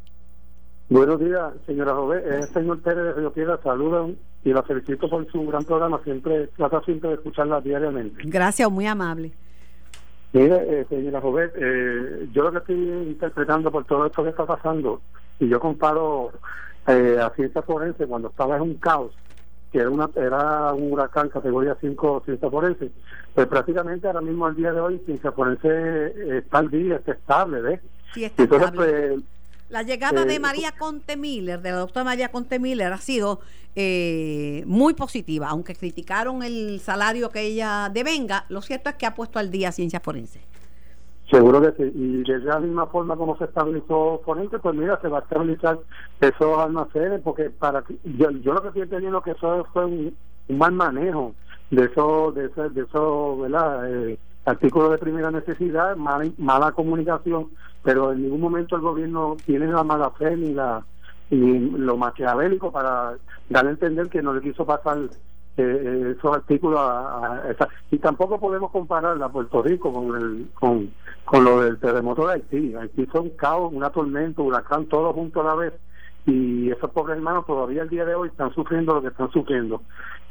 Buenos 0.90 1.18
días, 1.18 1.54
señora 1.64 1.94
Jové. 1.94 2.18
Es 2.18 2.48
el 2.48 2.52
señor 2.52 2.80
Pérez 2.82 3.04
de 3.04 3.12
Río 3.14 3.32
Piedra. 3.32 3.58
Saluda 3.62 4.08
y 4.44 4.52
la 4.52 4.62
felicito 4.62 5.08
por 5.08 5.26
su 5.32 5.46
gran 5.46 5.64
programa. 5.64 6.00
Siempre 6.04 6.48
trata 6.48 6.82
siempre 6.82 7.08
de 7.08 7.14
escucharla 7.14 7.62
diariamente. 7.62 8.22
Gracias, 8.26 8.70
muy 8.70 8.86
amable. 8.86 9.32
Mire, 10.34 10.80
eh, 10.80 10.86
señora 10.90 11.22
Jové, 11.22 11.50
eh, 11.56 12.28
yo 12.32 12.42
lo 12.42 12.52
que 12.52 12.58
estoy 12.58 12.76
interpretando 13.08 13.70
por 13.70 13.86
todo 13.86 14.04
esto 14.04 14.22
que 14.22 14.28
está 14.28 14.44
pasando, 14.44 15.00
y 15.40 15.48
yo 15.48 15.58
comparo 15.58 16.30
eh, 16.86 17.18
a 17.18 17.30
ciencia 17.30 17.62
forense 17.62 18.06
cuando 18.06 18.28
estaba 18.28 18.56
en 18.56 18.62
un 18.62 18.74
caos, 18.74 19.12
que 19.72 19.78
era, 19.78 19.90
una, 19.90 20.08
era 20.16 20.72
un 20.72 20.92
huracán 20.92 21.28
categoría 21.28 21.76
5 21.80 22.22
ciencia 22.24 22.50
forense, 22.50 22.90
pues 23.34 23.46
prácticamente 23.46 24.06
ahora 24.06 24.20
mismo 24.20 24.46
al 24.46 24.54
día 24.56 24.72
de 24.72 24.80
hoy 24.80 25.00
ciencia 25.04 25.32
forense 25.32 26.38
está 26.38 26.58
al 26.58 26.70
día, 26.70 26.96
está 26.96 27.12
estable, 27.12 27.60
¿ves? 27.60 27.80
Sí, 28.14 28.24
está 28.24 28.42
Entonces, 28.44 28.68
estable. 28.68 29.08
pues, 29.08 29.20
La 29.68 29.82
llegada 29.82 30.22
Eh, 30.22 30.26
de 30.26 30.38
María 30.40 30.72
Conte 30.72 31.16
Miller, 31.16 31.60
de 31.60 31.70
la 31.72 31.78
doctora 31.78 32.04
María 32.04 32.28
Conte 32.30 32.58
Miller, 32.58 32.92
ha 32.92 32.98
sido 32.98 33.40
eh, 33.74 34.62
muy 34.66 34.94
positiva, 34.94 35.48
aunque 35.48 35.74
criticaron 35.74 36.42
el 36.42 36.80
salario 36.80 37.30
que 37.30 37.40
ella 37.42 37.90
devenga, 37.92 38.46
lo 38.48 38.62
cierto 38.62 38.88
es 38.90 38.96
que 38.96 39.06
ha 39.06 39.14
puesto 39.14 39.38
al 39.38 39.50
día 39.50 39.72
ciencia 39.72 40.00
forense. 40.00 40.40
Seguro 41.30 41.60
que 41.60 41.72
sí. 41.72 41.92
Y 41.94 42.22
de 42.22 42.38
la 42.38 42.60
misma 42.60 42.86
forma 42.86 43.16
como 43.16 43.36
se 43.36 43.44
estabilizó 43.44 44.20
Forense, 44.24 44.58
pues 44.60 44.74
mira, 44.76 45.00
se 45.00 45.08
va 45.08 45.18
a 45.18 45.22
estabilizar 45.22 45.78
esos 46.20 46.58
almacenes, 46.58 47.20
porque 47.22 47.50
para 47.50 47.82
yo, 48.04 48.30
yo 48.30 48.52
lo 48.52 48.62
que 48.62 48.68
estoy 48.68 48.82
entendiendo 48.82 49.20
que 49.22 49.32
eso 49.32 49.66
fue 49.72 49.84
un, 49.86 50.16
un 50.48 50.58
mal 50.58 50.72
manejo 50.72 51.34
de 51.70 51.86
esos, 51.86 52.34
de 52.34 52.46
esos, 52.46 52.74
de 52.74 52.82
esos 52.82 53.40
¿verdad? 53.40 53.90
Eh, 53.90 54.18
artículos 54.44 54.92
de 54.92 54.98
primera 54.98 55.32
necesidad, 55.32 55.96
mala, 55.96 56.30
mala 56.38 56.70
comunicación, 56.72 57.48
pero 57.82 58.12
en 58.12 58.22
ningún 58.22 58.40
momento 58.40 58.76
el 58.76 58.82
gobierno 58.82 59.36
tiene 59.44 59.66
la 59.66 59.82
mala 59.82 60.10
fe 60.10 60.36
ni 60.36 60.54
la 60.54 60.84
ni 61.28 61.58
lo 61.70 61.96
maquiavélico 61.96 62.70
para 62.70 63.14
dar 63.48 63.66
a 63.66 63.70
entender 63.70 64.08
que 64.08 64.22
no 64.22 64.32
le 64.32 64.40
quiso 64.40 64.64
pasar 64.64 64.98
eh, 65.56 65.62
eh, 65.62 66.14
esos 66.18 66.36
artículos 66.36 66.78
a, 66.80 67.42
esa- 67.50 67.68
y 67.90 67.98
tampoco 67.98 68.38
podemos 68.38 68.70
comparar 68.70 69.22
a 69.22 69.28
Puerto 69.28 69.62
Rico 69.62 69.92
con 69.92 70.14
el 70.16 70.50
con, 70.54 70.90
con 71.24 71.44
lo 71.44 71.60
del 71.62 71.78
terremoto 71.78 72.26
de 72.26 72.34
Haití. 72.34 72.74
Haití 72.74 73.06
fue 73.06 73.20
un 73.20 73.30
caos, 73.30 73.72
una 73.72 73.90
tormenta, 73.90 74.42
un 74.42 74.48
huracán 74.48 74.86
todo 74.86 75.12
junto 75.12 75.40
a 75.40 75.44
la 75.44 75.54
vez 75.54 75.72
y 76.26 76.70
esos 76.70 76.90
pobres 76.90 77.16
hermanos 77.16 77.46
todavía 77.46 77.82
el 77.82 77.88
día 77.88 78.04
de 78.04 78.14
hoy 78.14 78.28
están 78.28 78.52
sufriendo 78.52 78.94
lo 78.94 79.02
que 79.02 79.08
están 79.08 79.30
sufriendo. 79.30 79.82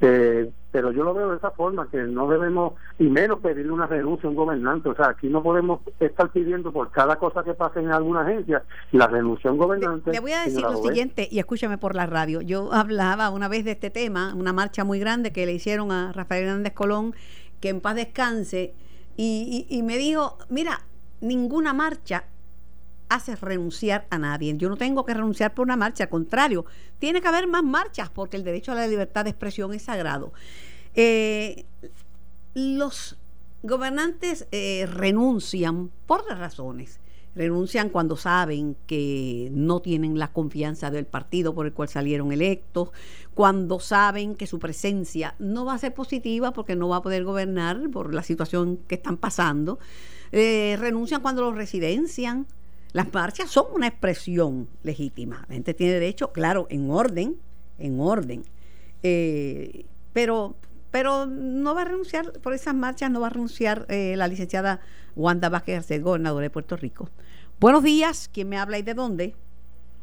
Eh, 0.02 0.52
pero 0.74 0.92
yo 0.92 1.06
lo 1.06 1.14
veo 1.14 1.30
de 1.32 1.38
esa 1.38 1.52
forma 1.52 1.88
que 1.90 2.04
no 2.04 2.28
debemos 2.28 2.74
y 3.00 3.06
menos 3.06 3.40
pedirle 3.40 3.72
una 3.72 3.88
renuncia 3.88 4.28
a 4.28 4.30
un 4.30 4.36
gobernante. 4.36 4.90
O 4.90 4.96
sea 4.96 5.08
aquí 5.12 5.28
no 5.30 5.42
podemos 5.42 5.80
estar 6.02 6.30
pidiendo 6.32 6.74
por 6.74 6.92
cada 6.92 7.16
cosa 7.16 7.44
que 7.46 7.54
pase 7.54 7.80
en 7.80 7.92
alguna 7.94 8.22
agencia 8.24 8.62
la 8.92 9.08
renuncia 9.08 9.50
a 9.50 9.54
un 9.54 9.60
gobernante 9.60 10.12
Le 10.12 10.20
voy 10.20 10.34
a 10.34 10.44
decir 10.44 10.62
lo 10.64 10.76
siguiente, 10.84 11.30
y 11.32 11.40
escúchame 11.40 11.78
por 11.78 11.96
la 11.96 12.06
radio. 12.06 12.42
Yo 12.42 12.70
hablaba 12.74 13.30
una 13.30 13.48
vez 13.48 13.64
de 13.64 13.72
este 13.72 13.90
tema, 13.90 14.34
una 14.36 14.52
marcha 14.52 14.84
muy 14.84 15.00
grande 15.00 15.32
que 15.32 15.46
le 15.46 15.54
hicieron 15.54 15.94
a 15.94 16.12
Rafael 16.12 16.44
Hernández 16.46 16.74
Colón, 16.74 17.16
que 17.62 17.70
en 17.70 17.80
paz 17.80 17.96
descanse, 17.96 18.74
y, 19.16 19.66
y- 19.70 19.78
y 19.78 19.82
me 19.82 19.98
dijo, 19.98 20.38
mira, 20.50 20.82
ninguna 21.22 21.74
marcha 21.74 22.26
hace 23.16 23.36
renunciar 23.36 24.06
a 24.10 24.18
nadie. 24.18 24.56
Yo 24.58 24.70
no 24.70 24.78
tengo 24.78 25.06
que 25.06 25.14
renunciar 25.14 25.54
por 25.54 25.66
una 25.66 25.76
marcha, 25.76 26.06
al 26.06 26.10
contrario, 26.10 26.66
tiene 27.00 27.22
que 27.22 27.28
haber 27.28 27.48
más 27.48 27.64
marchas 27.64 28.10
porque 28.10 28.38
el 28.38 28.44
derecho 28.44 28.72
a 28.72 28.76
la 28.76 28.88
libertad 28.88 29.24
de 29.24 29.32
expresión 29.32 29.74
es 29.74 29.84
sagrado. 29.84 30.34
Eh, 30.94 31.66
los 32.54 33.18
gobernantes 33.64 34.48
eh, 34.52 34.88
renuncian 34.92 35.92
por 36.06 36.28
las 36.30 36.40
razones. 36.40 37.00
Renuncian 37.36 37.90
cuando 37.90 38.16
saben 38.16 38.78
que 38.88 39.50
no 39.52 39.82
tienen 39.82 40.18
la 40.18 40.32
confianza 40.32 40.90
del 40.90 41.06
partido 41.06 41.54
por 41.54 41.66
el 41.66 41.74
cual 41.74 41.90
salieron 41.90 42.32
electos, 42.32 42.92
cuando 43.34 43.82
saben 43.82 44.36
que 44.36 44.48
su 44.48 44.58
presencia 44.58 45.36
no 45.38 45.66
va 45.66 45.74
a 45.74 45.78
ser 45.78 45.94
positiva 45.94 46.54
porque 46.54 46.78
no 46.78 46.88
va 46.88 46.98
a 46.98 47.02
poder 47.02 47.26
gobernar 47.26 47.90
por 47.90 48.14
la 48.14 48.24
situación 48.24 48.78
que 48.88 48.96
están 48.96 49.18
pasando. 49.18 49.80
Eh, 50.32 50.78
renuncian 50.80 51.22
cuando 51.22 51.42
los 51.42 51.56
residencian. 51.56 52.48
Las 52.96 53.14
marchas 53.14 53.50
son 53.52 53.66
una 53.74 53.88
expresión 53.88 54.70
legítima. 54.82 55.44
La 55.50 55.56
gente 55.56 55.74
tiene 55.74 55.92
derecho, 55.96 56.32
claro, 56.32 56.66
en 56.70 56.90
orden, 56.90 57.36
en 57.78 58.00
orden. 58.00 58.46
Eh, 59.04 59.84
pero 60.14 60.56
pero 60.92 61.26
no 61.26 61.76
va 61.76 61.82
a 61.82 61.86
renunciar 61.86 62.32
por 62.42 62.54
esas 62.54 62.74
marchas, 62.74 63.12
no 63.12 63.20
va 63.20 63.28
a 63.28 63.32
renunciar 63.32 63.86
eh, 63.90 64.14
la 64.16 64.30
licenciada 64.30 64.80
Wanda 65.18 65.50
Vázquez 65.50 65.80
Arcet, 65.80 66.02
gobernadora 66.02 66.44
de 66.44 66.50
Puerto 66.50 66.78
Rico. 66.78 67.10
Buenos 67.60 67.84
días, 67.84 68.30
¿quién 68.34 68.48
me 68.48 68.58
habla 68.58 68.78
y 68.78 68.82
de 68.82 68.94
dónde? 68.94 69.36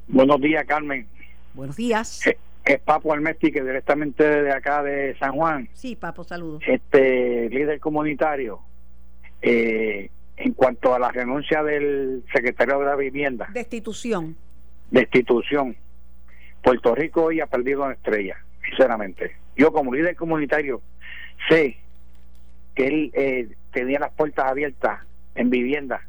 Buenos 0.08 0.38
días, 0.42 0.62
Carmen. 0.66 1.06
Buenos 1.54 1.76
días. 1.76 2.26
Eh, 2.26 2.36
Es 2.66 2.78
Papo 2.80 3.14
Almesti, 3.14 3.50
que 3.50 3.62
directamente 3.62 4.22
de 4.22 4.52
acá 4.52 4.82
de 4.82 5.16
San 5.18 5.32
Juan, 5.32 5.66
Sí, 5.72 5.96
Papo, 5.96 6.24
saludos. 6.24 6.62
este 6.66 7.48
líder 7.48 7.80
comunitario, 7.80 8.60
eh, 9.40 10.10
en 10.44 10.54
cuanto 10.54 10.92
a 10.92 10.98
la 10.98 11.10
renuncia 11.10 11.62
del 11.62 12.24
secretario 12.34 12.80
de 12.80 12.86
la 12.86 12.96
Vivienda, 12.96 13.48
Destitución. 13.52 14.36
destitución, 14.90 15.76
Puerto 16.62 16.94
Rico 16.94 17.24
hoy 17.24 17.40
ha 17.40 17.46
perdido 17.46 17.84
una 17.84 17.92
estrella, 17.92 18.36
sinceramente. 18.68 19.36
Yo 19.56 19.72
como 19.72 19.94
líder 19.94 20.16
comunitario 20.16 20.82
sé 21.48 21.76
que 22.74 22.86
él 22.86 23.10
eh, 23.14 23.48
tenía 23.72 24.00
las 24.00 24.12
puertas 24.12 24.46
abiertas 24.46 25.00
en 25.36 25.50
vivienda 25.50 26.02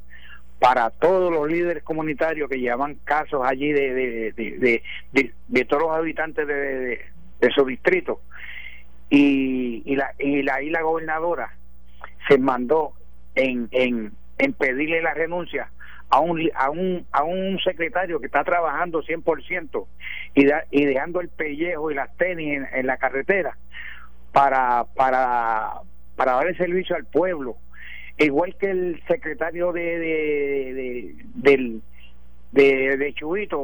para 0.60 0.90
todos 0.90 1.32
los 1.32 1.48
líderes 1.48 1.84
comunitarios 1.84 2.50
que 2.50 2.60
llevaban 2.60 2.96
casos 3.04 3.42
allí 3.46 3.72
de, 3.72 3.94
de, 4.34 4.82
de, 5.48 5.66
todos 5.66 5.84
los 5.84 5.92
habitantes 5.92 6.48
de, 6.48 7.00
su 7.54 7.66
distrito. 7.66 8.22
Y, 9.10 9.84
y, 9.86 9.96
la, 9.96 10.14
y 10.18 10.42
la, 10.42 10.64
y 10.64 10.70
la 10.70 10.82
gobernadora 10.82 11.54
se 12.28 12.38
mandó 12.38 12.94
en, 13.36 13.68
en, 13.72 14.14
en 14.38 14.54
pedirle 14.54 15.02
la 15.02 15.14
renuncia 15.14 15.70
a 16.10 16.20
un, 16.20 16.50
a 16.56 16.70
un, 16.70 17.06
a 17.12 17.24
un 17.24 17.60
secretario 17.60 18.20
que 18.20 18.28
está 18.28 18.44
trabajando 18.44 19.02
100% 19.04 19.86
y, 20.36 20.46
da- 20.46 20.66
y 20.72 20.86
dejando 20.86 21.22
el 21.22 21.30
pellejo 21.30 21.90
y 21.92 21.96
las 21.96 22.16
tenis 22.18 22.62
en, 22.72 22.86
la 22.88 22.98
carretera 22.98 23.58
para, 24.32 24.86
para, 24.96 25.82
para 26.16 26.34
dar 26.34 26.48
el 26.48 26.58
servicio 26.58 26.96
al 26.96 27.06
pueblo. 27.06 27.56
Igual 28.20 28.56
que 28.60 28.70
el 28.70 29.02
secretario 29.08 29.72
de, 29.72 29.82
de, 30.00 30.74
de- 30.74 31.16
del 31.34 31.82
de, 32.52 32.98
de 32.98 33.14
Chubito, 33.14 33.58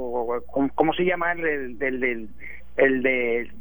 ¿cómo, 0.73 0.93
se 0.93 1.05
llama 1.05 1.33
el 1.33 1.77
del, 1.77 1.99
del, 1.99 2.29
el 2.77 3.03
de 3.03 3.51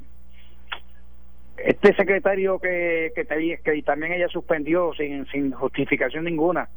este 1.58 1.92
secretario 1.94 2.58
que, 2.60 3.12
que, 3.14 3.26
que 3.62 3.82
también 3.82 4.12
ella 4.12 4.28
suspendió 4.28 4.92
sin, 4.94 5.26
sin 5.26 5.50
justificación 5.52 6.24
ninguna 6.24 6.68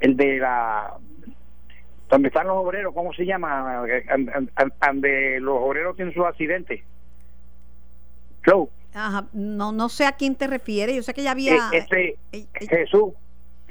el 0.00 0.16
de 0.16 0.38
la 0.38 0.96
donde 2.10 2.28
están 2.28 2.48
los 2.48 2.56
obreros, 2.56 2.92
¿cómo 2.92 3.12
se 3.12 3.24
llama? 3.24 3.84
Donde 4.80 5.38
los 5.40 5.56
obreros 5.60 5.94
tienen 5.94 6.12
sus 6.12 6.24
accidentes. 6.24 6.80
Joe. 8.44 8.66
Ajá, 8.92 9.26
no, 9.32 9.70
no 9.70 9.88
sé 9.88 10.06
a 10.06 10.12
quién 10.12 10.34
te 10.34 10.48
refieres, 10.48 10.96
yo 10.96 11.02
sé 11.02 11.14
que 11.14 11.22
ya 11.22 11.30
había... 11.30 11.54
E, 11.72 11.78
este, 11.78 12.08
eh, 12.32 12.46
eh, 12.54 12.66
Jesús. 12.68 13.12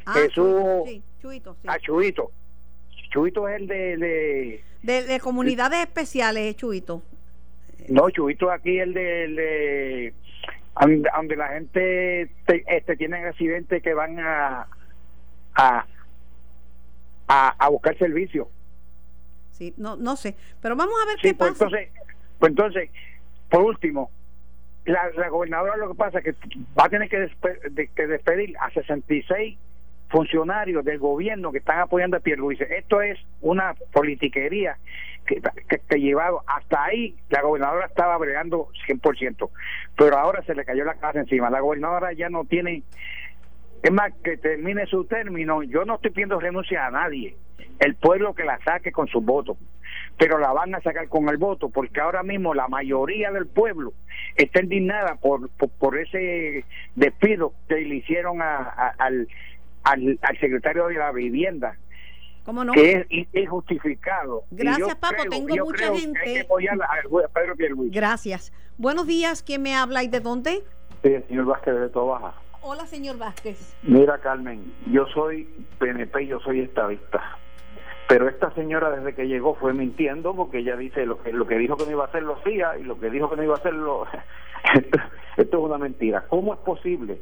Ah, 0.05 0.13
Jesús. 0.13 0.83
Sí, 0.85 1.03
Chuito. 1.21 1.57
Sí. 1.61 1.67
A 1.67 1.73
ah, 1.73 1.79
Chuito. 1.79 2.31
Chuito 3.11 3.47
es 3.49 3.59
el 3.59 3.67
de... 3.67 4.63
De, 4.83 5.03
de, 5.03 5.19
comunidades 5.19 5.81
especiales, 5.81 6.55
Chuito. 6.55 7.01
No, 7.89 8.09
Chuito 8.09 8.49
aquí 8.49 8.79
el 8.79 8.93
de... 8.93 9.23
El 9.25 9.35
de 9.35 10.13
donde 11.13 11.35
la 11.35 11.49
gente 11.49 12.31
este, 12.47 12.95
tienen 12.95 13.25
accidentes 13.25 13.83
que 13.83 13.93
van 13.93 14.17
a, 14.19 14.67
a, 15.55 15.85
a, 17.29 17.69
buscar 17.69 17.97
servicio. 17.97 18.49
Sí, 19.51 19.73
no, 19.77 19.95
no 19.95 20.15
sé, 20.15 20.35
pero 20.61 20.75
vamos 20.75 20.95
a 21.03 21.05
ver 21.05 21.17
qué 21.21 21.33
pues 21.33 21.51
pasa. 21.51 21.65
Entonces, 21.65 21.89
pues 22.39 22.49
entonces, 22.49 22.89
por 23.49 23.61
último, 23.61 24.09
la, 24.85 25.09
la 25.15 25.29
gobernadora 25.29 25.77
lo 25.77 25.89
que 25.89 25.95
pasa 25.95 26.19
es 26.19 26.23
que 26.23 26.35
va 26.77 26.85
a 26.85 26.89
tener 26.89 27.09
que, 27.09 27.29
que 27.95 28.07
despedir 28.07 28.57
a 28.59 28.71
66 28.71 29.57
funcionarios 30.09 30.83
del 30.83 30.97
gobierno 30.97 31.51
que 31.51 31.59
están 31.59 31.79
apoyando 31.79 32.17
a 32.17 32.19
Pierluisi. 32.19 32.63
Esto 32.63 33.01
es 33.01 33.19
una 33.41 33.75
politiquería 33.93 34.77
que, 35.25 35.41
que, 35.87 35.99
llevado 35.99 36.41
hasta 36.47 36.85
ahí 36.85 37.15
la 37.29 37.41
gobernadora 37.43 37.85
estaba 37.85 38.17
bregando 38.17 38.69
100%, 38.87 39.49
pero 39.95 40.17
ahora 40.17 40.41
se 40.43 40.55
le 40.55 40.65
cayó 40.65 40.83
la 40.83 40.95
casa 40.95 41.19
encima. 41.19 41.51
La 41.51 41.59
gobernadora 41.59 42.13
ya 42.13 42.29
no 42.29 42.45
tiene 42.45 42.81
es 43.81 43.91
más 43.91 44.13
que 44.23 44.37
termine 44.37 44.85
su 44.85 45.05
término, 45.05 45.63
yo 45.63 45.85
no 45.85 45.95
estoy 45.95 46.11
pidiendo 46.11 46.39
renuncia 46.39 46.85
a 46.85 46.91
nadie. 46.91 47.35
El 47.79 47.95
pueblo 47.95 48.33
que 48.33 48.43
la 48.43 48.59
saque 48.63 48.91
con 48.91 49.07
sus 49.07 49.23
votos 49.23 49.57
pero 50.19 50.37
la 50.37 50.51
van 50.51 50.75
a 50.75 50.81
sacar 50.81 51.07
con 51.07 51.29
el 51.29 51.37
voto, 51.37 51.69
porque 51.69 52.01
ahora 52.01 52.23
mismo 52.23 52.53
la 52.53 52.67
mayoría 52.67 53.31
del 53.31 53.47
pueblo 53.47 53.93
está 54.35 54.61
indignada 54.61 55.15
por, 55.15 55.49
por, 55.49 55.97
ese 55.97 56.65
despido 56.95 57.53
que 57.69 57.75
le 57.75 57.95
hicieron 57.95 58.41
al, 58.41 59.27
al, 59.83 60.39
secretario 60.39 60.87
de 60.87 60.95
la 60.95 61.11
vivienda. 61.13 61.77
¿Cómo 62.43 62.65
no? 62.65 62.73
Que 62.73 63.05
es 63.09 63.27
injustificado. 63.33 64.43
Gracias, 64.51 64.95
Papo. 64.95 65.23
Tengo 65.29 65.55
mucha 65.65 65.95
gente. 65.95 66.45
Gracias. 67.89 68.51
Buenos 68.77 69.07
días. 69.07 69.41
¿Quién 69.41 69.61
me 69.61 69.75
habla 69.75 70.03
y 70.03 70.09
de 70.09 70.19
dónde? 70.19 70.63
Sí, 71.01 71.13
el 71.13 71.25
señor 71.27 71.45
Vázquez 71.45 71.75
de 71.75 71.89
Tobaja. 71.89 72.33
Hola, 72.61 72.85
señor 72.85 73.17
Vázquez. 73.17 73.73
Mira, 73.83 74.17
Carmen, 74.17 74.73
yo 74.91 75.05
soy 75.07 75.45
PNP, 75.77 76.27
yo 76.27 76.39
soy 76.39 76.59
estadista. 76.59 77.37
Pero 78.09 78.27
esta 78.27 78.51
señora 78.51 78.89
desde 78.89 79.13
que 79.13 79.27
llegó 79.27 79.55
fue 79.55 79.73
mintiendo 79.73 80.35
porque 80.35 80.59
ella 80.59 80.75
dice 80.75 81.05
lo 81.05 81.21
que, 81.21 81.31
lo 81.31 81.47
que 81.47 81.57
dijo 81.57 81.77
que 81.77 81.85
no 81.85 81.91
iba 81.91 82.03
a 82.03 82.07
hacer 82.07 82.23
lo 82.23 82.35
hacía 82.37 82.77
y 82.77 82.83
lo 82.83 82.99
que 82.99 83.09
dijo 83.09 83.29
que 83.29 83.37
no 83.37 83.43
iba 83.43 83.53
a 83.53 83.59
hacer 83.59 83.73
lo... 83.73 84.05
esto, 85.37 85.57
es 85.57 85.63
una 85.63 85.77
mentira. 85.77 86.25
¿Cómo 86.27 86.53
es 86.53 86.59
posible 86.59 87.21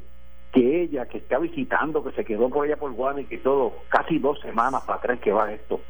que 0.51 0.81
ella, 0.81 1.05
que 1.05 1.19
está 1.19 1.37
visitando, 1.37 2.03
que 2.03 2.13
se 2.13 2.25
quedó 2.25 2.49
por 2.49 2.65
allá 2.65 2.77
por 2.77 2.93
Guadalajara 2.93 3.35
y 3.35 3.37
todo, 3.39 3.73
casi 3.89 4.17
dos 4.17 4.39
semanas 4.39 4.81
para 4.85 4.97
atrás 4.97 5.19
que 5.19 5.31
va 5.31 5.51
esto, 5.51 5.81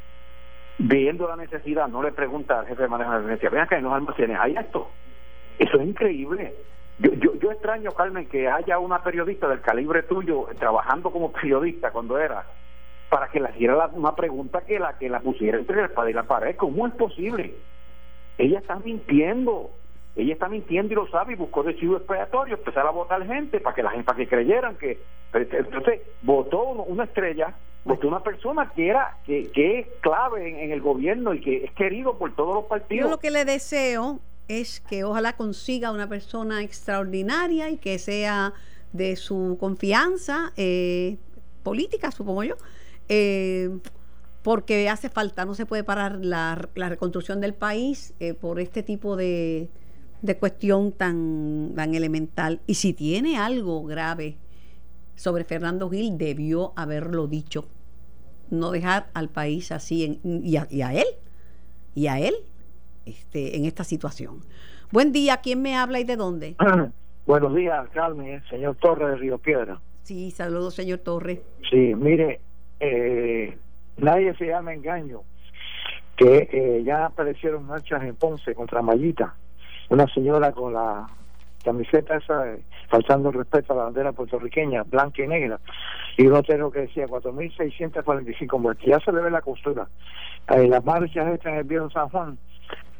viendo 0.78 1.26
la 1.28 1.36
necesidad, 1.36 1.88
no 1.88 2.02
le 2.02 2.12
pregunta 2.12 2.58
al 2.58 2.66
jefe 2.66 2.82
de 2.82 2.88
manejo 2.88 3.12
de 3.12 3.18
emergencia, 3.18 3.50
vean 3.50 3.68
que 3.68 3.76
en 3.76 3.84
los 3.84 3.92
almacenes 3.92 4.36
hay 4.38 4.56
esto. 4.56 4.90
Eso 5.58 5.80
es 5.80 5.88
increíble. 5.88 6.54
Yo, 6.98 7.12
yo, 7.14 7.34
yo 7.34 7.52
extraño, 7.52 7.92
Carmen, 7.92 8.28
que 8.28 8.48
haya 8.48 8.78
una 8.78 9.02
periodista 9.02 9.48
del 9.48 9.60
calibre 9.60 10.02
tuyo 10.02 10.48
trabajando 10.58 11.10
como 11.10 11.32
periodista 11.32 11.90
cuando 11.90 12.18
era 12.18 12.44
para 13.08 13.28
que 13.28 13.40
le 13.40 13.50
hiciera 13.50 13.86
una 13.92 14.14
pregunta 14.14 14.62
que 14.62 14.78
la 14.78 14.98
que 14.98 15.08
la 15.08 15.20
pusiera 15.20 15.58
entre 15.58 15.76
la 15.76 15.86
espada 15.86 16.10
y 16.10 16.12
la 16.12 16.24
pared. 16.24 16.56
¿Cómo 16.56 16.86
es 16.86 16.94
posible? 16.94 17.54
Ella 18.36 18.58
está 18.58 18.76
mintiendo. 18.76 19.70
Ella 20.16 20.32
está 20.32 20.48
mintiendo 20.48 20.92
y 20.92 20.96
lo 20.96 21.08
sabe 21.08 21.34
y 21.34 21.36
buscó 21.36 21.62
de 21.62 21.76
chivo 21.76 21.96
expiatorio 21.96 22.56
empezar 22.56 22.86
a 22.86 22.90
votar 22.90 23.24
gente 23.24 23.60
para 23.60 23.74
que 23.74 23.82
la 23.82 23.90
gente 23.90 24.04
para 24.04 24.16
que 24.16 24.26
creyeran 24.26 24.76
que 24.76 24.98
entonces 25.32 26.00
votó 26.22 26.60
una 26.62 27.04
estrella 27.04 27.54
votó 27.84 28.08
una 28.08 28.20
persona 28.20 28.72
que 28.74 28.88
era 28.88 29.18
que, 29.24 29.52
que 29.52 29.78
es 29.78 29.86
clave 30.00 30.64
en, 30.64 30.72
el 30.72 30.80
gobierno 30.80 31.34
y 31.34 31.40
que 31.40 31.64
es 31.64 31.70
querido 31.72 32.18
por 32.18 32.34
todos 32.34 32.52
los 32.52 32.64
partidos 32.64 33.04
yo 33.04 33.10
lo 33.10 33.20
que 33.20 33.30
le 33.30 33.44
deseo 33.44 34.18
es 34.48 34.80
que 34.80 35.04
ojalá 35.04 35.36
consiga 35.36 35.92
una 35.92 36.08
persona 36.08 36.62
extraordinaria 36.62 37.70
y 37.70 37.76
que 37.76 37.98
sea 37.98 38.54
de 38.92 39.16
su 39.16 39.56
confianza 39.60 40.52
eh, 40.56 41.18
política 41.62 42.10
supongo 42.10 42.42
yo 42.44 42.56
eh, 43.08 43.70
porque 44.42 44.88
hace 44.88 45.10
falta, 45.10 45.44
no 45.44 45.54
se 45.54 45.66
puede 45.66 45.84
parar 45.84 46.24
la, 46.24 46.54
reconstrucción 46.74 47.40
del 47.40 47.54
país 47.54 48.14
eh, 48.20 48.34
por 48.34 48.60
este 48.60 48.82
tipo 48.82 49.16
de, 49.16 49.68
cuestión 50.40 50.92
tan, 50.92 51.72
tan 51.74 51.94
elemental. 51.94 52.62
Y 52.66 52.74
si 52.74 52.94
tiene 52.94 53.36
algo 53.36 53.84
grave 53.84 54.38
sobre 55.16 55.44
Fernando 55.44 55.90
Gil, 55.90 56.16
debió 56.16 56.72
haberlo 56.76 57.26
dicho. 57.26 57.68
No 58.48 58.70
dejar 58.70 59.10
al 59.12 59.28
país 59.28 59.70
así 59.72 60.18
y, 60.24 60.56
a, 60.56 60.94
él, 60.94 61.06
y 61.94 62.06
a 62.06 62.18
él 62.18 62.34
este, 63.08 63.56
en 63.56 63.64
esta 63.64 63.84
situación. 63.84 64.40
Buen 64.90 65.12
día, 65.12 65.38
¿quién 65.42 65.62
me 65.62 65.76
habla 65.76 66.00
y 66.00 66.04
de 66.04 66.16
dónde? 66.16 66.56
Buenos 67.26 67.54
días, 67.54 67.88
Carmen, 67.92 68.42
señor 68.48 68.76
Torres 68.76 69.10
de 69.10 69.16
Río 69.16 69.38
Piedra. 69.38 69.78
Sí, 70.02 70.30
saludos, 70.30 70.74
señor 70.74 71.00
Torres. 71.00 71.40
Sí, 71.70 71.94
mire, 71.94 72.40
eh, 72.80 73.58
nadie 73.98 74.34
se 74.36 74.46
llama 74.46 74.72
engaño, 74.72 75.20
que 76.16 76.48
eh, 76.50 76.82
ya 76.84 77.06
aparecieron 77.06 77.66
marchas 77.66 78.02
en 78.02 78.16
Ponce 78.16 78.54
contra 78.54 78.80
Mayita, 78.80 79.34
una 79.90 80.06
señora 80.14 80.52
con 80.52 80.72
la 80.72 81.06
camiseta 81.62 82.16
esa, 82.16 82.50
eh, 82.50 82.62
faltando 82.88 83.30
respeto 83.30 83.72
a 83.72 83.76
la 83.76 83.84
bandera 83.84 84.12
puertorriqueña, 84.12 84.84
blanca 84.84 85.22
y 85.22 85.28
negra, 85.28 85.60
y 86.16 86.26
un 86.26 86.34
hotel 86.34 86.64
que 86.72 86.80
decía 86.80 87.06
4.645 87.06 88.58
muertes. 88.58 88.86
Ya 88.86 88.98
se 89.00 89.12
le 89.12 89.20
ve 89.20 89.30
la 89.30 89.42
costura. 89.42 89.86
Eh, 90.48 90.66
las 90.66 90.84
marchas 90.84 91.28
estas 91.28 91.52
en 91.52 91.58
el 91.58 91.64
viejo 91.64 91.90
San 91.90 92.08
Juan 92.08 92.38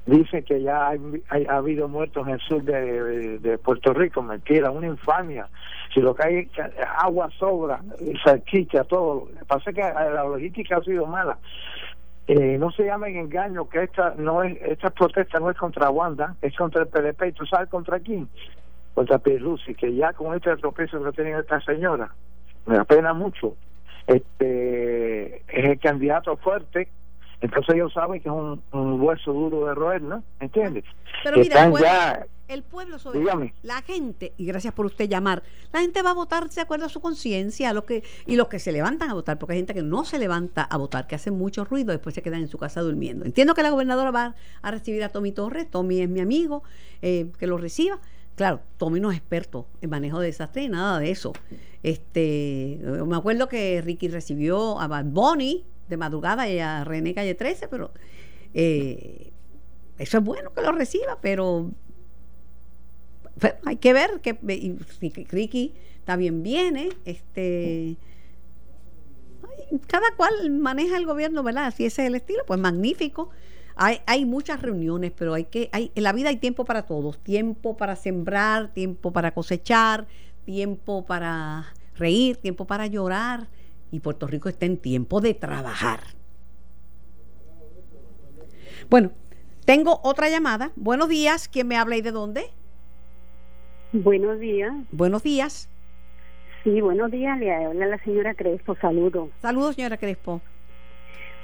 dicen 0.08 0.42
que 0.44 0.62
ya 0.62 0.88
hay, 0.88 1.46
ha 1.48 1.56
habido 1.56 1.86
muertos 1.88 2.26
en 2.26 2.34
el 2.34 2.40
sur 2.40 2.62
de, 2.62 3.58
Puerto 3.62 3.92
Rico, 3.92 4.22
mentira, 4.22 4.70
una 4.70 4.86
infamia. 4.86 5.48
Si 5.92 6.00
lo 6.00 6.14
que 6.14 6.26
hay 6.26 6.50
agua 6.98 7.30
sobra, 7.38 7.80
salchicha, 8.24 8.84
todo. 8.84 9.28
Pasa 9.46 9.72
que 9.72 9.80
la 9.80 10.24
logística 10.24 10.78
ha 10.78 10.82
sido 10.82 11.06
mala. 11.06 11.38
Eh, 12.26 12.58
no 12.58 12.70
se 12.70 12.84
llamen 12.84 13.16
engaño 13.16 13.68
que 13.70 13.84
esta 13.84 14.14
no 14.18 14.42
es 14.42 14.58
esta 14.60 14.90
protesta 14.90 15.38
no 15.40 15.50
es 15.50 15.56
contra 15.56 15.88
Wanda, 15.88 16.36
es 16.42 16.54
contra 16.56 16.82
el 16.82 16.88
PDP. 16.88 17.28
¿Y 17.28 17.32
tú 17.32 17.46
sabes 17.46 17.68
contra 17.68 18.00
quién? 18.00 18.28
Contra 18.94 19.18
Pierluisi, 19.18 19.74
que 19.74 19.94
ya 19.94 20.12
con 20.12 20.34
este 20.34 20.50
atropello 20.50 21.04
que 21.04 21.12
tiene 21.12 21.38
esta 21.38 21.60
señora, 21.60 22.10
me 22.66 22.76
apena 22.78 23.12
mucho. 23.14 23.56
Este 24.06 25.36
es 25.36 25.64
el 25.64 25.78
candidato 25.78 26.36
fuerte 26.38 26.88
entonces 27.40 27.74
ellos 27.74 27.92
saben 27.92 28.20
que 28.20 28.28
es 28.28 28.34
un, 28.34 29.00
hueso 29.00 29.32
duro 29.32 29.66
de 29.66 29.74
roer, 29.74 30.02
¿no? 30.02 30.24
¿Entiendes? 30.40 30.84
Pero 31.22 31.38
mira, 31.38 31.64
el 31.64 31.70
pueblo, 31.70 31.88
el 32.48 32.62
pueblo 32.62 32.98
sobre 32.98 33.52
la 33.62 33.82
gente, 33.82 34.32
y 34.36 34.46
gracias 34.46 34.74
por 34.74 34.86
usted 34.86 35.08
llamar, 35.08 35.42
la 35.72 35.80
gente 35.80 36.02
va 36.02 36.10
a 36.10 36.14
votar 36.14 36.48
de 36.48 36.60
acuerdo 36.60 36.86
a 36.86 36.88
su 36.88 37.00
conciencia, 37.00 37.72
lo 37.72 37.84
que 37.84 38.02
y 38.26 38.34
los 38.34 38.48
que 38.48 38.58
se 38.58 38.72
levantan 38.72 39.10
a 39.10 39.14
votar, 39.14 39.38
porque 39.38 39.52
hay 39.52 39.60
gente 39.60 39.74
que 39.74 39.82
no 39.82 40.04
se 40.04 40.18
levanta 40.18 40.62
a 40.62 40.76
votar, 40.76 41.06
que 41.06 41.14
hace 41.14 41.30
mucho 41.30 41.64
ruido, 41.64 41.92
después 41.92 42.14
se 42.14 42.22
quedan 42.22 42.40
en 42.40 42.48
su 42.48 42.58
casa 42.58 42.80
durmiendo. 42.80 43.24
Entiendo 43.24 43.54
que 43.54 43.62
la 43.62 43.70
gobernadora 43.70 44.10
va 44.10 44.34
a 44.62 44.70
recibir 44.70 45.04
a 45.04 45.10
Tommy 45.10 45.30
Torres, 45.30 45.70
Tommy 45.70 46.00
es 46.00 46.08
mi 46.08 46.20
amigo, 46.20 46.64
eh, 47.02 47.30
que 47.38 47.46
lo 47.46 47.56
reciba. 47.56 48.00
Claro, 48.34 48.60
Tommy 48.76 49.00
no 49.00 49.10
es 49.10 49.18
experto 49.18 49.66
en 49.80 49.90
manejo 49.90 50.20
de 50.20 50.26
desastres 50.26 50.66
y 50.66 50.68
nada 50.68 50.98
de 50.98 51.10
eso. 51.10 51.32
Este, 51.82 52.80
me 53.06 53.16
acuerdo 53.16 53.48
que 53.48 53.80
Ricky 53.82 54.08
recibió 54.08 54.80
a 54.80 54.86
Bad 54.86 55.06
Bunny, 55.06 55.64
de 55.88 55.96
madrugada 55.96 56.48
y 56.48 56.58
a 56.58 56.84
René 56.84 57.14
Calle 57.14 57.34
13, 57.34 57.68
pero 57.68 57.92
eh, 58.54 59.32
eso 59.98 60.18
es 60.18 60.24
bueno 60.24 60.52
que 60.54 60.62
lo 60.62 60.72
reciba, 60.72 61.18
pero, 61.20 61.70
hay 63.64 63.76
que 63.76 63.92
ver 63.92 64.20
que 64.20 64.38
si 64.98 65.10
Ricky 65.10 65.74
también 66.04 66.42
viene, 66.42 66.90
este 67.04 67.96
cada 69.86 70.14
cual 70.16 70.50
maneja 70.50 70.96
el 70.96 71.04
gobierno, 71.04 71.42
¿verdad? 71.42 71.72
Si 71.76 71.84
ese 71.84 72.02
es 72.02 72.08
el 72.08 72.14
estilo, 72.14 72.42
pues 72.46 72.58
magnífico. 72.58 73.30
Hay, 73.76 74.00
hay 74.06 74.24
muchas 74.24 74.60
reuniones, 74.62 75.12
pero 75.16 75.34
hay 75.34 75.44
que, 75.44 75.68
hay, 75.72 75.92
en 75.94 76.02
la 76.02 76.12
vida 76.12 76.30
hay 76.30 76.36
tiempo 76.36 76.64
para 76.64 76.86
todos, 76.86 77.18
tiempo 77.18 77.76
para 77.76 77.94
sembrar, 77.94 78.72
tiempo 78.72 79.12
para 79.12 79.32
cosechar, 79.32 80.06
tiempo 80.44 81.04
para 81.06 81.66
reír, 81.96 82.36
tiempo 82.38 82.66
para 82.66 82.86
llorar, 82.86 83.48
y 83.90 84.00
Puerto 84.00 84.26
Rico 84.26 84.48
está 84.48 84.66
en 84.66 84.76
tiempo 84.76 85.20
de 85.20 85.34
trabajar. 85.34 86.00
Bueno, 88.90 89.12
tengo 89.64 90.00
otra 90.02 90.28
llamada. 90.28 90.72
Buenos 90.76 91.08
días, 91.08 91.48
¿quién 91.48 91.68
me 91.68 91.76
habla 91.76 91.96
y 91.96 92.02
de 92.02 92.12
dónde? 92.12 92.44
Buenos 93.92 94.38
días. 94.38 94.72
Buenos 94.92 95.22
días. 95.22 95.68
Sí, 96.64 96.80
buenos 96.80 97.10
días, 97.10 97.38
le 97.38 97.54
habla 97.54 97.86
la 97.86 97.98
señora 98.04 98.34
Crespo, 98.34 98.76
saludo. 98.76 99.30
Saludos, 99.40 99.76
señora 99.76 99.96
Crespo. 99.96 100.40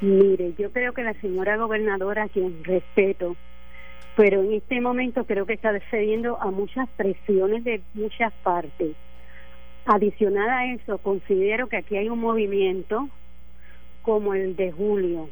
Mire, 0.01 0.53
yo 0.59 0.71
creo 0.71 0.93
que 0.93 1.03
la 1.03 1.15
señora 1.21 1.57
gobernadora, 1.57 2.29
quien 2.29 2.63
respeto, 2.65 3.37
pero 4.17 4.43
en 4.43 4.53
este 4.53 4.81
momento 4.81 5.25
creo 5.25 5.47
que 5.47 5.55
está 5.55 5.73
cediendo 5.91 6.41
a 6.41 6.51
muchas 6.51 6.89
presiones 6.97 7.65
de 7.65 7.81
muchas 7.95 8.33
partes. 8.43 8.97
Adicional 9.87 10.49
a 10.49 10.73
eso, 10.73 10.99
considero 10.99 11.69
que 11.69 11.77
aquí 11.77 11.97
hay 11.97 12.09
un 12.09 12.19
movimiento 12.19 13.09
como 14.03 14.35
el 14.35 14.57
de 14.57 14.73
julio. 14.73 15.29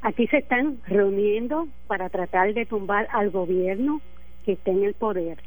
Aquí 0.00 0.26
se 0.26 0.38
están 0.38 0.78
reuniendo 0.88 1.68
para 1.86 2.08
tratar 2.08 2.52
de 2.52 2.66
tumbar 2.66 3.06
al 3.12 3.30
gobierno 3.30 4.00
que 4.44 4.52
esté 4.52 4.72
en 4.72 4.82
el 4.84 4.94
poder. 4.94 5.38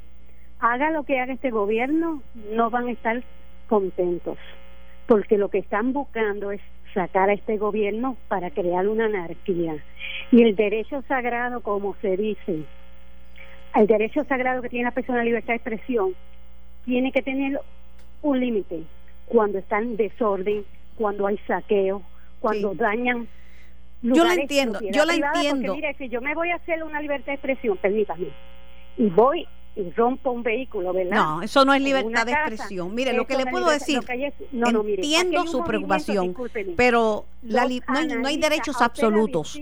Haga 0.59 0.89
lo 0.91 1.03
que 1.03 1.19
haga 1.19 1.33
este 1.33 1.51
gobierno, 1.51 2.23
no 2.53 2.69
van 2.69 2.87
a 2.87 2.91
estar 2.91 3.21
contentos, 3.67 4.37
porque 5.05 5.37
lo 5.37 5.49
que 5.49 5.57
están 5.57 5.91
buscando 5.91 6.51
es 6.51 6.61
sacar 6.93 7.29
a 7.29 7.33
este 7.33 7.57
gobierno 7.57 8.15
para 8.29 8.51
crear 8.51 8.87
una 8.87 9.05
anarquía. 9.05 9.83
Y 10.31 10.43
el 10.43 10.55
derecho 10.55 11.01
sagrado, 11.09 11.59
como 11.59 11.95
se 12.01 12.15
dice, 12.15 12.63
el 13.75 13.87
derecho 13.87 14.23
sagrado 14.23 14.61
que 14.61 14.69
tiene 14.69 14.85
la 14.85 14.91
persona 14.91 15.19
a 15.19 15.25
libertad 15.25 15.49
de 15.49 15.55
expresión, 15.55 16.15
tiene 16.85 17.11
que 17.11 17.21
tener 17.21 17.59
un 18.25 18.39
límite 18.39 18.83
cuando 19.27 19.59
está 19.59 19.79
en 19.79 19.95
desorden, 19.95 20.65
cuando 20.97 21.27
hay 21.27 21.37
saqueo, 21.47 22.01
cuando 22.39 22.73
dañan. 22.73 23.27
Yo 24.01 24.23
la 24.23 24.33
entiendo, 24.33 24.79
yo 24.91 25.05
la 25.05 25.13
entiendo. 25.13 25.73
Porque, 25.73 25.81
mire, 25.81 25.95
si 25.97 26.09
yo 26.09 26.21
me 26.21 26.35
voy 26.35 26.49
a 26.49 26.55
hacer 26.55 26.83
una 26.83 26.99
libertad 27.01 27.27
de 27.27 27.33
expresión, 27.33 27.77
permítame, 27.77 28.27
y 28.97 29.09
voy 29.09 29.47
y 29.75 29.91
rompo 29.91 30.31
un 30.31 30.41
vehículo, 30.41 30.93
¿verdad? 30.93 31.15
No, 31.15 31.41
eso 31.41 31.65
no 31.65 31.73
es 31.73 31.81
libertad 31.81 32.25
de 32.25 32.31
expresión. 32.31 32.95
Mire, 32.95 33.13
lo 33.13 33.27
que 33.27 33.35
le 33.35 33.45
puedo 33.45 33.69
decir, 33.69 33.99
entiendo 34.51 35.45
su 35.47 35.63
preocupación, 35.63 36.35
pero 36.77 37.25
no, 37.41 37.61
hay, 37.61 37.81
no, 38.17 38.27
hay, 38.27 38.37
derechos 38.37 38.81
absolutos. 38.81 39.59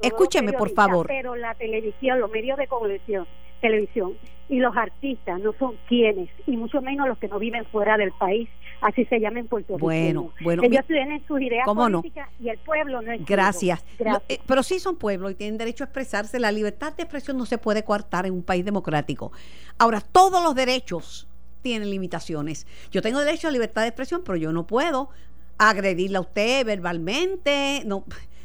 Escúcheme, 0.00 0.52
por 0.52 0.70
favor. 0.70 1.06
Pero 1.06 1.36
la 1.36 1.54
televisión, 1.54 2.20
los 2.20 2.30
medios 2.30 2.58
de 2.58 2.66
comunicación, 2.66 3.26
televisión 3.60 4.14
y 4.48 4.58
los 4.58 4.76
artistas 4.76 5.40
no 5.40 5.54
son 5.58 5.76
quienes, 5.88 6.28
y 6.46 6.56
mucho 6.56 6.82
menos 6.82 7.06
los 7.08 7.18
que 7.18 7.28
no 7.28 7.38
viven 7.38 7.64
fuera 7.66 7.96
del 7.96 8.10
país, 8.12 8.48
así 8.80 9.04
se 9.04 9.20
llaman 9.20 9.46
Puerto 9.46 9.74
Rico. 9.74 9.86
Bueno, 9.86 10.32
bueno. 10.42 10.62
Ellos 10.64 10.84
tienen 10.86 11.24
sus 11.26 11.40
ideas 11.40 11.64
políticas 11.66 12.28
y 12.40 12.48
el 12.48 12.58
pueblo 12.58 13.00
no 13.00 13.12
es. 13.12 13.24
Gracias. 13.24 13.84
Eh, 14.28 14.40
pero 14.46 14.64
sí 14.64 14.80
son 14.80 14.96
pueblos 14.96 15.30
y 15.30 15.34
tienen 15.36 15.56
derecho 15.56 15.84
a 15.84 15.86
expresarse. 15.86 16.40
La 16.40 16.50
libertad 16.50 16.94
de 16.96 17.04
expresión 17.04 17.36
no 17.36 17.46
se 17.46 17.58
puede 17.58 17.84
coartar 17.84 18.26
en 18.26 18.32
un 18.32 18.42
país 18.42 18.64
democrático. 18.64 19.30
Ahora, 19.78 20.00
todos 20.00 20.42
los 20.42 20.56
derechos 20.56 21.28
tienen 21.62 21.88
limitaciones. 21.88 22.66
Yo 22.90 23.02
tengo 23.02 23.20
derecho 23.20 23.46
a 23.46 23.52
libertad 23.52 23.82
de 23.82 23.88
expresión, 23.88 24.22
pero 24.24 24.36
yo 24.36 24.52
no 24.52 24.66
puedo 24.66 25.10
agredirla 25.58 26.18
a 26.18 26.22
usted 26.22 26.66
verbalmente, 26.66 27.82
no, 27.86 28.04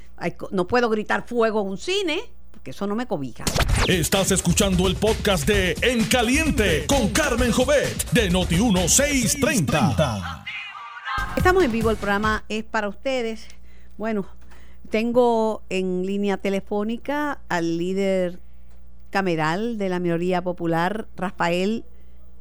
no 0.52 0.68
puedo 0.68 0.90
gritar 0.90 1.28
fuego 1.28 1.62
en 1.62 1.68
un 1.68 1.78
cine 1.78 2.35
que 2.66 2.72
eso 2.72 2.88
no 2.88 2.96
me 2.96 3.06
cobija. 3.06 3.46
Estás 3.88 4.32
escuchando 4.32 4.88
el 4.88 4.96
podcast 4.96 5.48
de 5.48 5.76
En 5.84 6.04
Caliente 6.06 6.88
con 6.88 7.10
Carmen 7.10 7.52
Jovet 7.52 8.10
de 8.10 8.32
Noti1630. 8.32 10.44
Estamos 11.38 11.64
en 11.64 11.72
vivo, 11.72 11.92
el 11.92 11.98
programa 11.98 12.44
es 12.50 12.64
para 12.64 12.90
ustedes. 12.90 13.48
Bueno, 14.00 14.26
tengo 14.90 15.62
en 15.70 16.08
línea 16.08 16.38
telefónica 16.38 17.38
al 17.50 17.78
líder 17.78 18.40
cameral 19.12 19.78
de 19.78 19.90
la 19.90 20.00
minoría 20.00 20.42
popular, 20.42 21.06
Rafael 21.16 21.86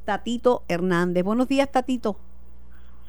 Tatito 0.05 0.63
Hernández. 0.67 1.23
Buenos 1.23 1.47
días, 1.47 1.71
Tatito. 1.71 2.17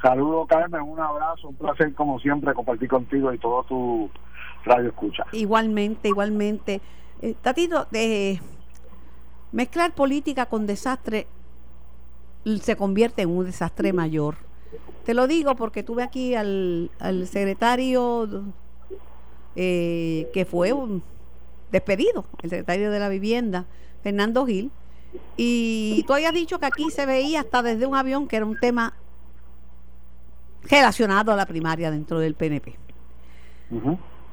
Saludos, 0.03 0.47
Carmen, 0.49 0.83
un 0.83 1.01
abrazo, 1.01 1.49
un 1.49 1.57
placer 1.57 1.95
como 1.95 2.21
siempre 2.21 2.53
compartir 2.53 2.91
contigo 2.91 3.33
y 3.33 3.39
todo 3.39 3.63
tu 3.63 4.11
radio 4.67 4.91
escucha. 4.91 5.25
Igualmente, 5.33 6.09
igualmente. 6.09 6.83
Eh, 7.23 7.35
tatito, 7.41 7.87
de 7.91 8.41
mezclar 9.53 9.95
política 9.95 10.47
con 10.47 10.67
desastre 10.67 11.27
se 12.63 12.77
convierte 12.77 13.23
en 13.23 13.31
un 13.31 13.45
desastre 13.45 13.93
mayor. 13.93 14.37
Te 15.05 15.15
lo 15.15 15.27
digo 15.27 15.57
porque 15.57 15.83
tuve 15.83 16.03
aquí 16.03 16.35
al, 16.35 16.91
secretario 17.27 18.29
eh, 19.55 20.29
que 20.33 20.45
fue 20.45 20.73
despedido, 21.73 22.27
el 22.43 22.51
secretario 22.51 22.91
de 22.91 22.99
la 22.99 23.09
vivienda, 23.09 23.67
Fernando 24.03 24.47
Gil, 24.47 24.71
y 25.37 26.05
tú 26.07 26.13
habías 26.13 26.33
dicho 26.33 26.59
que 26.59 26.67
aquí 26.67 26.91
se 26.91 27.07
veía 27.07 27.41
hasta 27.41 27.63
desde 27.63 27.87
un 27.87 27.97
avión 27.97 28.29
que 28.29 28.37
era 28.37 28.47
un 28.47 28.59
tema 28.59 28.95
relacionado 30.65 31.33
a 31.33 31.37
la 31.37 31.47
primaria 31.47 31.91
dentro 31.91 32.19
del 32.19 32.35
PNP. 32.35 32.77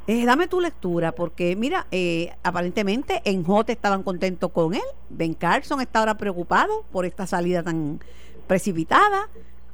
Eh, 0.05 0.25
dame 0.25 0.47
tu 0.47 0.59
lectura, 0.59 1.13
porque 1.13 1.55
mira, 1.55 1.87
eh, 1.91 2.33
aparentemente 2.43 3.21
en 3.23 3.45
Jote 3.45 3.71
estaban 3.71 4.03
contentos 4.03 4.51
con 4.51 4.73
él, 4.73 4.81
Ben 5.09 5.33
Carson 5.33 5.79
está 5.79 5.99
ahora 5.99 6.17
preocupado 6.17 6.83
por 6.91 7.05
esta 7.05 7.25
salida 7.25 7.63
tan 7.63 8.01
precipitada, 8.45 9.29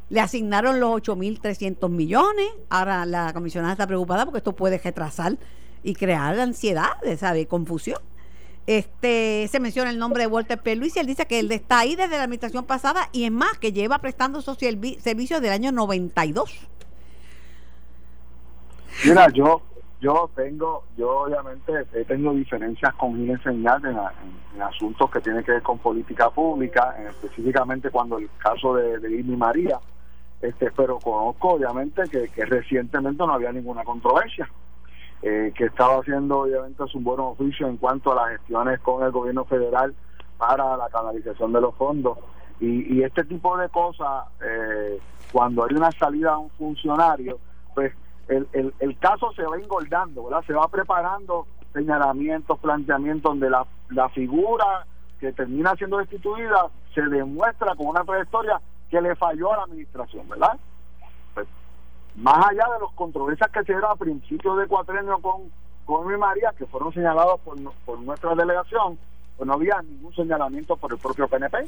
le 0.09 0.19
asignaron 0.19 0.79
los 0.79 0.91
8.300 1.01 1.89
millones, 1.89 2.47
ahora 2.69 3.07
la 3.07 3.33
comisionada 3.33 3.73
está 3.73 3.87
preocupada 3.87 4.25
porque 4.25 4.37
esto 4.37 4.55
puede 4.55 4.77
retrasar 4.77 5.37
y 5.81 5.95
crear 5.95 6.39
ansiedad, 6.39 6.91
¿sabe? 7.17 7.47
Confusión. 7.47 7.99
Este, 8.67 9.47
se 9.51 9.59
menciona 9.59 9.89
el 9.89 9.97
nombre 9.97 10.21
de 10.21 10.27
Walter 10.27 10.59
P. 10.59 10.75
Luis 10.75 10.95
y 10.95 10.99
él 10.99 11.07
dice 11.07 11.25
que 11.25 11.39
él 11.39 11.51
está 11.51 11.79
ahí 11.79 11.95
desde 11.95 12.17
la 12.17 12.23
administración 12.23 12.65
pasada 12.65 13.09
y 13.11 13.23
es 13.23 13.31
más, 13.31 13.57
que 13.57 13.73
lleva 13.73 13.97
prestando 13.97 14.41
servicios 14.43 15.41
del 15.41 15.51
año 15.51 15.71
92. 15.71 16.53
Mira, 19.05 19.29
yo 19.29 19.63
yo 20.01 20.29
tengo, 20.33 20.83
yo 20.97 21.21
obviamente 21.21 21.73
he 21.93 22.05
tenido 22.05 22.33
diferencias 22.33 22.93
con 22.95 23.15
Gil 23.15 23.31
Enseñar 23.31 23.81
en, 23.85 24.61
asuntos 24.61 25.09
que 25.11 25.19
tienen 25.19 25.43
que 25.43 25.53
ver 25.53 25.61
con 25.61 25.77
política 25.77 26.29
pública, 26.29 26.95
específicamente 27.09 27.89
cuando 27.89 28.17
el 28.17 28.29
caso 28.37 28.75
de, 28.75 28.99
de 28.99 29.23
María, 29.23 29.79
este, 30.41 30.71
pero 30.71 30.99
conozco 30.99 31.51
obviamente 31.51 32.03
que, 32.09 32.45
recientemente 32.45 33.25
no 33.25 33.33
había 33.33 33.51
ninguna 33.51 33.83
controversia, 33.83 34.49
eh, 35.21 35.51
que 35.55 35.65
estaba 35.65 35.99
haciendo 35.99 36.39
obviamente 36.39 36.83
su 36.87 36.99
buen 36.99 37.19
oficio 37.19 37.67
en 37.67 37.77
cuanto 37.77 38.11
a 38.11 38.15
las 38.15 38.37
gestiones 38.37 38.79
con 38.79 39.03
el 39.03 39.11
gobierno 39.11 39.43
federal 39.45 39.93
para 40.37 40.77
la 40.77 40.87
canalización 40.89 41.51
de 41.51 41.61
los 41.61 41.75
fondos. 41.75 42.17
Y, 42.61 42.95
y 42.95 43.03
este 43.03 43.25
tipo 43.25 43.57
de 43.57 43.67
cosas, 43.69 44.25
eh, 44.41 44.99
cuando 45.31 45.65
hay 45.65 45.75
una 45.75 45.91
salida 45.91 46.33
a 46.33 46.37
un 46.37 46.49
funcionario, 46.51 47.37
pues 47.75 47.93
el, 48.29 48.47
el, 48.53 48.73
el 48.79 48.97
caso 48.99 49.31
se 49.33 49.43
va 49.43 49.57
engordando, 49.57 50.25
¿verdad? 50.25 50.43
Se 50.45 50.53
va 50.53 50.67
preparando 50.67 51.47
señalamientos, 51.73 52.59
planteamientos 52.59 53.31
donde 53.31 53.49
la, 53.49 53.65
la 53.89 54.07
figura 54.09 54.85
que 55.19 55.33
termina 55.33 55.75
siendo 55.75 55.97
destituida 55.97 56.67
se 56.93 57.01
demuestra 57.01 57.75
con 57.75 57.87
una 57.87 58.03
trayectoria 58.03 58.61
que 58.89 59.01
le 59.01 59.15
falló 59.15 59.53
a 59.53 59.57
la 59.57 59.63
administración, 59.63 60.29
¿verdad? 60.29 60.57
Pues, 61.33 61.47
más 62.15 62.37
allá 62.45 62.65
de 62.73 62.79
los 62.79 62.91
controversias 62.93 63.49
que 63.51 63.63
se 63.63 63.73
dieron 63.73 63.91
a 63.91 63.95
principios 63.95 64.57
de 64.57 64.67
cuatrenio 64.67 65.19
con, 65.19 65.51
con 65.85 66.07
mi 66.07 66.17
María, 66.17 66.53
que 66.57 66.65
fueron 66.67 66.93
señalados 66.93 67.39
por, 67.41 67.57
por 67.85 67.99
nuestra 67.99 68.33
delegación, 68.35 68.97
pues 69.37 69.47
no 69.47 69.53
había 69.53 69.81
ningún 69.81 70.13
señalamiento 70.15 70.77
por 70.77 70.91
el 70.91 70.99
propio 70.99 71.27
PNP, 71.27 71.67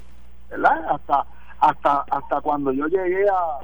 ¿verdad? 0.50 0.86
Hasta, 0.90 1.26
hasta, 1.60 2.06
hasta 2.10 2.42
cuando 2.42 2.72
yo 2.72 2.88
llegué 2.88 3.28
a, 3.30 3.60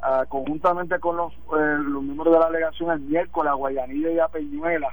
Ah, 0.00 0.24
conjuntamente 0.28 1.00
con 1.00 1.16
los, 1.16 1.32
eh, 1.32 1.78
los 1.80 2.02
miembros 2.04 2.32
de 2.32 2.38
la 2.38 2.46
delegación 2.46 2.92
el 2.92 3.00
miércoles 3.00 3.50
a 3.50 3.54
Guayanilla 3.54 4.10
y 4.12 4.18
a 4.20 4.28
Peñuela, 4.28 4.90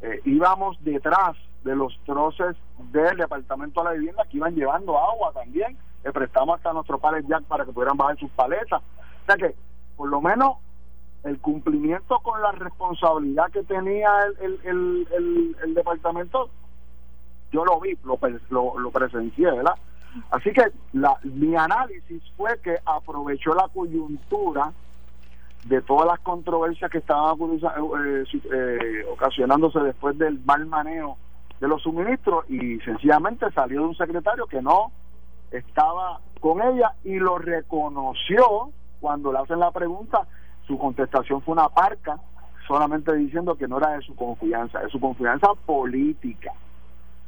eh, 0.00 0.22
íbamos 0.24 0.82
detrás 0.82 1.36
de 1.64 1.76
los 1.76 1.98
troces 2.06 2.56
del 2.90 3.18
Departamento 3.18 3.80
de 3.80 3.84
la 3.84 3.92
Vivienda 3.92 4.24
que 4.24 4.38
iban 4.38 4.54
llevando 4.54 4.98
agua 4.98 5.32
también. 5.34 5.76
Le 6.02 6.12
prestamos 6.12 6.56
hasta 6.56 6.72
nuestro 6.72 6.98
palet 6.98 7.26
jack 7.26 7.42
para 7.44 7.66
que 7.66 7.72
pudieran 7.72 7.98
bajar 7.98 8.16
sus 8.18 8.30
paletas. 8.30 8.80
O 8.80 9.26
sea 9.26 9.36
que, 9.36 9.54
por 9.96 10.08
lo 10.08 10.22
menos, 10.22 10.56
el 11.24 11.38
cumplimiento 11.40 12.18
con 12.20 12.40
la 12.40 12.52
responsabilidad 12.52 13.50
que 13.50 13.64
tenía 13.64 14.08
el, 14.40 14.60
el, 14.64 15.08
el, 15.14 15.56
el, 15.62 15.74
departamento, 15.74 16.48
yo 17.52 17.66
lo 17.66 17.78
vi, 17.80 17.98
lo, 18.02 18.18
lo, 18.48 18.78
lo 18.78 18.90
presencié, 18.90 19.50
¿verdad? 19.50 19.74
Así 20.30 20.52
que 20.52 20.62
la, 20.92 21.16
mi 21.22 21.54
análisis 21.56 22.22
fue 22.36 22.58
que 22.60 22.76
aprovechó 22.84 23.54
la 23.54 23.68
coyuntura 23.68 24.72
de 25.64 25.82
todas 25.82 26.06
las 26.06 26.20
controversias 26.20 26.90
que 26.90 26.98
estaban 26.98 27.36
eh, 27.40 28.24
eh, 28.52 29.06
ocasionándose 29.12 29.80
después 29.80 30.16
del 30.18 30.38
mal 30.44 30.66
manejo 30.66 31.18
de 31.60 31.68
los 31.68 31.82
suministros 31.82 32.48
y 32.48 32.78
sencillamente 32.80 33.50
salió 33.52 33.80
de 33.80 33.86
un 33.88 33.96
secretario 33.96 34.46
que 34.46 34.62
no 34.62 34.92
estaba 35.50 36.20
con 36.40 36.62
ella 36.62 36.92
y 37.04 37.18
lo 37.18 37.38
reconoció 37.38 38.70
cuando 39.00 39.32
le 39.32 39.38
hacen 39.38 39.58
la 39.58 39.70
pregunta, 39.70 40.26
su 40.66 40.78
contestación 40.78 41.42
fue 41.42 41.52
una 41.52 41.68
parca, 41.68 42.18
solamente 42.66 43.14
diciendo 43.14 43.56
que 43.56 43.66
no 43.66 43.78
era 43.78 43.90
de 43.90 44.02
su 44.02 44.14
confianza, 44.14 44.80
de 44.80 44.88
su 44.90 45.00
confianza 45.00 45.48
política 45.66 46.52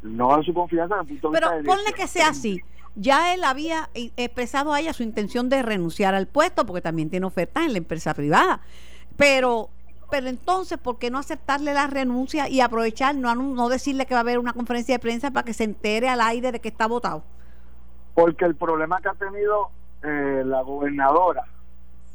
no 0.03 0.37
de 0.37 0.45
su 0.45 0.55
confianza 0.55 0.97
Pero 1.07 1.49
ponle 1.65 1.93
que 1.95 2.07
sea 2.07 2.29
así. 2.29 2.61
Ya 2.95 3.35
él 3.35 3.45
había 3.45 3.89
expresado 3.95 4.73
a 4.73 4.81
ella 4.81 4.93
su 4.93 5.03
intención 5.03 5.49
de 5.49 5.63
renunciar 5.63 6.15
al 6.15 6.27
puesto 6.27 6.67
porque 6.67 6.81
también 6.81 7.11
tiene 7.11 7.27
ofertas 7.27 7.65
en 7.67 7.73
la 7.73 7.79
empresa 7.79 8.15
privada. 8.15 8.61
Pero 9.17 9.71
pero 10.11 10.27
entonces, 10.27 10.77
¿por 10.77 10.99
qué 10.99 11.11
no 11.11 11.19
aceptarle 11.19 11.73
la 11.73 11.87
renuncia 11.87 12.49
y 12.49 12.61
aprovechar, 12.61 13.15
no, 13.15 13.35
no 13.35 13.69
decirle 13.69 14.07
que 14.07 14.15
va 14.15 14.21
a 14.21 14.23
haber 14.23 14.39
una 14.39 14.53
conferencia 14.53 14.97
de 14.97 14.99
prensa 14.99 15.31
para 15.31 15.45
que 15.45 15.55
se 15.55 15.65
entere 15.65 16.09
al 16.09 16.21
aire 16.21 16.51
de 16.51 16.61
que 16.61 16.69
está 16.69 16.87
votado? 16.87 17.23
Porque 18.15 18.45
el 18.45 18.57
problema 18.57 19.01
que 19.01 19.09
ha 19.09 19.15
tenido 19.15 19.71
eh, 20.03 20.43
la 20.45 20.63
gobernadora, 20.63 21.45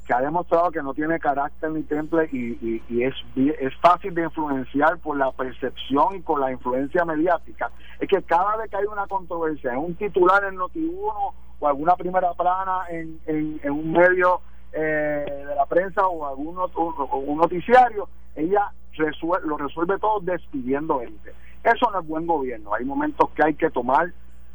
que 0.05 0.13
ha 0.13 0.21
demostrado 0.21 0.71
que 0.71 0.83
no 0.83 0.93
tiene 0.93 1.19
carácter 1.19 1.71
ni 1.71 1.83
temple 1.83 2.29
y, 2.31 2.81
es, 3.01 3.15
es 3.35 3.75
fácil 3.81 4.13
de 4.13 4.23
influenciar 4.23 4.99
por 4.99 5.17
la 5.17 5.31
percepción 5.31 6.15
y 6.15 6.19
por 6.19 6.39
la 6.39 6.51
influencia 6.51 7.03
mediática, 7.05 7.71
es 7.99 8.07
que 8.07 8.21
cada 8.23 8.57
vez 8.57 8.69
que 8.69 8.77
hay 8.77 8.85
una 8.85 9.07
controversia, 9.07 9.73
en 9.73 9.79
un 9.79 9.95
titular 9.95 10.43
en 10.43 10.57
Noti1 10.57 11.33
o 11.59 11.67
alguna 11.67 11.95
primera 11.95 12.33
plana 12.33 12.83
en, 12.89 13.19
en 13.25 13.71
un 13.71 13.91
medio 13.91 14.41
eh, 14.77 15.25
de 15.47 15.55
la 15.55 15.65
prensa 15.65 16.05
o 16.05 16.27
algún 16.27 16.57
un 16.57 17.37
noticiario, 17.37 18.09
ella 18.35 18.71
lo 19.45 19.57
resuelve 19.57 19.97
todo 19.99 20.19
despidiendo 20.19 20.99
gente. 20.99 21.33
Eso 21.63 21.89
no 21.91 22.01
es 22.01 22.07
buen 22.07 22.27
gobierno. 22.27 22.73
Hay 22.73 22.83
momentos 22.83 23.29
que 23.31 23.43
hay 23.45 23.53
que 23.55 23.69
tomar 23.69 24.11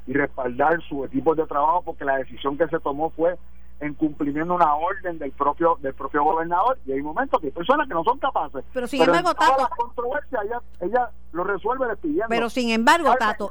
y 0.06 0.12
respaldar 0.12 0.80
su 0.82 1.06
equipo 1.06 1.34
de 1.34 1.46
trabajo 1.46 1.82
porque 1.82 2.04
la 2.04 2.18
decisión 2.18 2.58
que 2.58 2.68
se 2.68 2.78
tomó 2.80 3.10
fue 3.10 3.36
en 3.80 3.94
cumplimiento 3.94 4.54
una 4.54 4.74
orden 4.74 5.18
del 5.18 5.32
propio 5.32 5.78
del 5.80 5.94
propio 5.94 6.22
gobernador 6.22 6.78
y 6.86 6.92
hay 6.92 7.02
momentos 7.02 7.40
que 7.40 7.46
hay 7.46 7.52
personas 7.52 7.88
que 7.88 7.94
no 7.94 8.04
son 8.04 8.18
capaces 8.18 8.64
pero 8.72 8.86
sin 8.86 9.02
embargo 9.02 9.34
Tato 9.34 9.68
ella, 10.42 10.60
ella 10.80 11.10
lo 11.32 11.44
resuelve 11.44 11.86
despidiendo. 11.86 12.26
Pero 12.28 12.50
sin 12.50 12.70
embargo 12.70 13.14
Tato 13.18 13.50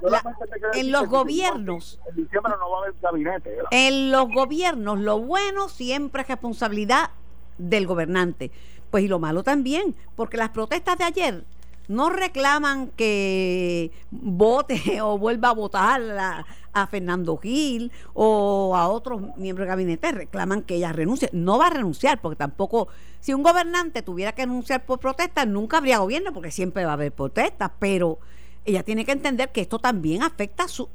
en 0.74 0.92
los 0.92 1.08
gobiernos 1.10 2.00
en 2.10 2.16
diciembre 2.16 2.54
no 2.60 2.70
va 2.70 2.78
a 2.78 2.82
haber 2.84 2.94
gabinete 3.02 3.58
en 3.72 4.12
los 4.12 4.30
gobiernos 4.30 5.00
lo 5.00 5.20
bueno 5.20 5.68
siempre 5.68 6.22
es 6.22 6.28
responsabilidad 6.28 7.10
del 7.58 7.88
gobernante 7.88 8.52
pues 8.92 9.04
y 9.04 9.08
lo 9.08 9.20
malo 9.20 9.44
también 9.44 9.96
porque 10.16 10.38
las 10.38 10.50
protestas 10.50 10.98
de 10.98 11.04
ayer 11.06 11.44
no 11.90 12.10
reclaman 12.12 12.88
que 12.90 13.92
vote 14.12 14.80
o 15.02 15.18
vuelva 15.18 15.50
a 15.50 15.54
votar 15.54 16.02
a, 16.18 16.46
Fernando 16.88 17.36
Gil 17.36 17.92
o 18.14 18.74
a 18.74 18.88
otros 18.88 19.36
miembros 19.36 19.66
del 19.66 19.76
gabinete, 19.76 20.14
reclaman 20.14 20.62
que 20.62 20.76
ella 20.76 20.94
renuncie. 20.94 21.30
No 21.34 21.58
va 21.58 21.68
a 21.68 21.72
renunciar, 21.72 22.22
porque 22.22 22.38
tampoco, 22.38 22.88
si 23.20 23.34
un 23.34 23.44
gobernante 23.44 24.02
tuviera 24.02 24.32
que 24.32 24.44
renunciar 24.44 24.86
por 24.86 25.00
protestas, 25.00 25.46
nunca 25.46 25.80
habría 25.80 25.98
gobierno, 25.98 26.32
porque 26.32 26.52
siempre 26.52 26.86
va 26.86 26.92
a 26.92 26.94
haber 26.94 27.12
protestas, 27.12 27.72
pero 27.80 28.20
ella 28.64 28.84
tiene 28.84 29.04
que 29.04 29.12
entender 29.12 29.50
que 29.50 29.60
esto 29.60 29.80
también 29.80 30.24
afecta 30.24 30.70
su, 30.70 30.88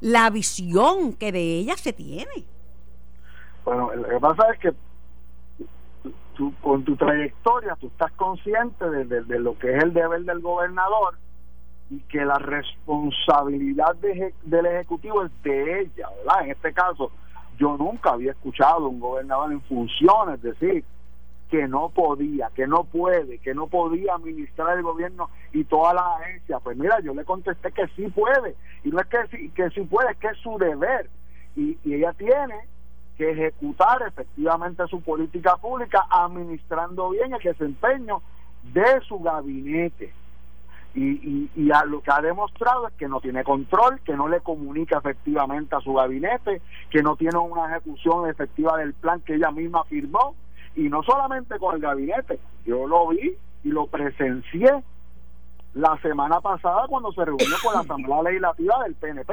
la 0.00 0.30
visión 0.30 1.14
que 1.14 1.32
de 1.32 1.40
ella 1.40 1.76
se 1.76 1.92
tiene. 1.92 2.44
Bueno, 3.64 3.92
lo 3.96 4.08
que 4.08 4.20
pasa 4.20 4.44
es 4.52 4.60
que 4.60 4.72
con 6.60 6.84
tu 6.84 6.96
trayectoria 6.96 7.76
tú 7.76 7.88
estás 7.88 8.12
consciente 8.12 8.88
de, 8.88 9.38
lo 9.38 9.58
que 9.58 9.76
es 9.76 9.82
el 9.82 9.92
deber 9.92 10.22
del 10.24 10.40
gobernador 10.40 11.16
y 11.90 12.00
que 12.00 12.24
la 12.24 12.38
responsabilidad 12.38 13.94
del 13.96 14.66
Ejecutivo 14.66 15.24
es 15.24 15.42
de 15.42 15.80
ella, 15.80 16.08
¿verdad? 16.18 16.44
En 16.44 16.50
este 16.52 16.72
caso, 16.72 17.10
yo 17.58 17.76
nunca 17.76 18.10
había 18.10 18.32
escuchado 18.32 18.86
a 18.86 18.88
un 18.88 19.00
gobernador 19.00 19.52
en 19.52 19.60
funciones 19.62 20.40
decir 20.42 20.84
que 21.50 21.68
no 21.68 21.90
podía, 21.90 22.50
que 22.54 22.66
no 22.66 22.84
puede, 22.84 23.38
que 23.38 23.52
no 23.54 23.66
podía 23.66 24.14
administrar 24.14 24.78
el 24.78 24.82
gobierno 24.82 25.28
y 25.52 25.64
todas 25.64 25.94
las 25.94 26.22
agencias. 26.22 26.62
Pues 26.62 26.78
mira, 26.78 26.98
yo 27.00 27.12
le 27.12 27.26
contesté 27.26 27.72
que 27.72 27.86
sí 27.88 28.08
puede, 28.08 28.56
y 28.84 28.88
no 28.88 29.00
es 29.00 29.06
que 29.06 29.18
sí, 29.30 29.50
que 29.50 29.68
sí 29.70 29.82
puede, 29.82 30.12
es 30.12 30.16
que 30.16 30.28
es 30.28 30.38
su 30.38 30.56
deber. 30.56 31.10
y 31.54 31.76
ella 31.84 32.14
tiene 32.14 32.71
que 33.16 33.30
ejecutar 33.30 34.02
efectivamente 34.06 34.86
su 34.88 35.00
política 35.02 35.56
pública 35.56 36.06
administrando 36.10 37.10
bien 37.10 37.34
el 37.34 37.42
desempeño 37.42 38.22
de 38.62 39.00
su 39.06 39.18
gabinete. 39.18 40.12
Y, 40.94 41.48
y, 41.56 41.70
a 41.70 41.86
lo 41.86 42.02
que 42.02 42.10
ha 42.10 42.20
demostrado 42.20 42.86
es 42.86 42.92
que 42.94 43.08
no 43.08 43.20
tiene 43.22 43.44
control, 43.44 44.00
que 44.00 44.14
no 44.14 44.28
le 44.28 44.40
comunica 44.40 44.98
efectivamente 44.98 45.74
a 45.74 45.80
su 45.80 45.94
gabinete, 45.94 46.60
que 46.90 47.02
no 47.02 47.16
tiene 47.16 47.38
una 47.38 47.70
ejecución 47.70 48.28
efectiva 48.28 48.76
del 48.76 48.92
plan 48.92 49.20
que 49.20 49.36
ella 49.36 49.50
misma 49.50 49.84
firmó, 49.84 50.34
y 50.76 50.90
no 50.90 51.02
solamente 51.02 51.58
con 51.58 51.76
el 51.76 51.80
gabinete, 51.80 52.38
yo 52.66 52.86
lo 52.86 53.08
vi 53.08 53.36
y 53.64 53.68
lo 53.70 53.86
presencié 53.86 54.82
la 55.74 55.98
semana 56.02 56.40
pasada 56.40 56.86
cuando 56.88 57.12
se 57.12 57.24
reunió 57.24 57.56
con 57.62 57.74
la 57.74 57.80
Asamblea 57.80 58.22
Legislativa 58.22 58.82
del 58.84 58.94
PNP, 58.94 59.32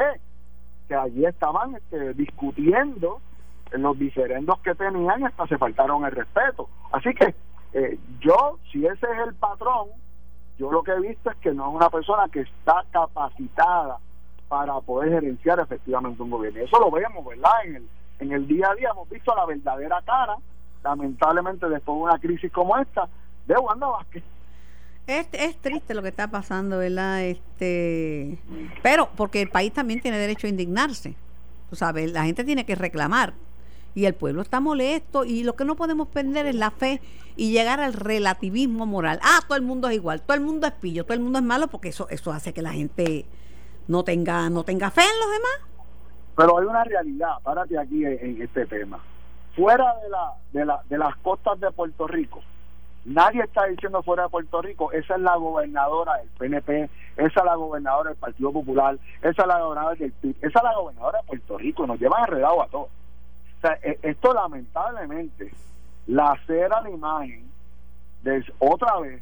que 0.88 0.96
allí 0.96 1.26
estaban 1.26 1.76
este, 1.76 2.14
discutiendo 2.14 3.18
en 3.18 3.29
los 3.72 3.98
diferendos 3.98 4.60
que 4.60 4.76
tenían 4.76 5.26
hasta 5.26 5.48
se 5.48 5.58
faltaron 5.58 6.06
el 6.06 6.12
respeto. 6.12 6.70
Así 6.92 7.14
que 7.14 7.36
eh, 7.74 8.00
yo, 8.20 8.60
si 8.72 8.86
ese 8.86 9.06
es 9.06 9.28
el 9.28 9.36
patrón, 9.36 9.90
yo 10.58 10.72
lo 10.72 10.84
que 10.84 10.92
he 10.92 11.00
visto 11.00 11.30
es 11.30 11.38
que 11.38 11.54
no 11.54 11.70
es 11.70 11.76
una 11.76 11.90
persona 11.90 12.28
que 12.30 12.42
está 12.42 12.84
capacitada 12.92 13.98
para 14.48 14.80
poder 14.82 15.12
gerenciar 15.12 15.60
efectivamente 15.60 16.22
un 16.22 16.32
gobierno. 16.32 16.62
Eso 16.62 16.80
lo 16.80 16.90
vemos, 16.90 17.26
¿verdad? 17.26 17.52
En 17.66 17.76
el, 17.76 17.90
en 18.20 18.32
el 18.32 18.48
día 18.48 18.70
a 18.70 18.76
día 18.76 18.90
hemos 18.92 19.10
visto 19.10 19.34
la 19.36 19.46
verdadera 19.46 20.02
cara, 20.04 20.36
lamentablemente 20.84 21.70
después 21.70 21.98
de 21.98 22.04
una 22.04 22.20
crisis 22.20 22.52
como 22.52 22.76
esta, 22.78 23.08
de 23.46 23.56
Wanda 23.56 23.88
Vázquez. 23.88 24.24
Es, 25.06 25.28
es 25.32 25.58
triste 25.58 25.94
lo 25.94 26.02
que 26.02 26.10
está 26.10 26.30
pasando, 26.30 26.80
¿verdad? 26.80 27.24
Este, 27.24 28.40
pero 28.84 29.10
porque 29.16 29.42
el 29.42 29.50
país 29.50 29.74
también 29.74 30.02
tiene 30.02 30.18
derecho 30.18 30.48
a 30.48 30.50
indignarse. 30.50 31.16
Tú 31.70 31.76
sabes, 31.76 32.12
la 32.12 32.24
gente 32.24 32.44
tiene 32.44 32.66
que 32.66 32.76
reclamar 32.76 33.34
y 33.96 34.06
el 34.06 34.14
pueblo 34.14 34.42
está 34.42 34.60
molesto 34.60 35.26
y 35.26 35.44
lo 35.44 35.56
que 35.56 35.66
no 35.66 35.76
podemos 35.76 36.08
perder 36.08 36.46
es 36.46 36.56
la 36.56 36.72
fe 36.72 37.02
y 37.36 37.52
llegar 37.52 37.80
al 37.80 37.94
relativismo 37.94 38.86
moral. 38.86 39.20
Ah, 39.24 39.40
todo 39.48 39.58
el 39.58 39.64
mundo 39.64 39.90
es 39.90 39.96
igual, 39.96 40.22
todo 40.22 40.36
el 40.36 40.42
mundo 40.42 40.68
es 40.68 40.74
pillo, 40.74 41.04
todo 41.04 41.14
el 41.14 41.22
mundo 41.22 41.40
es 41.40 41.46
malo 41.46 41.68
porque 41.68 41.90
eso 41.90 42.08
eso 42.10 42.32
hace 42.32 42.54
que 42.54 42.62
la 42.62 42.72
gente 42.72 43.26
no 43.88 44.04
tenga 44.04 44.50
no 44.50 44.64
tenga 44.64 44.92
fe 44.92 45.02
en 45.02 45.20
los 45.20 45.32
demás. 45.32 45.86
Pero 46.36 46.60
hay 46.60 46.66
una 46.66 46.84
realidad, 46.84 47.32
párate 47.44 47.78
aquí 47.78 48.06
en, 48.06 48.42
este 48.42 48.66
tema. 48.66 49.00
Fuera 49.56 49.94
de 50.04 50.10
la, 50.10 50.34
de 50.54 50.66
la 50.66 50.82
de 50.90 50.98
las 50.98 51.16
costas 51.18 51.60
de 51.60 51.72
Puerto 51.72 52.08
Rico, 52.08 52.42
Nadie 53.06 53.42
está 53.42 53.66
diciendo 53.66 54.04
fuera 54.04 54.24
de 54.24 54.30
Puerto 54.30 54.62
Rico, 54.62 54.92
esa 54.92 55.16
es 55.16 55.22
la 55.22 55.36
gobernadora 55.38 56.18
del 56.18 56.28
PNP, 56.38 56.90
esa 57.16 57.40
es 57.40 57.46
la 57.46 57.56
gobernadora 57.56 58.10
del 58.10 58.20
Partido 58.20 58.52
Popular, 58.52 58.98
esa 59.22 59.42
es 59.42 59.48
la 59.48 59.60
gobernadora 59.60 59.96
del 59.96 60.12
PIB, 60.12 60.36
esa 60.42 60.60
es 60.60 60.64
la 60.64 60.76
gobernadora 60.76 61.20
de 61.20 61.28
Puerto 61.28 61.58
Rico, 61.58 61.88
nos 61.88 62.00
llevan 62.00 62.26
enredados 62.26 62.60
a 62.62 62.68
todos. 62.68 62.90
E, 63.64 64.00
esto 64.04 64.34
lamentablemente 64.34 65.52
lacera 66.08 66.82
la 66.82 66.90
imagen 66.90 67.50
de, 68.24 68.44
otra 68.60 69.00
vez 69.00 69.22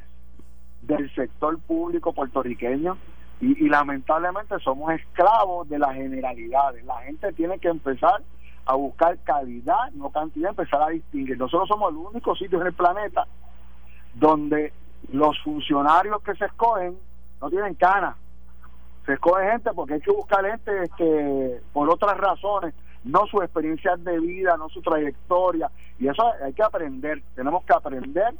del 0.81 1.13
sector 1.15 1.59
público 1.59 2.13
puertorriqueño 2.13 2.97
y, 3.39 3.69
lamentablemente 3.69 4.57
somos 4.59 4.91
esclavos 4.93 5.69
de 5.69 5.77
las 5.77 5.93
generalidades. 5.93 6.83
La 6.85 6.97
gente 7.01 7.31
tiene 7.33 7.59
que 7.59 7.67
empezar 7.67 8.23
a 8.65 8.75
buscar 8.75 9.17
calidad, 9.19 9.91
no 9.93 10.09
cantidad, 10.09 10.49
empezar 10.49 10.81
a 10.81 10.89
distinguir. 10.89 11.37
Nosotros 11.37 11.67
somos 11.67 11.91
el 11.91 11.97
único 11.97 12.35
sitio 12.35 12.59
en 12.61 12.67
el 12.67 12.73
planeta 12.73 13.27
donde 14.15 14.73
los 15.11 15.39
funcionarios 15.43 16.21
que 16.23 16.35
se 16.35 16.45
escogen 16.45 16.97
no 17.39 17.49
tienen 17.49 17.75
canas. 17.75 18.15
Se 19.05 19.13
escoge 19.13 19.51
gente 19.51 19.71
porque 19.73 19.95
hay 19.95 20.01
que 20.01 20.11
buscar 20.11 20.43
gente 20.43 20.83
este, 20.83 21.61
por 21.73 21.89
otras 21.89 22.17
razones 22.17 22.73
no 23.07 23.25
su 23.27 23.41
experiencia 23.41 23.95
de 23.97 24.19
vida, 24.19 24.57
no 24.57 24.69
su 24.69 24.81
trayectoria. 24.81 25.71
Y 25.99 26.07
eso 26.07 26.23
hay 26.43 26.53
que 26.53 26.63
aprender, 26.63 27.23
tenemos 27.35 27.63
que 27.63 27.73
aprender 27.73 28.33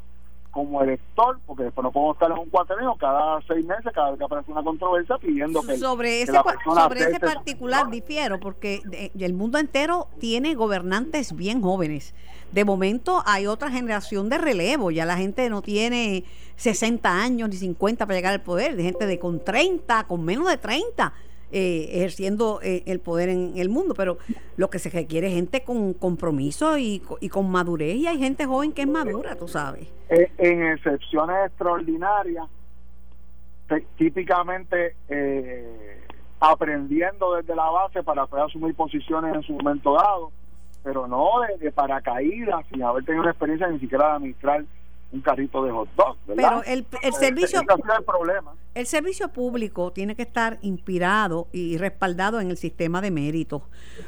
como 0.52 0.82
elector, 0.82 1.40
porque 1.46 1.64
después 1.64 1.84
no 1.84 1.92
podemos 1.92 2.16
estar 2.16 2.32
en 2.32 2.38
un 2.40 2.50
cuatrenio 2.50 2.96
cada 3.00 3.40
seis 3.48 3.64
meses, 3.64 3.92
cada 3.94 4.10
vez 4.10 4.18
que 4.18 4.26
aparece 4.26 4.52
una 4.52 4.64
controversia 4.64 5.16
pidiendo 5.20 5.62
que 5.62 5.78
sobre 5.78 6.24
ese 6.24 6.34
sobre 6.64 7.02
ese 7.02 7.20
particular 7.20 7.92
difiero, 7.92 8.40
porque 8.40 8.82
el 9.20 9.34
mundo 9.34 9.60
entero 9.60 10.08
tiene 10.20 10.56
gobernantes 10.56 11.36
bien 11.36 11.62
jóvenes. 11.62 12.16
De 12.52 12.66
momento 12.66 13.22
hay 13.28 13.46
otra 13.46 13.70
generación 13.70 14.30
de 14.30 14.40
relevo, 14.40 14.90
ya 14.90 15.06
la 15.06 15.18
gente 15.18 15.48
no 15.50 15.62
tiene 15.62 16.24
60 16.56 17.08
años 17.08 17.50
ni 17.50 17.58
50 17.58 18.08
para 18.08 18.18
llegar 18.18 18.34
al 18.34 18.42
poder, 18.42 18.76
de 18.76 18.84
gente 18.84 19.06
de 19.06 19.20
con 19.20 19.44
30, 19.44 20.06
con 20.06 20.26
menos 20.26 20.50
de 20.50 20.58
30 20.58 21.14
eh, 21.52 21.90
ejerciendo 21.94 22.60
eh, 22.62 22.84
el 22.88 23.00
poder 23.00 23.30
en 23.30 23.58
el 23.58 23.70
mundo, 23.70 23.94
pero 23.96 24.18
lo 24.58 24.70
que 24.70 24.80
se 24.80 24.90
requiere 24.90 25.28
es 25.28 25.34
gente 25.34 25.64
con 25.64 25.94
compromiso 25.94 26.78
y, 26.78 27.00
con 27.32 27.50
madurez, 27.50 27.96
y 27.96 28.08
hay 28.08 28.20
gente 28.20 28.46
joven 28.46 28.74
que 28.74 28.82
es 28.82 28.88
madura, 28.88 29.36
tú 29.38 29.48
sabes. 29.48 29.88
Eh, 30.10 30.30
en 30.38 30.64
excepciones 30.64 31.48
extraordinarias, 31.48 32.46
típicamente 33.98 34.96
aprendiendo 36.40 37.36
desde 37.36 37.56
la 37.56 37.70
base 37.70 38.04
para 38.04 38.26
poder 38.26 38.46
asumir 38.46 38.76
posiciones 38.76 39.34
en 39.34 39.44
su 39.44 39.54
momento 39.54 39.94
dado, 39.94 40.32
pero 40.84 41.08
no 41.08 41.30
de, 41.60 41.72
paracaídas, 41.72 42.66
sin 42.70 42.84
haber 42.84 43.06
tenido 43.06 43.24
una 43.24 43.32
experiencia 43.32 43.68
ni 43.68 43.80
siquiera 43.80 44.08
de 44.08 44.12
administrar 44.16 44.66
un 45.12 45.22
carrito 45.22 45.64
de 45.64 45.72
hot 45.72 45.90
dog, 45.96 46.18
¿verdad? 46.28 46.62
Pero 46.64 46.64
el, 46.64 46.86
el 47.02 47.14
servicio 47.14 47.62
el 47.62 48.04
problema. 48.04 48.54
el 48.74 48.86
servicio 48.86 49.30
público 49.30 49.92
tiene 49.92 50.16
que 50.16 50.24
estar 50.24 50.60
inspirado 50.62 51.48
y 51.54 51.78
respaldado 51.78 52.42
en 52.42 52.52
el 52.52 52.58
sistema 52.58 53.00
de 53.00 53.12
méritos. 53.12 53.62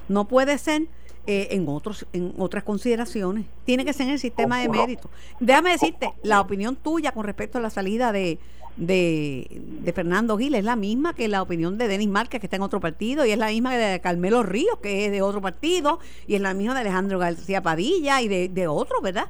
No 0.10 0.28
puede 0.28 0.58
ser 0.58 0.84
eh, 1.26 1.48
en 1.52 1.68
otros 1.70 2.06
en 2.12 2.34
otras 2.38 2.64
consideraciones. 2.64 3.46
Tiene 3.64 3.86
que 3.86 3.94
ser 3.94 4.08
en 4.08 4.14
el 4.14 4.20
sistema 4.20 4.60
de 4.60 4.68
méritos. 4.68 5.10
Déjame 5.40 5.72
decirte, 5.72 6.14
la 6.22 6.42
opinión 6.42 6.76
tuya 6.76 7.14
con 7.14 7.24
respecto 7.24 7.60
a 7.60 7.62
la 7.62 7.70
salida 7.70 8.12
de, 8.12 8.38
de, 8.76 9.48
de 9.82 9.94
Fernando 9.94 10.38
Gil 10.38 10.54
es 10.56 10.66
la 10.66 10.76
misma 10.76 11.14
que 11.14 11.30
la 11.30 11.42
opinión 11.42 11.78
de 11.78 11.88
Denis 11.88 12.10
Márquez, 12.10 12.42
que 12.42 12.48
está 12.48 12.58
en 12.58 12.64
otro 12.64 12.80
partido, 12.82 13.26
y 13.26 13.32
es 13.32 13.38
la 13.38 13.48
misma 13.48 13.78
de 13.78 14.02
Carmelo 14.02 14.44
Ríos, 14.44 14.80
que 14.82 15.06
es 15.06 15.12
de 15.12 15.22
otro 15.22 15.42
partido, 15.42 16.00
y 16.28 16.36
es 16.36 16.42
la 16.42 16.54
misma 16.54 16.74
de 16.74 16.82
Alejandro 16.82 17.20
García 17.20 17.62
Padilla 17.64 18.22
y 18.22 18.28
de, 18.28 18.50
de 18.50 18.68
otro, 18.68 19.00
¿verdad? 19.02 19.28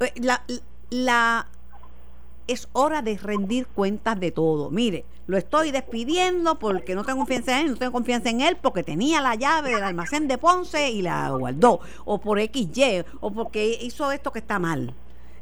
Eh, 0.00 0.12
La, 0.20 0.42
la 0.90 1.46
es 2.48 2.68
hora 2.72 3.02
de 3.02 3.16
rendir 3.18 3.66
cuentas 3.66 4.18
de 4.18 4.32
todo. 4.32 4.70
Mire, 4.70 5.04
lo 5.26 5.36
estoy 5.36 5.70
despidiendo 5.70 6.58
porque 6.58 6.94
no 6.94 7.04
tengo 7.04 7.18
confianza 7.18 7.60
en 7.60 7.66
él, 7.66 7.72
no 7.72 7.76
tengo 7.76 7.92
confianza 7.92 8.30
en 8.30 8.40
él 8.40 8.56
porque 8.60 8.82
tenía 8.82 9.20
la 9.20 9.34
llave 9.34 9.74
del 9.74 9.84
almacén 9.84 10.26
de 10.26 10.38
Ponce 10.38 10.90
y 10.90 11.02
la 11.02 11.30
guardó, 11.30 11.80
o 12.06 12.18
por 12.18 12.40
XY, 12.40 13.04
o 13.20 13.30
porque 13.30 13.78
hizo 13.82 14.10
esto 14.10 14.32
que 14.32 14.38
está 14.38 14.58
mal. 14.58 14.94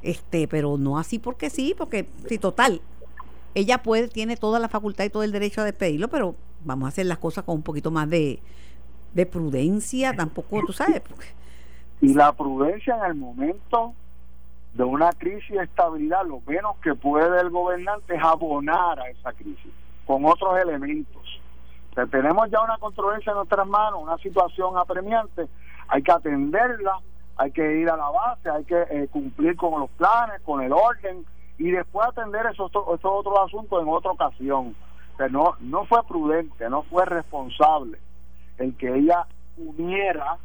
Este, 0.02 0.48
pero 0.48 0.76
no 0.76 0.98
así 0.98 1.20
porque 1.20 1.48
sí, 1.48 1.74
porque 1.78 2.08
sí, 2.28 2.38
total. 2.38 2.80
Ella 3.54 3.82
puede, 3.82 4.08
tiene 4.08 4.36
toda 4.36 4.58
la 4.58 4.68
facultad 4.68 5.04
y 5.04 5.10
todo 5.10 5.22
el 5.22 5.32
derecho 5.32 5.60
a 5.60 5.64
despedirlo, 5.64 6.08
pero 6.08 6.34
vamos 6.64 6.86
a 6.86 6.88
hacer 6.88 7.06
las 7.06 7.18
cosas 7.18 7.44
con 7.44 7.54
un 7.54 7.62
poquito 7.62 7.92
más 7.92 8.10
de, 8.10 8.40
de 9.14 9.26
prudencia, 9.26 10.14
tampoco, 10.14 10.60
tú 10.66 10.72
sabes. 10.72 11.02
Y 12.00 12.12
la 12.12 12.32
prudencia 12.32 12.96
en 12.98 13.04
el 13.04 13.14
momento 13.14 13.94
de 14.76 14.84
una 14.84 15.10
crisis 15.12 15.56
de 15.56 15.64
estabilidad, 15.64 16.26
lo 16.26 16.42
menos 16.46 16.76
que 16.82 16.94
puede 16.94 17.40
el 17.40 17.48
gobernante 17.48 18.14
es 18.14 18.22
abonar 18.22 19.00
a 19.00 19.08
esa 19.08 19.32
crisis 19.32 19.72
con 20.04 20.24
otros 20.26 20.58
elementos. 20.60 21.40
Tenemos 22.10 22.50
ya 22.50 22.60
una 22.60 22.76
controversia 22.76 23.30
en 23.30 23.38
nuestras 23.38 23.66
manos, 23.66 24.00
una 24.02 24.18
situación 24.18 24.76
apremiante, 24.76 25.46
hay 25.88 26.02
que 26.02 26.12
atenderla, 26.12 27.00
hay 27.38 27.52
que 27.52 27.80
ir 27.80 27.88
a 27.88 27.96
la 27.96 28.10
base, 28.10 28.50
hay 28.50 28.64
que 28.64 28.82
eh, 28.90 29.08
cumplir 29.10 29.56
con 29.56 29.80
los 29.80 29.88
planes, 29.92 30.42
con 30.42 30.62
el 30.62 30.72
orden 30.72 31.24
y 31.56 31.70
después 31.70 32.08
atender 32.08 32.44
esos, 32.44 32.70
esos 32.70 33.00
otros 33.02 33.34
asuntos 33.46 33.82
en 33.82 33.88
otra 33.88 34.10
ocasión. 34.10 34.76
No, 35.30 35.56
no 35.60 35.86
fue 35.86 36.04
prudente, 36.04 36.68
no 36.68 36.82
fue 36.82 37.06
responsable 37.06 37.98
el 38.58 38.76
que 38.76 38.94
ella 38.94 39.26
uniera 39.56 40.36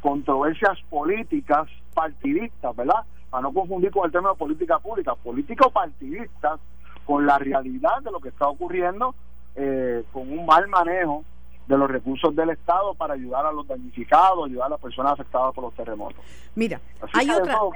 controversias 0.00 0.78
políticas 0.88 1.68
partidistas, 1.94 2.76
¿verdad? 2.76 3.04
Para 3.32 3.42
no 3.44 3.52
confundir 3.54 3.90
con 3.90 4.04
el 4.04 4.12
término 4.12 4.34
política 4.36 4.78
pública, 4.78 5.14
políticos 5.14 5.72
partidistas 5.72 6.60
con 7.06 7.24
la 7.24 7.38
realidad 7.38 8.02
de 8.04 8.10
lo 8.10 8.20
que 8.20 8.28
está 8.28 8.46
ocurriendo 8.46 9.14
eh, 9.56 10.04
con 10.12 10.30
un 10.30 10.44
mal 10.44 10.68
manejo 10.68 11.24
de 11.66 11.78
los 11.78 11.90
recursos 11.90 12.36
del 12.36 12.50
Estado 12.50 12.92
para 12.94 13.14
ayudar 13.14 13.46
a 13.46 13.52
los 13.52 13.66
damnificados, 13.66 14.44
ayudar 14.46 14.66
a 14.66 14.70
las 14.70 14.80
personas 14.80 15.12
afectadas 15.14 15.54
por 15.54 15.64
los 15.64 15.74
terremotos. 15.74 16.18
Mira, 16.54 16.78
Así 17.00 17.12
hay 17.20 17.30
otra, 17.30 17.54
eso- 17.54 17.72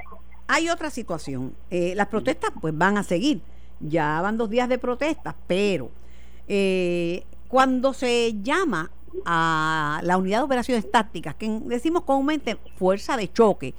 hay 0.47 0.69
otra 0.69 0.91
situación. 0.91 1.55
Eh, 1.71 1.93
las 1.95 2.05
protestas 2.05 2.51
pues 2.61 2.77
van 2.77 2.99
a 2.99 3.01
seguir. 3.03 3.41
Ya 3.79 4.21
van 4.21 4.37
dos 4.37 4.51
días 4.51 4.69
de 4.69 4.77
protestas, 4.77 5.33
pero 5.47 5.89
eh, 6.47 7.23
cuando 7.47 7.93
se 7.93 8.33
llama 8.43 8.91
a 9.25 10.01
la 10.03 10.17
unidad 10.17 10.39
de 10.39 10.43
operaciones 10.45 10.91
tácticas, 10.91 11.33
que 11.33 11.47
decimos 11.63 12.03
comúnmente 12.03 12.57
fuerza 12.77 13.17
de 13.17 13.31
choque, 13.33 13.73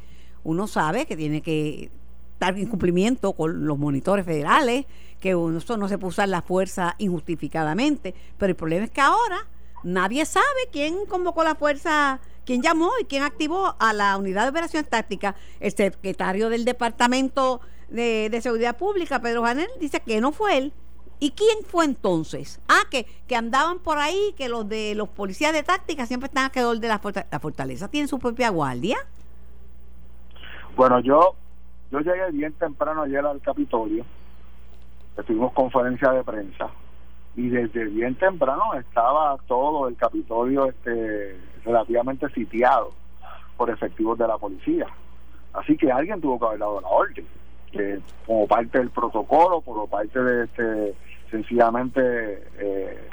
uno 0.44 0.66
sabe 0.66 1.06
que 1.06 1.16
tiene 1.16 1.42
que 1.42 1.90
dar 2.38 2.56
en 2.56 2.66
cumplimiento 2.66 3.32
con 3.32 3.66
los 3.66 3.78
monitores 3.78 4.24
federales, 4.24 4.86
que 5.20 5.34
uno, 5.34 5.60
no 5.76 5.88
se 5.88 5.98
puede 5.98 6.08
usar 6.08 6.28
la 6.28 6.42
fuerza 6.42 6.94
injustificadamente, 6.98 8.14
pero 8.36 8.50
el 8.50 8.56
problema 8.56 8.84
es 8.84 8.90
que 8.90 9.00
ahora 9.00 9.46
nadie 9.82 10.24
sabe 10.24 10.46
quién 10.70 11.06
convocó 11.06 11.42
la 11.42 11.54
fuerza, 11.54 12.20
quién 12.44 12.62
llamó 12.62 12.90
y 13.00 13.04
quién 13.04 13.22
activó 13.22 13.74
a 13.78 13.92
la 13.92 14.16
unidad 14.16 14.44
de 14.44 14.50
operaciones 14.50 14.88
tácticas. 14.88 15.34
El 15.60 15.72
secretario 15.72 16.48
del 16.48 16.64
Departamento 16.64 17.60
de, 17.88 18.28
de 18.30 18.40
Seguridad 18.40 18.76
Pública, 18.76 19.20
Pedro 19.20 19.42
Janel, 19.42 19.68
dice 19.80 20.00
que 20.00 20.20
no 20.20 20.32
fue 20.32 20.58
él. 20.58 20.72
¿Y 21.20 21.32
quién 21.32 21.64
fue 21.66 21.84
entonces? 21.84 22.60
Ah, 22.68 22.82
que, 22.90 23.04
que 23.26 23.34
andaban 23.34 23.80
por 23.80 23.98
ahí, 23.98 24.34
que 24.36 24.48
los 24.48 24.68
de 24.68 24.94
los 24.94 25.08
policías 25.08 25.52
de 25.52 25.64
táctica 25.64 26.06
siempre 26.06 26.28
están 26.28 26.44
alrededor 26.44 26.78
de 26.78 26.88
la 26.88 27.00
fortaleza. 27.00 27.28
La 27.32 27.40
fortaleza 27.40 27.88
tiene 27.88 28.06
su 28.06 28.20
propia 28.20 28.50
guardia. 28.50 28.98
Bueno, 30.78 31.00
yo 31.00 31.34
yo 31.90 31.98
llegué 31.98 32.30
bien 32.30 32.52
temprano 32.52 33.02
ayer 33.02 33.26
al 33.26 33.40
Capitolio, 33.40 34.04
tuvimos 35.26 35.52
conferencia 35.52 36.12
de 36.12 36.22
prensa, 36.22 36.68
y 37.34 37.48
desde 37.48 37.86
bien 37.86 38.14
temprano 38.14 38.74
estaba 38.74 39.36
todo 39.48 39.88
el 39.88 39.96
Capitolio 39.96 40.66
este, 40.66 41.36
relativamente 41.64 42.28
sitiado 42.28 42.92
por 43.56 43.70
efectivos 43.70 44.16
de 44.18 44.28
la 44.28 44.38
policía. 44.38 44.86
Así 45.52 45.76
que 45.76 45.90
alguien 45.90 46.20
tuvo 46.20 46.38
que 46.38 46.46
haber 46.46 46.60
dado 46.60 46.80
la 46.80 46.88
orden, 46.88 47.26
que 47.72 47.98
como 48.24 48.46
parte 48.46 48.78
del 48.78 48.90
protocolo, 48.90 49.60
por 49.60 49.88
parte 49.88 50.22
de 50.22 50.44
este, 50.44 50.94
sencillamente 51.28 52.00
eh, 52.56 53.08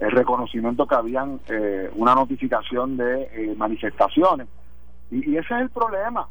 el 0.00 0.10
reconocimiento 0.12 0.86
que 0.86 0.94
habían 0.94 1.40
eh, 1.50 1.90
una 1.94 2.14
notificación 2.14 2.96
de 2.96 3.24
eh, 3.34 3.54
manifestaciones. 3.54 4.48
Y 5.10 5.36
ese 5.36 5.54
es 5.56 5.60
el 5.60 5.68
problema. 5.68 6.26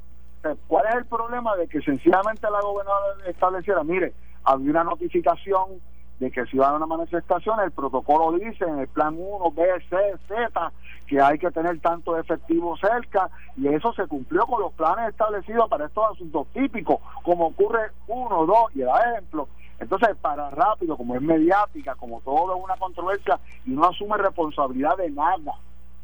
¿Cuál 0.67 0.85
es 0.87 0.95
el 0.95 1.05
problema 1.05 1.55
de 1.55 1.67
que 1.67 1.81
sencillamente 1.81 2.49
la 2.49 2.61
gobernadora 2.61 3.15
estableciera, 3.27 3.83
mire, 3.83 4.13
había 4.43 4.71
una 4.71 4.83
notificación 4.83 5.81
de 6.19 6.31
que 6.31 6.45
si 6.45 6.57
va 6.57 6.67
a 6.67 6.69
haber 6.69 6.83
una 6.83 6.97
manifestación, 6.97 7.59
el 7.59 7.71
protocolo 7.71 8.37
dice 8.37 8.63
en 8.63 8.79
el 8.79 8.87
plan 8.87 9.15
1, 9.17 9.51
B, 9.51 9.65
C, 9.89 9.97
Z, 10.27 10.71
que 11.07 11.19
hay 11.19 11.37
que 11.37 11.51
tener 11.51 11.79
tanto 11.81 12.17
efectivo 12.17 12.77
cerca, 12.77 13.29
y 13.57 13.67
eso 13.67 13.91
se 13.93 14.07
cumplió 14.07 14.45
con 14.45 14.61
los 14.61 14.71
planes 14.73 15.09
establecidos 15.09 15.69
para 15.69 15.85
estos 15.85 16.11
asuntos 16.11 16.47
típicos, 16.53 16.99
como 17.23 17.47
ocurre 17.47 17.91
uno, 18.07 18.45
dos, 18.45 18.75
y 18.75 18.81
da 18.81 18.97
ejemplo. 19.11 19.49
Entonces, 19.77 20.15
para 20.21 20.49
rápido, 20.51 20.95
como 20.95 21.15
es 21.15 21.21
mediática, 21.21 21.95
como 21.95 22.21
todo 22.21 22.55
es 22.55 22.63
una 22.63 22.77
controversia, 22.77 23.39
y 23.65 23.71
no 23.71 23.85
asume 23.85 24.17
responsabilidad 24.17 24.95
de 24.95 25.11
nada, 25.11 25.53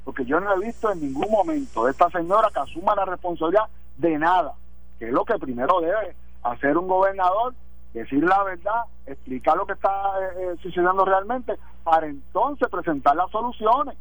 porque 0.04 0.26
yo 0.26 0.40
no 0.42 0.54
he 0.54 0.66
visto 0.66 0.92
en 0.92 1.00
ningún 1.00 1.32
momento 1.32 1.86
de 1.86 1.92
esta 1.92 2.10
señora 2.10 2.50
que 2.54 2.60
asuma 2.60 2.96
la 2.96 3.06
responsabilidad 3.06 3.70
de 3.98 4.18
nada, 4.18 4.54
que 5.00 5.08
es 5.08 5.14
lo 5.14 5.26
que 5.26 5.38
primero 5.40 5.82
debe 5.82 6.16
hacer 6.44 6.78
un 6.78 6.88
gobernador, 6.88 7.54
decir 7.94 8.24
la 8.24 8.44
verdad, 8.44 8.84
explicar 9.06 9.58
lo 9.58 9.66
que 9.66 9.74
está 9.74 9.92
eh, 10.20 10.34
eh, 10.38 10.56
sucediendo 10.62 11.06
realmente, 11.06 11.56
para 11.84 12.08
entonces 12.08 12.68
presentar 12.70 13.16
las 13.16 13.30
soluciones. 13.32 13.96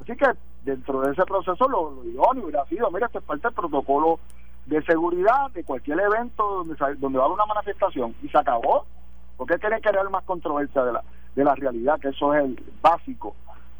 Así 0.00 0.16
que 0.16 0.26
dentro 0.64 1.00
de 1.02 1.12
ese 1.12 1.24
proceso 1.24 1.68
lo, 1.68 1.90
lo 1.90 2.04
idóneo 2.04 2.44
hubiera 2.44 2.64
sido, 2.66 2.90
mira, 2.90 3.06
esto 3.06 3.18
es 3.18 3.24
parte 3.24 3.48
del 3.48 3.54
protocolo 3.54 4.18
de 4.66 4.82
seguridad 4.82 5.50
de 5.52 5.62
cualquier 5.62 6.00
evento 6.00 6.64
donde, 6.64 6.74
donde 6.96 7.18
va 7.18 7.24
a 7.24 7.26
haber 7.26 7.40
una 7.40 7.54
manifestación 7.54 8.14
y 8.22 8.28
se 8.28 8.38
acabó. 8.38 8.86
¿Por 9.36 9.46
qué 9.46 9.58
quieren 9.58 9.80
crear 9.80 10.08
más 10.10 10.24
controversia 10.24 10.84
de 10.84 10.92
la, 10.92 11.04
de 11.34 11.44
la 11.44 11.54
realidad? 11.54 11.98
Que 12.00 12.08
eso 12.08 12.32
es 12.34 12.44
el 12.44 12.64
básico 12.80 13.34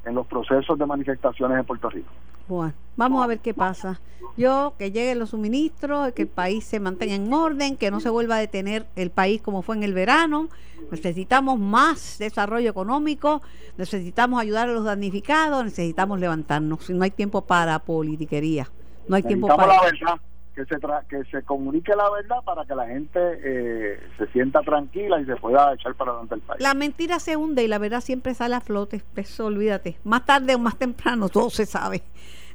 en 0.07 0.15
los 0.15 0.27
procesos 0.27 0.79
de 0.79 0.87
manifestaciones 0.87 1.59
en 1.59 1.65
Puerto 1.65 1.89
Rico. 1.91 2.11
Bueno, 2.49 2.75
vamos 2.97 3.25
a 3.25 3.27
ver 3.27 3.39
qué 3.39 3.55
pasa. 3.55 4.01
Yo, 4.37 4.75
que 4.79 4.91
lleguen 4.91 5.19
los 5.19 5.31
suministros, 5.31 6.13
que 6.13 6.23
el 6.23 6.29
país 6.29 6.65
se 6.65 6.81
mantenga 6.81 7.15
en 7.15 7.33
orden, 7.33 7.77
que 7.77 7.91
no 7.91 8.01
se 8.01 8.11
vuelva 8.11 8.37
a 8.37 8.39
detener 8.39 8.87
el 8.97 9.11
país 9.11 9.41
como 9.41 9.63
fue 9.63 9.77
en 9.77 9.83
el 9.83 9.95
verano. 9.95 10.49
Necesitamos 10.91 11.59
más 11.59 12.19
desarrollo 12.19 12.69
económico, 12.69 13.43
necesitamos 13.79 14.41
ayudar 14.41 14.69
a 14.69 14.73
los 14.73 14.85
damnificados, 14.85 15.65
necesitamos 15.65 16.21
levantarnos. 16.21 16.91
No 16.91 17.05
hay 17.05 17.11
tiempo 17.11 17.43
para 17.43 17.79
politiquería, 17.79 18.71
no 19.09 19.17
hay 19.17 19.23
tiempo 19.23 19.47
para... 19.49 19.67
la 19.67 19.83
verdad, 19.83 20.21
que 20.55 20.65
se, 20.65 20.77
tra- 20.77 21.05
que 21.09 21.25
se 21.31 21.43
comunique 21.43 21.95
la 21.97 22.09
verdad 22.11 22.37
para 22.45 22.65
que 22.65 22.75
la 22.75 22.87
gente 22.87 23.19
eh, 23.45 24.01
se 24.19 24.27
sienta 24.29 24.61
tranquila 24.63 25.21
y 25.21 25.25
se 25.27 25.37
pueda 25.37 25.75
echar 25.75 25.95
para 25.95 26.13
adelante 26.13 26.37
el 26.37 26.41
país. 26.43 26.61
La 26.63 26.75
mentira 26.75 27.19
se 27.19 27.37
hunde 27.37 27.65
y 27.65 27.69
la 27.69 27.79
verdad 27.79 28.01
siempre 28.01 28.35
sale 28.35 28.55
a 28.55 28.61
flote. 28.61 29.03
Eso 29.17 29.47
olvídate. 29.47 29.97
Más 30.05 30.25
tarde 30.25 30.55
o 30.55 30.59
más 30.59 30.77
temprano, 30.79 31.29
todo 31.31 31.51
se 31.51 31.67
sabe. 31.67 32.03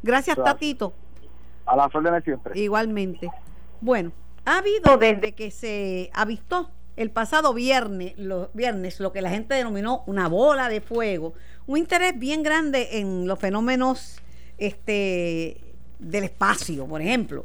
Gracias, 0.01 0.35
Claro. 0.35 0.51
Tatito. 0.53 0.93
A 1.65 1.75
las 1.75 1.93
órdenes 1.93 2.23
siempre. 2.23 2.57
Igualmente. 2.59 3.29
Bueno, 3.81 4.11
ha 4.45 4.57
habido 4.59 4.97
desde 4.97 5.33
que 5.33 5.51
se 5.51 6.09
avistó 6.13 6.71
el 6.95 7.11
pasado 7.11 7.53
viernes 7.53 8.17
lo, 8.17 8.49
viernes 8.53 8.99
lo 8.99 9.11
que 9.13 9.21
la 9.21 9.29
gente 9.29 9.53
denominó 9.55 10.03
una 10.07 10.27
bola 10.27 10.67
de 10.67 10.81
fuego, 10.81 11.33
un 11.67 11.77
interés 11.77 12.17
bien 12.17 12.43
grande 12.43 12.99
en 12.99 13.27
los 13.27 13.37
fenómenos 13.39 14.21
este 14.57 15.61
del 15.99 16.23
espacio, 16.25 16.85
por 16.87 17.01
ejemplo. 17.01 17.43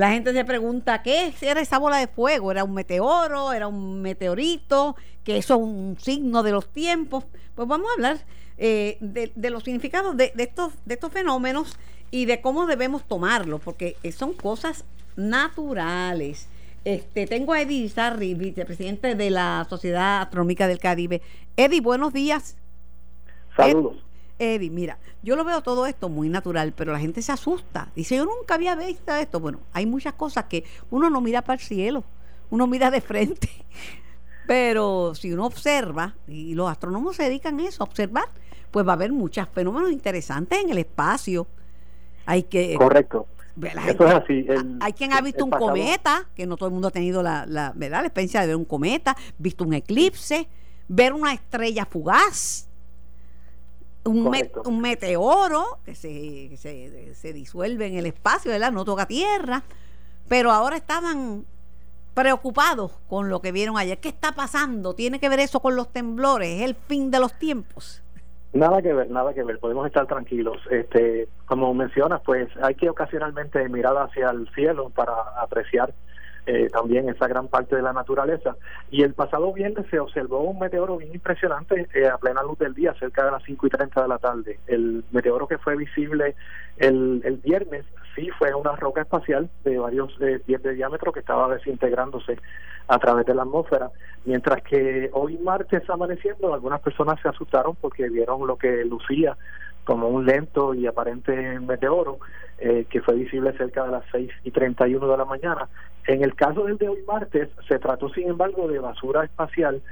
La 0.00 0.12
gente 0.12 0.32
se 0.32 0.46
pregunta 0.46 1.02
qué 1.02 1.34
era 1.42 1.60
esa 1.60 1.78
bola 1.78 1.98
de 1.98 2.06
fuego, 2.06 2.50
era 2.50 2.64
un 2.64 2.72
meteoro, 2.72 3.52
era 3.52 3.68
un 3.68 4.00
meteorito, 4.00 4.96
que 5.24 5.36
eso 5.36 5.56
es 5.56 5.60
un 5.60 5.98
signo 6.00 6.42
de 6.42 6.52
los 6.52 6.72
tiempos. 6.72 7.26
Pues 7.54 7.68
vamos 7.68 7.90
a 7.90 7.92
hablar 7.92 8.18
eh, 8.56 8.96
de, 9.02 9.50
los 9.50 9.62
significados 9.62 10.16
de, 10.16 10.32
de 10.34 10.44
estos, 10.44 10.72
de 10.86 10.94
estos 10.94 11.12
fenómenos 11.12 11.76
y 12.10 12.24
de 12.24 12.40
cómo 12.40 12.66
debemos 12.66 13.06
tomarlos, 13.06 13.60
porque 13.60 13.98
eh, 14.02 14.10
son 14.10 14.32
cosas 14.32 14.86
naturales. 15.16 16.48
Este, 16.86 17.26
tengo 17.26 17.52
a 17.52 17.60
Eddie 17.60 17.86
Sarri, 17.90 18.32
vicepresidente 18.32 19.14
de 19.14 19.28
la 19.28 19.66
Sociedad 19.68 20.22
Astronómica 20.22 20.66
del 20.66 20.78
Caribe. 20.78 21.20
Eddie, 21.58 21.82
buenos 21.82 22.14
días. 22.14 22.56
Saludos. 23.54 24.02
Eddie, 24.40 24.70
mira, 24.70 24.98
yo 25.22 25.36
lo 25.36 25.44
veo 25.44 25.60
todo 25.60 25.84
esto 25.84 26.08
muy 26.08 26.30
natural, 26.30 26.72
pero 26.74 26.92
la 26.92 26.98
gente 26.98 27.20
se 27.20 27.30
asusta. 27.30 27.90
Dice, 27.94 28.16
yo 28.16 28.24
nunca 28.24 28.54
había 28.54 28.74
visto 28.74 29.14
esto. 29.14 29.38
Bueno, 29.38 29.60
hay 29.74 29.84
muchas 29.84 30.14
cosas 30.14 30.46
que 30.46 30.64
uno 30.90 31.10
no 31.10 31.20
mira 31.20 31.42
para 31.42 31.60
el 31.60 31.60
cielo, 31.60 32.04
uno 32.48 32.66
mira 32.66 32.90
de 32.90 33.02
frente. 33.02 33.50
Pero 34.46 35.14
si 35.14 35.32
uno 35.32 35.46
observa, 35.46 36.16
y 36.26 36.54
los 36.54 36.68
astrónomos 36.68 37.14
se 37.16 37.24
dedican 37.24 37.60
a 37.60 37.68
eso, 37.68 37.84
a 37.84 37.86
observar, 37.86 38.24
pues 38.72 38.84
va 38.84 38.92
a 38.92 38.94
haber 38.94 39.12
muchos 39.12 39.46
fenómenos 39.50 39.92
interesantes 39.92 40.58
en 40.58 40.70
el 40.70 40.78
espacio. 40.78 41.46
Hay 42.26 42.44
que... 42.44 42.74
Correcto. 42.74 43.28
Eso 43.86 44.06
es 44.06 44.14
así. 44.14 44.46
hay 44.80 44.92
quien 44.94 45.12
ha 45.12 45.20
visto 45.20 45.44
un 45.44 45.50
cometa, 45.50 46.26
que 46.34 46.46
no 46.46 46.56
todo 46.56 46.68
el 46.68 46.72
mundo 46.72 46.88
ha 46.88 46.90
tenido 46.90 47.22
la, 47.22 47.44
la, 47.46 47.72
¿verdad? 47.76 48.00
la 48.00 48.06
experiencia 48.06 48.40
de 48.40 48.46
ver 48.46 48.56
un 48.56 48.64
cometa, 48.64 49.14
visto 49.36 49.64
un 49.64 49.74
eclipse, 49.74 50.48
ver 50.88 51.12
una 51.12 51.34
estrella 51.34 51.84
fugaz 51.84 52.69
un, 54.04 54.50
un 54.64 54.80
meteoro 54.80 55.78
que, 55.84 55.94
se, 55.94 56.56
se, 56.56 57.32
disuelve 57.32 57.86
en 57.86 57.96
el 57.96 58.06
espacio, 58.06 58.50
¿verdad? 58.50 58.72
No 58.72 58.84
toca 58.84 59.06
tierra, 59.06 59.62
pero 60.28 60.50
ahora 60.50 60.76
estaban 60.76 61.44
preocupados 62.14 62.92
con 63.08 63.28
lo 63.28 63.40
que 63.40 63.52
vieron 63.52 63.76
ayer. 63.78 63.98
¿Qué 63.98 64.08
está 64.08 64.32
pasando? 64.32 64.94
¿Tiene 64.94 65.20
que 65.20 65.28
ver 65.28 65.40
eso 65.40 65.60
con 65.60 65.76
los 65.76 65.92
temblores? 65.92 66.60
¿Es 66.60 66.62
el 66.62 66.74
fin 66.74 67.10
de 67.10 67.20
los 67.20 67.38
tiempos? 67.38 68.02
Nada 68.52 68.82
que 68.82 68.92
ver, 68.92 69.10
nada 69.10 69.32
que 69.32 69.44
ver. 69.44 69.58
Podemos 69.60 69.86
estar 69.86 70.06
tranquilos. 70.06 70.56
Este, 70.70 71.28
como 71.46 71.72
mencionas, 71.72 72.20
pues 72.24 72.48
hay 72.62 72.74
que 72.74 72.90
ocasionalmente 72.90 73.68
mirar 73.68 73.96
hacia 73.96 74.30
el 74.30 74.48
cielo 74.54 74.90
para 74.90 75.14
apreciar 75.40 75.94
eh, 76.46 76.68
también 76.72 77.08
esa 77.08 77.28
gran 77.28 77.48
parte 77.48 77.76
de 77.76 77.82
la 77.82 77.92
naturaleza. 77.92 78.56
Y 78.90 79.02
el 79.02 79.14
pasado 79.14 79.52
viernes 79.52 79.86
se 79.90 79.98
observó 79.98 80.40
un 80.40 80.58
meteoro 80.58 80.96
bien 80.96 81.14
impresionante 81.14 81.88
eh, 81.94 82.08
a 82.08 82.18
plena 82.18 82.42
luz 82.42 82.58
del 82.58 82.74
día, 82.74 82.94
cerca 82.98 83.24
de 83.24 83.32
las 83.32 83.42
5 83.44 83.66
y 83.66 83.70
30 83.70 84.02
de 84.02 84.08
la 84.08 84.18
tarde. 84.18 84.58
El 84.66 85.04
meteoro 85.12 85.46
que 85.46 85.58
fue 85.58 85.76
visible 85.76 86.34
el, 86.78 87.20
el 87.24 87.36
viernes 87.36 87.84
sí 88.14 88.30
fue 88.38 88.54
una 88.54 88.74
roca 88.76 89.02
espacial 89.02 89.48
de 89.64 89.78
varios 89.78 90.12
eh, 90.20 90.40
pies 90.44 90.62
de 90.62 90.74
diámetro 90.74 91.12
que 91.12 91.20
estaba 91.20 91.52
desintegrándose 91.54 92.38
a 92.88 92.98
través 92.98 93.24
de 93.26 93.34
la 93.34 93.42
atmósfera, 93.42 93.90
mientras 94.24 94.62
que 94.62 95.10
hoy 95.12 95.38
martes 95.38 95.88
amaneciendo 95.88 96.52
algunas 96.52 96.80
personas 96.80 97.20
se 97.22 97.28
asustaron 97.28 97.76
porque 97.76 98.08
vieron 98.08 98.46
lo 98.46 98.56
que 98.56 98.84
lucía 98.84 99.36
como 99.90 100.06
un 100.06 100.24
lento 100.24 100.72
y 100.72 100.86
aparente 100.86 101.58
meteoro 101.58 102.20
eh, 102.60 102.86
que 102.88 103.00
fue 103.00 103.16
visible 103.16 103.52
cerca 103.54 103.82
de 103.82 103.90
las 103.90 104.04
6 104.12 104.30
y 104.44 104.52
31 104.52 105.04
de 105.04 105.16
la 105.16 105.24
mañana. 105.24 105.68
En 106.06 106.22
el 106.22 106.36
caso 106.36 106.62
del 106.62 106.78
de 106.78 106.90
hoy 106.90 107.02
martes, 107.08 107.48
se 107.66 107.76
trató 107.80 108.08
sin 108.10 108.28
embargo 108.28 108.68
de 108.68 108.78
basura 108.78 109.24
espacial 109.24 109.82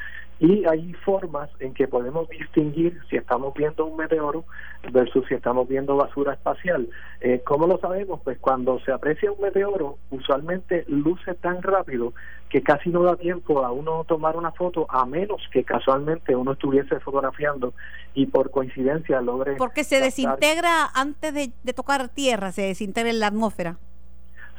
y 0.41 0.65
hay 0.67 0.93
formas 1.05 1.51
en 1.59 1.75
que 1.75 1.89
podemos 1.89 2.29
distinguir 2.29 3.01
si 3.11 3.17
estamos 3.17 3.55
viendo 3.55 3.87
un 3.87 3.97
meteoro 3.97 4.45
versus 4.93 5.27
si 5.27 5.35
estamos 5.35 5.67
viendo 5.69 5.97
basura 5.97 6.35
espacial. 6.35 6.89
Eh, 7.21 7.43
¿Cómo 7.45 7.67
lo 7.67 7.79
sabemos? 7.79 8.21
Pues 8.23 8.39
cuando 8.39 8.79
se 8.81 8.93
aprecia 8.93 9.33
un 9.33 9.41
meteoro, 9.41 9.99
usualmente 10.11 10.85
luce 10.87 11.35
tan 11.35 11.63
rápido 11.63 12.13
que 12.49 12.63
casi 12.63 12.91
no 12.91 13.03
da 13.03 13.17
tiempo 13.17 13.65
a 13.65 13.73
uno 13.73 14.05
tomar 14.05 14.37
una 14.37 14.53
foto, 14.53 14.87
a 14.89 15.05
menos 15.05 15.43
que 15.53 15.65
casualmente 15.65 16.35
uno 16.35 16.53
estuviese 16.53 17.01
fotografiando 17.01 17.75
y 18.15 18.27
por 18.27 18.51
coincidencia 18.51 19.21
logre... 19.21 19.57
Porque 19.57 19.85
se 19.85 20.01
desintegra 20.01 20.87
antes 20.95 21.35
de, 21.35 21.53
de 21.63 21.73
tocar 21.73 22.09
tierra, 22.09 22.53
se 22.53 22.63
desintegra 22.63 23.11
en 23.11 23.21
la 23.21 23.27
atmósfera. 23.27 23.77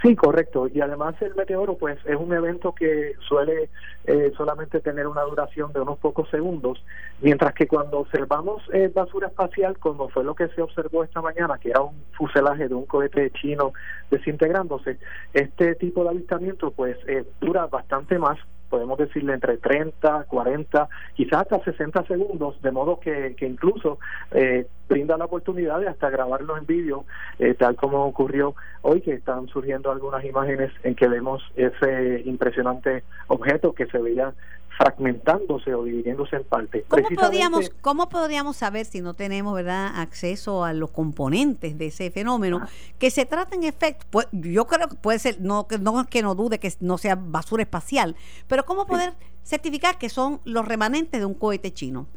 Sí, 0.01 0.15
correcto. 0.15 0.67
Y 0.73 0.79
además 0.79 1.15
el 1.21 1.35
meteoro, 1.35 1.75
pues, 1.77 1.97
es 2.05 2.15
un 2.15 2.31
evento 2.33 2.73
que 2.73 3.15
suele 3.27 3.69
eh, 4.05 4.31
solamente 4.37 4.79
tener 4.79 5.07
una 5.07 5.23
duración 5.23 5.73
de 5.73 5.81
unos 5.81 5.97
pocos 5.99 6.29
segundos, 6.29 6.81
mientras 7.21 7.53
que 7.53 7.67
cuando 7.67 7.99
observamos 7.99 8.63
eh, 8.71 8.89
basura 8.93 9.27
espacial, 9.27 9.77
como 9.77 10.07
fue 10.07 10.23
lo 10.23 10.35
que 10.35 10.47
se 10.49 10.61
observó 10.61 11.03
esta 11.03 11.21
mañana, 11.21 11.57
que 11.57 11.71
era 11.71 11.81
un 11.81 12.01
fuselaje 12.13 12.69
de 12.69 12.75
un 12.75 12.85
cohete 12.85 13.29
chino 13.31 13.73
desintegrándose, 14.09 14.99
este 15.33 15.75
tipo 15.75 16.03
de 16.03 16.11
avistamiento, 16.11 16.71
pues, 16.71 16.97
eh, 17.07 17.25
dura 17.41 17.67
bastante 17.67 18.17
más 18.17 18.37
podemos 18.69 18.99
decirle 18.99 19.33
entre 19.33 19.57
30, 19.57 20.25
40, 20.25 20.87
quizás 21.15 21.41
hasta 21.41 21.63
60 21.63 22.03
segundos, 22.03 22.61
de 22.61 22.71
modo 22.71 22.99
que, 22.99 23.35
que 23.35 23.47
incluso 23.47 23.97
eh, 24.29 24.67
brinda 24.89 25.15
la 25.17 25.25
oportunidad 25.25 25.79
de 25.79 25.87
hasta 25.87 26.09
grabarlo 26.09 26.57
en 26.57 26.65
vídeo, 26.65 27.05
eh, 27.37 27.53
tal 27.53 27.75
como 27.75 28.05
ocurrió 28.05 28.55
hoy, 28.81 29.01
que 29.01 29.13
están 29.13 29.47
surgiendo 29.47 29.91
algunas 29.91 30.25
imágenes 30.25 30.71
en 30.83 30.95
que 30.95 31.07
vemos 31.07 31.41
ese 31.55 32.23
impresionante 32.25 33.03
objeto 33.27 33.73
que 33.73 33.85
se 33.85 33.99
veía 33.99 34.33
fragmentándose 34.79 35.73
o 35.75 35.83
dividiéndose 35.83 36.37
en 36.37 36.43
partes. 36.45 36.85
¿Cómo 36.87 37.07
podríamos, 37.09 37.69
¿Cómo 37.81 38.07
podríamos 38.07 38.55
saber 38.55 38.85
si 38.85 39.01
no 39.01 39.13
tenemos 39.13 39.53
verdad 39.53 39.91
acceso 39.99 40.63
a 40.63 40.71
los 40.71 40.89
componentes 40.91 41.77
de 41.77 41.87
ese 41.87 42.09
fenómeno 42.11 42.61
ah. 42.63 42.69
que 42.97 43.11
se 43.11 43.25
trata 43.25 43.55
en 43.55 43.65
efecto? 43.65 44.05
Pues, 44.09 44.27
yo 44.31 44.67
creo 44.67 44.87
que 44.87 44.95
puede 44.95 45.19
ser, 45.19 45.41
no, 45.41 45.67
no 45.81 46.05
que 46.05 46.21
no 46.21 46.33
dude 46.33 46.59
que 46.59 46.71
no 46.79 46.97
sea 46.97 47.17
basura 47.19 47.61
espacial, 47.61 48.15
pero 48.47 48.63
¿cómo 48.63 48.87
poder 48.87 49.13
certificar 49.43 49.97
que 49.97 50.07
son 50.07 50.39
los 50.45 50.65
remanentes 50.65 51.19
de 51.19 51.25
un 51.25 51.33
cohete 51.33 51.73
chino? 51.73 52.07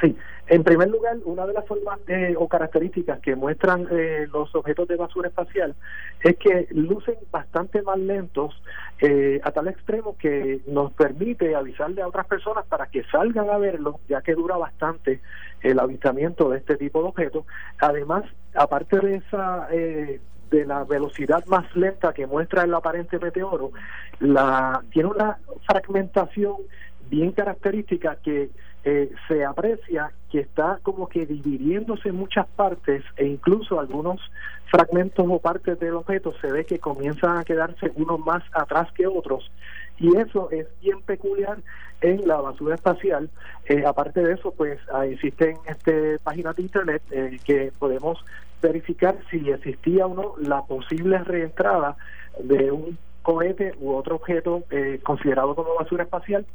Sí, 0.00 0.16
en 0.46 0.62
primer 0.62 0.88
lugar, 0.88 1.16
una 1.24 1.44
de 1.44 1.52
las 1.52 1.66
formas 1.66 1.98
eh, 2.06 2.34
o 2.38 2.46
características 2.48 3.18
que 3.20 3.34
muestran 3.34 3.88
eh, 3.90 4.28
los 4.32 4.54
objetos 4.54 4.86
de 4.86 4.96
basura 4.96 5.28
espacial 5.28 5.74
es 6.22 6.36
que 6.36 6.68
lucen 6.70 7.16
bastante 7.32 7.82
más 7.82 7.98
lentos 7.98 8.62
eh, 9.00 9.40
a 9.42 9.50
tal 9.50 9.68
extremo 9.68 10.16
que 10.16 10.60
nos 10.68 10.92
permite 10.92 11.54
avisarle 11.56 12.02
a 12.02 12.08
otras 12.08 12.26
personas 12.26 12.64
para 12.66 12.86
que 12.86 13.02
salgan 13.04 13.50
a 13.50 13.58
verlo, 13.58 13.98
ya 14.08 14.22
que 14.22 14.34
dura 14.34 14.56
bastante 14.56 15.20
el 15.62 15.80
avistamiento 15.80 16.48
de 16.50 16.58
este 16.58 16.76
tipo 16.76 17.02
de 17.02 17.08
objetos. 17.08 17.44
Además, 17.80 18.24
aparte 18.54 19.00
de 19.00 19.16
esa 19.16 19.68
de 19.68 20.64
la 20.64 20.84
velocidad 20.84 21.44
más 21.44 21.76
lenta 21.76 22.14
que 22.14 22.26
muestra 22.26 22.62
el 22.62 22.72
aparente 22.72 23.18
meteoro, 23.18 23.72
la 24.20 24.82
tiene 24.90 25.10
una 25.10 25.38
fragmentación 25.66 26.56
bien 27.10 27.32
característica 27.32 28.16
que 28.16 28.50
eh, 28.84 29.10
se 29.26 29.44
aprecia 29.44 30.12
que 30.30 30.40
está 30.40 30.78
como 30.82 31.08
que 31.08 31.26
dividiéndose 31.26 32.10
en 32.10 32.14
muchas 32.14 32.46
partes 32.46 33.02
e 33.16 33.26
incluso 33.26 33.80
algunos 33.80 34.20
fragmentos 34.70 35.26
o 35.28 35.38
partes 35.40 35.78
del 35.80 35.94
objeto 35.94 36.32
se 36.40 36.52
ve 36.52 36.64
que 36.64 36.78
comienzan 36.78 37.38
a 37.38 37.44
quedarse 37.44 37.90
unos 37.96 38.20
más 38.20 38.42
atrás 38.52 38.90
que 38.92 39.06
otros 39.06 39.50
y 39.98 40.16
eso 40.16 40.50
es 40.52 40.68
bien 40.80 41.02
peculiar 41.02 41.58
en 42.00 42.28
la 42.28 42.36
basura 42.36 42.76
espacial. 42.76 43.28
Eh, 43.64 43.84
aparte 43.84 44.22
de 44.22 44.34
eso, 44.34 44.52
pues 44.52 44.78
ah, 44.92 45.06
existen 45.06 45.56
este, 45.66 46.20
páginas 46.20 46.54
de 46.54 46.62
internet 46.62 47.02
eh, 47.10 47.38
que 47.44 47.72
podemos 47.76 48.24
verificar 48.62 49.18
si 49.28 49.50
existía 49.50 50.06
o 50.06 50.14
no 50.14 50.34
la 50.38 50.62
posible 50.62 51.18
reentrada 51.18 51.96
de 52.40 52.70
un 52.70 52.96
cohete 53.22 53.74
u 53.80 53.94
otro 53.94 54.16
objeto 54.16 54.62
considerado 55.02 55.54
como 55.54 55.74
basura 55.74 56.04
espacial 56.04 56.46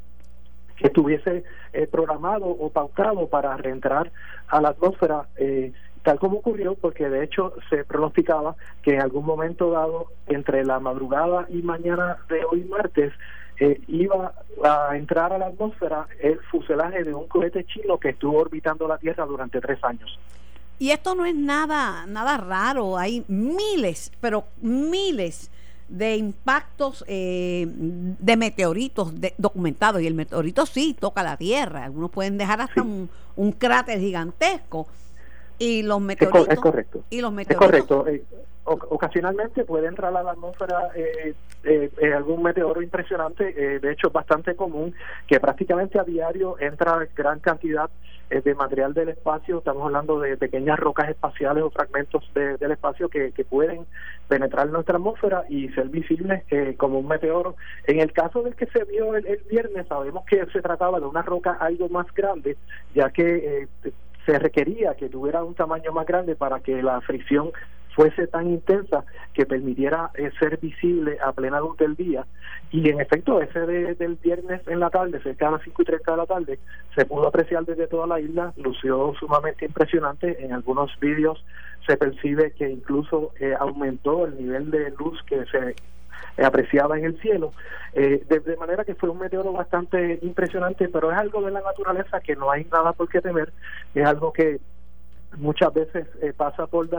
estuviese 0.83 1.43
eh, 1.71 1.87
programado 1.87 2.45
o 2.45 2.69
pautado 2.69 3.27
para 3.27 3.57
reentrar 3.57 4.11
a 4.47 4.61
la 4.61 4.69
atmósfera 4.69 5.27
eh, 5.37 5.71
tal 6.03 6.19
como 6.19 6.37
ocurrió 6.37 6.75
porque 6.75 7.09
de 7.09 7.23
hecho 7.23 7.53
se 7.69 7.85
pronosticaba 7.85 8.55
que 8.83 8.95
en 8.95 9.01
algún 9.01 9.25
momento 9.25 9.71
dado 9.71 10.07
entre 10.27 10.63
la 10.65 10.79
madrugada 10.79 11.47
y 11.49 11.61
mañana 11.61 12.17
de 12.29 12.43
hoy 12.45 12.65
martes 12.65 13.13
eh, 13.59 13.79
iba 13.87 14.33
a 14.63 14.97
entrar 14.97 15.31
a 15.31 15.37
la 15.37 15.47
atmósfera 15.47 16.07
el 16.19 16.39
fuselaje 16.51 17.03
de 17.03 17.13
un 17.13 17.27
cohete 17.27 17.63
chino 17.65 17.97
que 17.97 18.09
estuvo 18.09 18.39
orbitando 18.39 18.87
la 18.87 18.97
Tierra 18.97 19.25
durante 19.25 19.61
tres 19.61 19.79
años. 19.83 20.19
Y 20.79 20.89
esto 20.89 21.15
no 21.15 21.25
es 21.25 21.35
nada, 21.35 22.05
nada 22.07 22.37
raro, 22.37 22.97
hay 22.97 23.23
miles, 23.27 24.11
pero 24.19 24.45
miles 24.61 25.51
de 25.87 26.17
impactos 26.17 27.03
eh, 27.07 27.67
de 27.69 28.37
meteoritos 28.37 29.13
documentados 29.37 30.01
y 30.01 30.07
el 30.07 30.13
meteorito 30.13 30.65
sí 30.65 30.95
toca 30.99 31.23
la 31.23 31.37
Tierra, 31.37 31.83
algunos 31.83 32.11
pueden 32.11 32.37
dejar 32.37 32.61
hasta 32.61 32.81
un, 32.81 33.09
un, 33.35 33.51
cráter 33.51 33.99
gigantesco 33.99 34.87
y 35.59 35.83
los 35.83 36.01
meteoritos 36.01 36.47
es, 36.49 36.59
correcto. 36.59 37.03
y 37.09 37.21
los 37.21 37.31
meteoritos. 37.31 37.73
es 37.73 37.85
correcto. 37.85 38.07
Eh, 38.07 38.23
ocasionalmente 38.65 39.65
puede 39.65 39.87
entrar 39.87 40.15
a 40.15 40.23
la 40.23 40.31
atmósfera 40.31 40.89
eh, 40.95 41.33
eh, 41.65 42.13
algún 42.15 42.43
meteoro 42.43 42.81
impresionante. 42.81 43.53
De 43.79 43.91
hecho 43.91 44.07
es 44.07 44.13
bastante 44.13 44.55
común 44.55 44.93
que 45.27 45.39
prácticamente 45.39 45.99
a 45.99 46.03
diario 46.03 46.55
entra 46.59 47.07
gran 47.15 47.39
cantidad 47.39 47.89
de 48.29 48.55
material 48.55 48.93
del 48.95 49.09
espacio, 49.09 49.59
estamos 49.59 49.85
hablando 49.85 50.19
de 50.19 50.37
pequeñas 50.37 50.79
rocas 50.79 51.09
espaciales 51.09 51.63
o 51.63 51.69
fragmentos 51.69 52.23
del 52.33 52.71
espacio 52.71 53.07
que, 53.07 53.31
que, 53.31 53.45
pueden 53.45 53.85
penetrar 54.27 54.67
en 54.67 54.73
nuestra 54.73 54.95
atmósfera 54.95 55.43
y 55.49 55.69
ser 55.69 55.89
visibles 55.89 56.43
eh, 56.49 56.75
como 56.77 56.99
un 56.99 57.07
meteoro. 57.07 57.55
En 57.85 57.99
el 57.99 58.11
caso 58.11 58.41
del 58.41 58.55
que 58.55 58.65
se 58.67 58.83
vio 58.85 59.15
el, 59.15 59.41
viernes, 59.49 59.87
sabemos 59.87 60.25
que 60.25 60.45
se 60.47 60.61
trataba 60.61 60.99
de 60.99 61.05
una 61.05 61.21
roca 61.21 61.57
algo 61.59 61.89
más 61.89 62.07
grande, 62.13 62.57
ya 62.95 63.11
que 63.11 63.67
eh, 63.83 63.91
se 64.25 64.39
requería 64.39 64.95
que 64.95 65.09
tuviera 65.09 65.43
un 65.43 65.55
tamaño 65.55 65.91
más 65.91 66.05
grande 66.05 66.35
para 66.35 66.59
que 66.59 66.81
la 66.81 67.01
fricción 67.01 67.51
fuese 67.95 68.27
tan 68.27 68.49
intensa 68.49 69.05
que 69.33 69.45
permitiera 69.45 70.11
eh, 70.15 70.31
ser 70.39 70.57
visible 70.57 71.17
a 71.23 71.31
plena 71.31 71.59
luz 71.59 71.77
del 71.77 71.95
día. 71.95 72.25
Y 72.71 72.89
en 72.89 72.99
efecto, 72.99 73.41
ese 73.41 73.59
del 73.59 74.15
viernes 74.15 74.61
en 74.67 74.79
la 74.79 74.89
tarde, 74.89 75.21
cerca 75.21 75.45
de 75.45 75.51
las 75.53 75.61
5 75.63 75.81
y 75.81 75.85
30 75.85 76.11
de 76.11 76.17
la 76.17 76.25
tarde, 76.25 76.59
se 76.95 77.05
pudo 77.05 77.27
apreciar 77.27 77.65
desde 77.65 77.87
toda 77.87 78.07
la 78.07 78.19
isla, 78.19 78.53
lució 78.57 79.13
sumamente 79.19 79.65
impresionante. 79.65 80.43
En 80.43 80.53
algunos 80.53 80.91
vídeos 80.99 81.43
se 81.85 81.97
percibe 81.97 82.51
que 82.51 82.69
incluso 82.69 83.31
eh, 83.39 83.53
aumentó 83.59 84.25
el 84.25 84.37
nivel 84.37 84.71
de 84.71 84.91
luz 84.97 85.21
que 85.23 85.45
se 85.45 85.75
apreciaba 86.37 86.97
en 86.97 87.05
el 87.05 87.19
cielo, 87.21 87.53
eh, 87.93 88.23
de, 88.27 88.57
manera 88.57 88.83
que 88.83 88.95
fue 88.95 89.09
un 89.09 89.19
meteoro 89.19 89.51
bastante 89.51 90.19
impresionante, 90.21 90.89
pero 90.89 91.11
es 91.11 91.17
algo 91.17 91.41
de 91.41 91.51
la 91.51 91.61
naturaleza 91.61 92.19
que 92.21 92.35
no 92.35 92.49
hay 92.49 92.65
nada 92.71 92.93
por 92.93 93.09
qué 93.09 93.21
temer, 93.21 93.53
es 93.93 94.05
algo 94.05 94.33
que 94.33 94.59
muchas 95.37 95.73
veces 95.73 96.07
eh, 96.21 96.33
pasa 96.35 96.67
por 96.67 96.89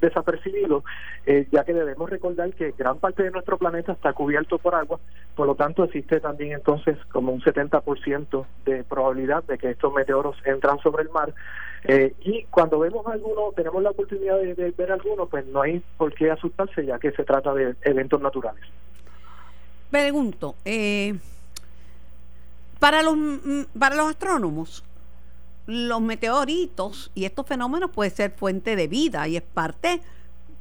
desapercibido, 0.00 0.84
eh, 1.26 1.46
ya 1.50 1.64
que 1.64 1.72
debemos 1.72 2.08
recordar 2.10 2.52
que 2.54 2.72
gran 2.76 2.98
parte 2.98 3.22
de 3.22 3.30
nuestro 3.30 3.58
planeta 3.58 3.92
está 3.92 4.12
cubierto 4.12 4.58
por 4.58 4.74
agua, 4.74 5.00
por 5.34 5.46
lo 5.46 5.54
tanto 5.54 5.84
existe 5.84 6.20
también 6.20 6.52
entonces 6.52 6.96
como 7.12 7.32
un 7.32 7.40
70% 7.40 8.46
de 8.64 8.84
probabilidad 8.84 9.44
de 9.44 9.58
que 9.58 9.70
estos 9.70 9.92
meteoros 9.92 10.36
entran 10.44 10.78
sobre 10.78 11.04
el 11.04 11.10
mar. 11.10 11.34
Eh, 11.84 12.14
y 12.20 12.44
cuando 12.44 12.78
vemos 12.78 13.06
alguno, 13.06 13.52
tenemos 13.56 13.82
la 13.82 13.90
oportunidad 13.90 14.38
de, 14.38 14.70
ver 14.76 14.92
alguno, 14.92 15.26
pues 15.26 15.46
no 15.46 15.62
hay 15.62 15.82
por 15.96 16.14
qué 16.14 16.30
asustarse, 16.30 16.86
ya 16.86 16.98
que 16.98 17.10
se 17.12 17.24
trata 17.24 17.52
de 17.54 17.74
eventos 17.82 18.20
naturales. 18.20 18.62
Pregunto, 19.90 20.54
para 22.78 23.02
los 23.02 23.16
mm, 23.16 23.78
para 23.78 23.96
los 23.96 24.08
astrónomos, 24.08 24.84
los 25.66 26.00
meteoritos 26.00 27.10
y 27.14 27.24
estos 27.24 27.46
fenómenos 27.46 27.90
pueden 27.90 28.14
ser 28.14 28.32
fuente 28.32 28.76
de 28.76 28.88
vida 28.88 29.28
y 29.28 29.36
es 29.36 29.42
parte 29.42 30.02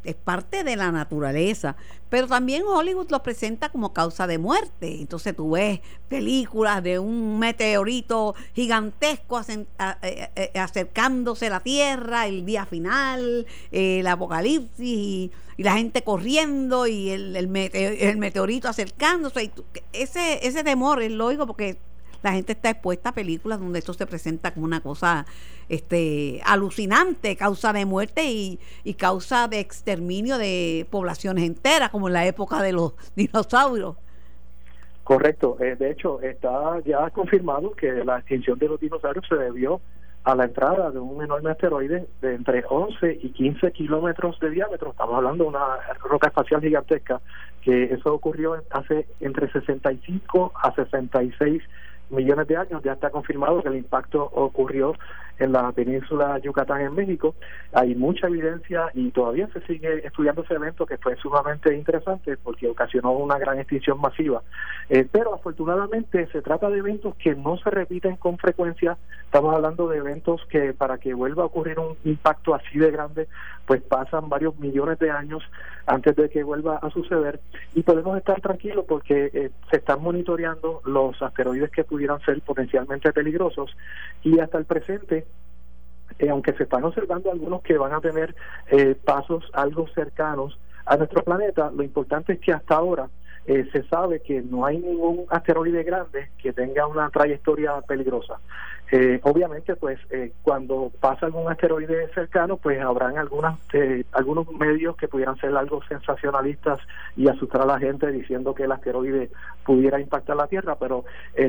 es 0.03 0.15
parte 0.15 0.63
de 0.63 0.75
la 0.75 0.91
naturaleza, 0.91 1.75
pero 2.09 2.27
también 2.27 2.63
Hollywood 2.65 3.09
los 3.09 3.21
presenta 3.21 3.69
como 3.69 3.93
causa 3.93 4.27
de 4.27 4.37
muerte. 4.37 4.99
Entonces 4.99 5.35
tú 5.35 5.51
ves 5.51 5.79
películas 6.07 6.83
de 6.83 6.99
un 6.99 7.39
meteorito 7.39 8.35
gigantesco 8.53 9.39
eh, 9.41 9.65
eh, 10.01 10.29
eh, 10.35 10.59
acercándose 10.59 11.47
a 11.47 11.51
la 11.51 11.59
Tierra, 11.61 12.27
el 12.27 12.45
día 12.45 12.65
final, 12.65 13.45
el 13.71 14.07
apocalipsis 14.07 14.79
y, 14.79 15.31
la 15.57 15.73
gente 15.73 16.03
corriendo 16.03 16.87
y 16.87 17.11
el, 17.11 17.35
el, 17.35 17.47
meteorito 17.47 18.67
acercándose. 18.67 19.51
ese, 19.93 20.47
ese 20.47 20.63
temor 20.63 21.03
es 21.03 21.11
lógico 21.11 21.45
porque 21.45 21.77
la 22.23 22.33
gente 22.33 22.53
está 22.53 22.69
expuesta 22.69 23.09
a 23.09 23.13
películas 23.13 23.59
donde 23.59 23.79
esto 23.79 23.93
se 23.93 24.05
presenta 24.05 24.53
como 24.53 24.65
una 24.65 24.81
cosa 24.81 25.25
este 25.69 26.41
alucinante, 26.45 27.35
causa 27.35 27.71
de 27.73 27.85
muerte 27.85 28.25
y, 28.25 28.59
causa 28.97 29.47
de 29.47 29.59
exterminio 29.59 30.37
de 30.37 30.85
poblaciones 30.89 31.45
enteras, 31.45 31.89
como 31.89 32.07
en 32.07 32.13
la 32.13 32.25
época 32.25 32.61
de 32.61 32.73
los 32.73 32.93
dinosaurios. 33.15 33.95
Correcto, 35.03 35.57
eh, 35.59 35.75
de 35.75 35.91
hecho 35.91 36.21
está 36.21 36.79
ya 36.85 37.09
confirmado 37.09 37.71
que 37.71 38.05
la 38.05 38.19
extinción 38.19 38.59
de 38.59 38.67
los 38.67 38.79
dinosaurios 38.79 39.25
se 39.27 39.35
debió 39.35 39.81
a 40.23 40.35
la 40.35 40.45
entrada 40.45 40.91
de 40.91 40.99
un 40.99 41.23
enorme 41.23 41.49
asteroide 41.49 42.05
de 42.21 42.35
entre 42.35 42.63
11 42.69 43.19
y 43.23 43.29
15 43.29 43.71
kilómetros 43.71 44.39
de 44.39 44.51
diámetro. 44.51 44.91
Estamos 44.91 45.15
hablando 45.15 45.45
de 45.45 45.49
una 45.49 45.77
roca 46.03 46.27
espacial 46.27 46.61
gigantesca, 46.61 47.21
que 47.63 47.85
eso 47.85 48.13
ocurrió 48.13 48.61
hace 48.69 49.07
entre 49.19 49.51
65 49.51 50.51
a 50.55 50.75
66 50.75 51.63
millones 52.11 52.47
de 52.47 52.57
años. 52.57 52.81
Ya 52.83 52.93
está 52.93 53.09
confirmado 53.09 53.61
que 53.61 53.69
el 53.69 53.75
impacto 53.75 54.23
ocurrió 54.23 54.93
en 55.41 55.51
la 55.51 55.71
península 55.71 56.37
Yucatán 56.39 56.81
en 56.81 56.93
México. 56.93 57.35
Hay 57.73 57.95
mucha 57.95 58.27
evidencia 58.27 58.89
y 58.93 59.09
todavía 59.09 59.49
se 59.53 59.61
sigue 59.61 60.05
estudiando 60.05 60.43
ese 60.43 60.53
evento 60.53 60.85
que 60.85 60.97
fue 60.97 61.15
sumamente 61.15 61.75
interesante 61.75 62.37
porque 62.37 62.67
ocasionó 62.67 63.11
una 63.13 63.39
gran 63.39 63.57
extinción 63.59 63.99
masiva. 63.99 64.43
Eh, 64.89 65.07
pero 65.11 65.33
afortunadamente 65.33 66.27
se 66.27 66.41
trata 66.41 66.69
de 66.69 66.77
eventos 66.77 67.15
que 67.15 67.35
no 67.35 67.57
se 67.57 67.71
repiten 67.71 68.17
con 68.17 68.37
frecuencia. 68.37 68.97
Estamos 69.25 69.55
hablando 69.55 69.87
de 69.87 69.97
eventos 69.97 70.45
que 70.49 70.73
para 70.73 70.99
que 70.99 71.13
vuelva 71.13 71.43
a 71.43 71.47
ocurrir 71.47 71.79
un 71.79 71.97
impacto 72.03 72.53
así 72.53 72.77
de 72.77 72.91
grande, 72.91 73.27
pues 73.65 73.81
pasan 73.81 74.29
varios 74.29 74.57
millones 74.59 74.99
de 74.99 75.09
años 75.09 75.43
antes 75.85 76.15
de 76.15 76.29
que 76.29 76.43
vuelva 76.43 76.77
a 76.77 76.89
suceder 76.91 77.39
y 77.73 77.81
podemos 77.83 78.17
estar 78.17 78.39
tranquilos 78.41 78.85
porque 78.87 79.31
eh, 79.33 79.51
se 79.69 79.77
están 79.77 80.01
monitoreando 80.01 80.81
los 80.85 81.19
asteroides 81.21 81.71
que 81.71 81.83
pudieran 81.83 82.19
ser 82.21 82.41
potencialmente 82.41 83.11
peligrosos 83.13 83.75
y 84.23 84.39
hasta 84.39 84.57
el 84.57 84.65
presente 84.65 85.25
eh, 86.21 86.29
aunque 86.29 86.53
se 86.53 86.63
están 86.63 86.83
observando 86.83 87.31
algunos 87.31 87.63
que 87.63 87.77
van 87.77 87.93
a 87.93 87.99
tener 87.99 88.35
eh, 88.69 88.95
pasos 89.03 89.43
algo 89.53 89.87
cercanos 89.95 90.57
a 90.85 90.95
nuestro 90.95 91.23
planeta, 91.23 91.71
lo 91.75 91.81
importante 91.81 92.33
es 92.33 92.39
que 92.39 92.53
hasta 92.53 92.75
ahora 92.75 93.09
eh, 93.47 93.67
se 93.71 93.81
sabe 93.83 94.19
que 94.19 94.39
no 94.41 94.65
hay 94.65 94.77
ningún 94.77 95.25
asteroide 95.29 95.83
grande 95.83 96.29
que 96.37 96.53
tenga 96.53 96.85
una 96.85 97.09
trayectoria 97.09 97.81
peligrosa. 97.81 98.39
Eh, 98.91 99.19
obviamente, 99.23 99.75
pues 99.77 99.99
cuando 100.43 100.91
pasa 100.99 101.25
algún 101.25 101.49
asteroide 101.49 102.09
cercano, 102.13 102.57
pues 102.57 102.79
habrán 102.81 103.17
algunas 103.17 103.57
algunos 104.11 104.51
medios 104.51 104.97
que 104.97 105.07
pudieran 105.07 105.37
ser 105.37 105.55
algo 105.55 105.81
sensacionalistas 105.87 106.79
y 107.15 107.29
asustar 107.29 107.61
a 107.61 107.65
la 107.65 107.79
gente 107.79 108.11
diciendo 108.11 108.53
que 108.53 108.63
el 108.63 108.71
asteroide 108.73 109.29
pudiera 109.65 109.99
impactar 109.99 110.35
la 110.35 110.47
Tierra, 110.47 110.75
pero 110.75 111.05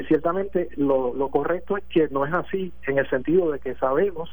ciertamente 0.06 0.68
lo, 0.76 1.12
lo 1.14 1.28
correcto 1.30 1.76
es 1.76 1.84
que 1.86 2.08
no 2.10 2.24
es 2.24 2.32
así 2.32 2.72
en 2.86 2.98
el 2.98 3.10
sentido 3.10 3.50
de 3.50 3.58
que 3.58 3.74
sabemos 3.74 4.30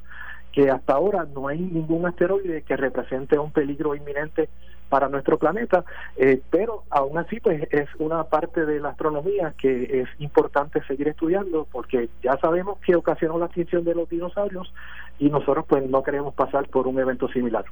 que 0.51 0.69
hasta 0.69 0.93
ahora 0.93 1.25
no 1.33 1.47
hay 1.47 1.59
ningún 1.59 2.05
asteroide 2.05 2.63
que 2.63 2.77
represente 2.77 3.37
un 3.37 3.51
peligro 3.51 3.95
inminente 3.95 4.49
para 4.89 5.07
nuestro 5.07 5.37
planeta, 5.37 5.85
eh, 6.17 6.41
pero 6.49 6.83
aún 6.89 7.17
así 7.17 7.39
pues 7.39 7.67
es 7.71 7.87
una 7.99 8.23
parte 8.23 8.65
de 8.65 8.79
la 8.79 8.89
astronomía 8.89 9.53
que 9.57 10.01
es 10.01 10.09
importante 10.17 10.83
seguir 10.85 11.07
estudiando 11.07 11.67
porque 11.71 12.09
ya 12.23 12.37
sabemos 12.37 12.79
que 12.79 12.95
ocasionó 12.95 13.37
la 13.37 13.45
extinción 13.45 13.83
de 13.83 13.93
los 13.93 14.09
dinosaurios 14.09 14.73
y 15.19 15.29
nosotros 15.29 15.65
pues 15.67 15.87
no 15.87 16.01
queremos 16.01 16.33
pasar 16.33 16.67
por 16.69 16.87
un 16.87 16.99
evento 16.99 17.27
similar. 17.29 17.65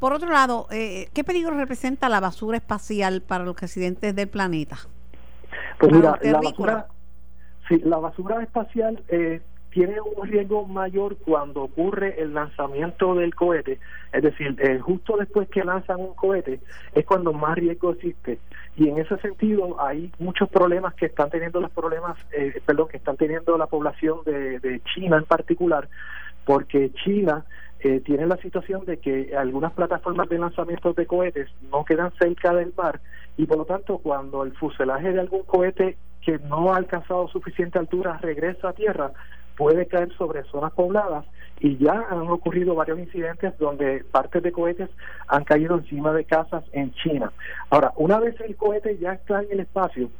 Por 0.00 0.12
otro 0.12 0.30
lado, 0.30 0.66
eh, 0.70 1.08
¿qué 1.14 1.24
peligro 1.24 1.56
representa 1.56 2.08
la 2.08 2.20
basura 2.20 2.58
espacial 2.58 3.22
para 3.22 3.44
los 3.44 3.58
residentes 3.58 4.14
del 4.14 4.28
planeta? 4.28 4.76
Pues 5.78 5.92
mira, 5.92 6.18
la 6.20 6.40
basura, 6.40 6.86
sí, 7.68 7.80
la 7.84 7.98
basura 7.98 8.42
espacial 8.42 9.02
eh, 9.08 9.40
tiene 9.76 10.00
un 10.00 10.26
riesgo 10.26 10.64
mayor 10.64 11.18
cuando 11.18 11.64
ocurre 11.64 12.18
el 12.18 12.32
lanzamiento 12.32 13.14
del 13.14 13.34
cohete, 13.34 13.78
es 14.10 14.22
decir, 14.22 14.56
eh, 14.58 14.78
justo 14.78 15.18
después 15.18 15.50
que 15.50 15.62
lanzan 15.62 16.00
un 16.00 16.14
cohete 16.14 16.60
es 16.94 17.04
cuando 17.04 17.34
más 17.34 17.56
riesgo 17.56 17.90
existe. 17.90 18.38
Y 18.78 18.88
en 18.88 18.96
ese 18.96 19.18
sentido 19.18 19.78
hay 19.78 20.10
muchos 20.18 20.48
problemas 20.48 20.94
que 20.94 21.04
están 21.04 21.28
teniendo 21.28 21.60
los 21.60 21.70
problemas, 21.72 22.16
eh, 22.32 22.58
perdón, 22.64 22.88
que 22.88 22.96
están 22.96 23.18
teniendo 23.18 23.58
la 23.58 23.66
población 23.66 24.20
de, 24.24 24.60
de 24.60 24.80
China 24.94 25.18
en 25.18 25.24
particular, 25.24 25.90
porque 26.46 26.90
China 27.04 27.44
eh, 27.80 28.00
tiene 28.00 28.24
la 28.24 28.38
situación 28.38 28.86
de 28.86 28.96
que 28.96 29.36
algunas 29.36 29.74
plataformas 29.74 30.30
de 30.30 30.38
lanzamiento 30.38 30.94
de 30.94 31.04
cohetes 31.04 31.50
no 31.70 31.84
quedan 31.84 32.12
cerca 32.18 32.54
del 32.54 32.72
mar 32.78 32.98
y 33.36 33.44
por 33.44 33.58
lo 33.58 33.66
tanto 33.66 33.98
cuando 33.98 34.42
el 34.42 34.56
fuselaje 34.56 35.12
de 35.12 35.20
algún 35.20 35.42
cohete 35.42 35.98
que 36.22 36.38
no 36.38 36.72
ha 36.72 36.78
alcanzado 36.78 37.28
suficiente 37.28 37.78
altura 37.78 38.18
regresa 38.22 38.70
a 38.70 38.72
tierra, 38.72 39.12
puede 39.56 39.86
caer 39.86 40.12
sobre 40.16 40.44
zonas 40.44 40.72
pobladas 40.72 41.24
y 41.60 41.76
ya 41.78 42.06
han 42.10 42.28
ocurrido 42.28 42.74
varios 42.74 42.98
incidentes 42.98 43.56
donde 43.58 44.04
partes 44.10 44.42
de 44.42 44.52
cohetes 44.52 44.90
han 45.28 45.44
caído 45.44 45.76
encima 45.76 46.12
de 46.12 46.24
casas 46.24 46.64
en 46.72 46.92
China. 46.92 47.32
Ahora, 47.70 47.92
una 47.96 48.18
vez 48.20 48.38
el 48.40 48.56
cohete 48.56 48.98
ya 48.98 49.14
está 49.14 49.42
en 49.42 49.52
el 49.52 49.60
espacio, 49.60 50.10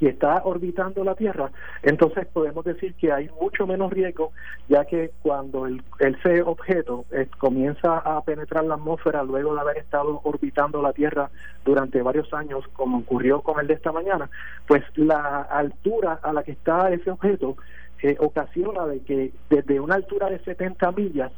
y 0.00 0.06
está 0.06 0.42
orbitando 0.44 1.04
la 1.04 1.14
Tierra, 1.14 1.50
entonces 1.82 2.26
podemos 2.26 2.64
decir 2.64 2.94
que 2.94 3.12
hay 3.12 3.28
mucho 3.40 3.66
menos 3.66 3.92
riesgo, 3.92 4.32
ya 4.68 4.84
que 4.84 5.10
cuando 5.22 5.66
el, 5.66 5.82
ese 5.98 6.42
objeto 6.42 7.04
eh, 7.10 7.28
comienza 7.38 7.98
a 7.98 8.22
penetrar 8.22 8.64
la 8.64 8.74
atmósfera 8.74 9.22
luego 9.22 9.54
de 9.54 9.60
haber 9.60 9.78
estado 9.78 10.20
orbitando 10.22 10.80
la 10.82 10.92
Tierra 10.92 11.30
durante 11.64 12.00
varios 12.02 12.32
años, 12.32 12.64
como 12.74 12.98
ocurrió 12.98 13.40
con 13.40 13.60
el 13.60 13.66
de 13.66 13.74
esta 13.74 13.92
mañana, 13.92 14.30
pues 14.66 14.84
la 14.94 15.42
altura 15.42 16.20
a 16.22 16.32
la 16.32 16.42
que 16.42 16.52
está 16.52 16.90
ese 16.90 17.10
objeto 17.10 17.56
eh, 18.02 18.16
ocasiona 18.20 18.86
de 18.86 19.00
que 19.00 19.32
desde 19.50 19.80
una 19.80 19.96
altura 19.96 20.28
de 20.28 20.38
70 20.40 20.92
millas 20.92 21.32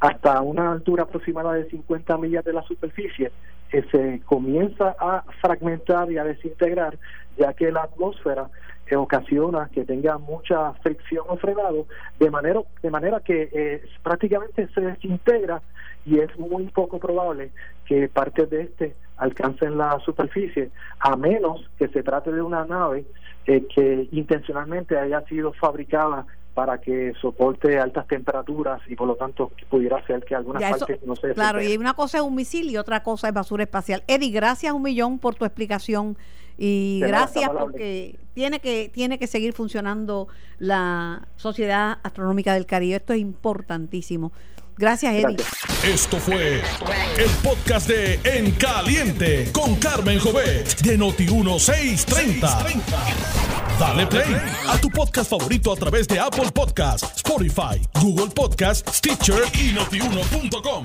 hasta 0.00 0.40
una 0.42 0.72
altura 0.72 1.04
aproximada 1.04 1.54
de 1.54 1.68
50 1.70 2.18
millas 2.18 2.44
de 2.44 2.52
la 2.52 2.62
superficie, 2.62 3.32
que 3.70 3.82
se 3.84 4.20
comienza 4.26 4.94
a 4.98 5.24
fragmentar 5.40 6.10
y 6.12 6.18
a 6.18 6.24
desintegrar, 6.24 6.98
ya 7.36 7.52
que 7.54 7.72
la 7.72 7.82
atmósfera 7.84 8.48
eh, 8.86 8.94
ocasiona 8.94 9.68
que 9.72 9.84
tenga 9.84 10.18
mucha 10.18 10.72
fricción 10.74 11.24
o 11.28 11.36
frenado, 11.36 11.86
de 12.20 12.30
manera, 12.30 12.60
de 12.82 12.90
manera 12.90 13.20
que 13.20 13.48
eh, 13.52 13.82
prácticamente 14.02 14.68
se 14.74 14.80
desintegra 14.80 15.62
y 16.04 16.20
es 16.20 16.38
muy 16.38 16.64
poco 16.66 17.00
probable 17.00 17.50
que 17.84 18.08
parte 18.08 18.46
de 18.46 18.62
este 18.62 18.94
alcancen 19.16 19.76
la 19.78 19.98
superficie, 20.00 20.70
a 21.00 21.16
menos 21.16 21.68
que 21.78 21.88
se 21.88 22.02
trate 22.02 22.30
de 22.30 22.42
una 22.42 22.64
nave 22.64 23.06
eh, 23.46 23.64
que 23.74 24.08
intencionalmente 24.12 24.98
haya 24.98 25.20
sido 25.26 25.52
fabricada 25.52 26.26
para 26.54 26.80
que 26.80 27.12
soporte 27.20 27.78
altas 27.78 28.06
temperaturas 28.06 28.80
y 28.88 28.96
por 28.96 29.06
lo 29.06 29.16
tanto 29.16 29.52
pudiera 29.68 30.04
ser 30.06 30.24
que 30.24 30.34
algunas 30.34 30.60
Ya, 30.62 30.70
eso- 30.70 30.86
partes 30.86 31.06
no 31.06 31.14
se 31.14 31.34
claro, 31.34 31.62
y 31.62 31.76
una 31.76 31.92
cosa 31.94 32.16
es 32.18 32.24
un 32.24 32.34
misil 32.34 32.70
y 32.70 32.78
otra 32.78 33.02
cosa 33.02 33.28
es 33.28 33.34
basura 33.34 33.64
espacial. 33.64 34.02
Eddie, 34.06 34.30
gracias 34.30 34.72
un 34.72 34.82
millón 34.82 35.18
por 35.18 35.34
tu 35.34 35.44
explicación 35.44 36.16
y 36.58 37.00
De 37.00 37.08
gracias 37.08 37.50
porque 37.50 38.18
tiene 38.32 38.60
que 38.60 38.90
tiene 38.92 39.18
que 39.18 39.26
seguir 39.26 39.52
funcionando 39.52 40.28
la 40.58 41.28
Sociedad 41.36 41.98
Astronómica 42.02 42.54
del 42.54 42.64
Caribe. 42.64 42.96
Esto 42.96 43.12
es 43.12 43.18
importantísimo. 43.20 44.32
Gracias, 44.78 45.14
Eddie. 45.14 45.36
Esto 45.84 46.18
fue 46.18 46.62
el 47.16 47.30
podcast 47.42 47.88
de 47.88 48.20
En 48.24 48.50
Caliente 48.52 49.50
con 49.52 49.76
Carmen 49.76 50.18
Jovet 50.18 50.80
de 50.82 50.98
Noti 50.98 51.26
1630. 51.26 52.66
Dale 53.78 54.06
play 54.06 54.36
a 54.68 54.78
tu 54.78 54.90
podcast 54.90 55.30
favorito 55.30 55.72
a 55.72 55.76
través 55.76 56.06
de 56.08 56.18
Apple 56.18 56.50
Podcasts, 56.52 57.16
Spotify, 57.16 57.80
Google 58.00 58.30
Podcasts, 58.34 58.98
Stitcher 58.98 59.42
y 59.54 59.72
notiuno.com. 59.72 60.84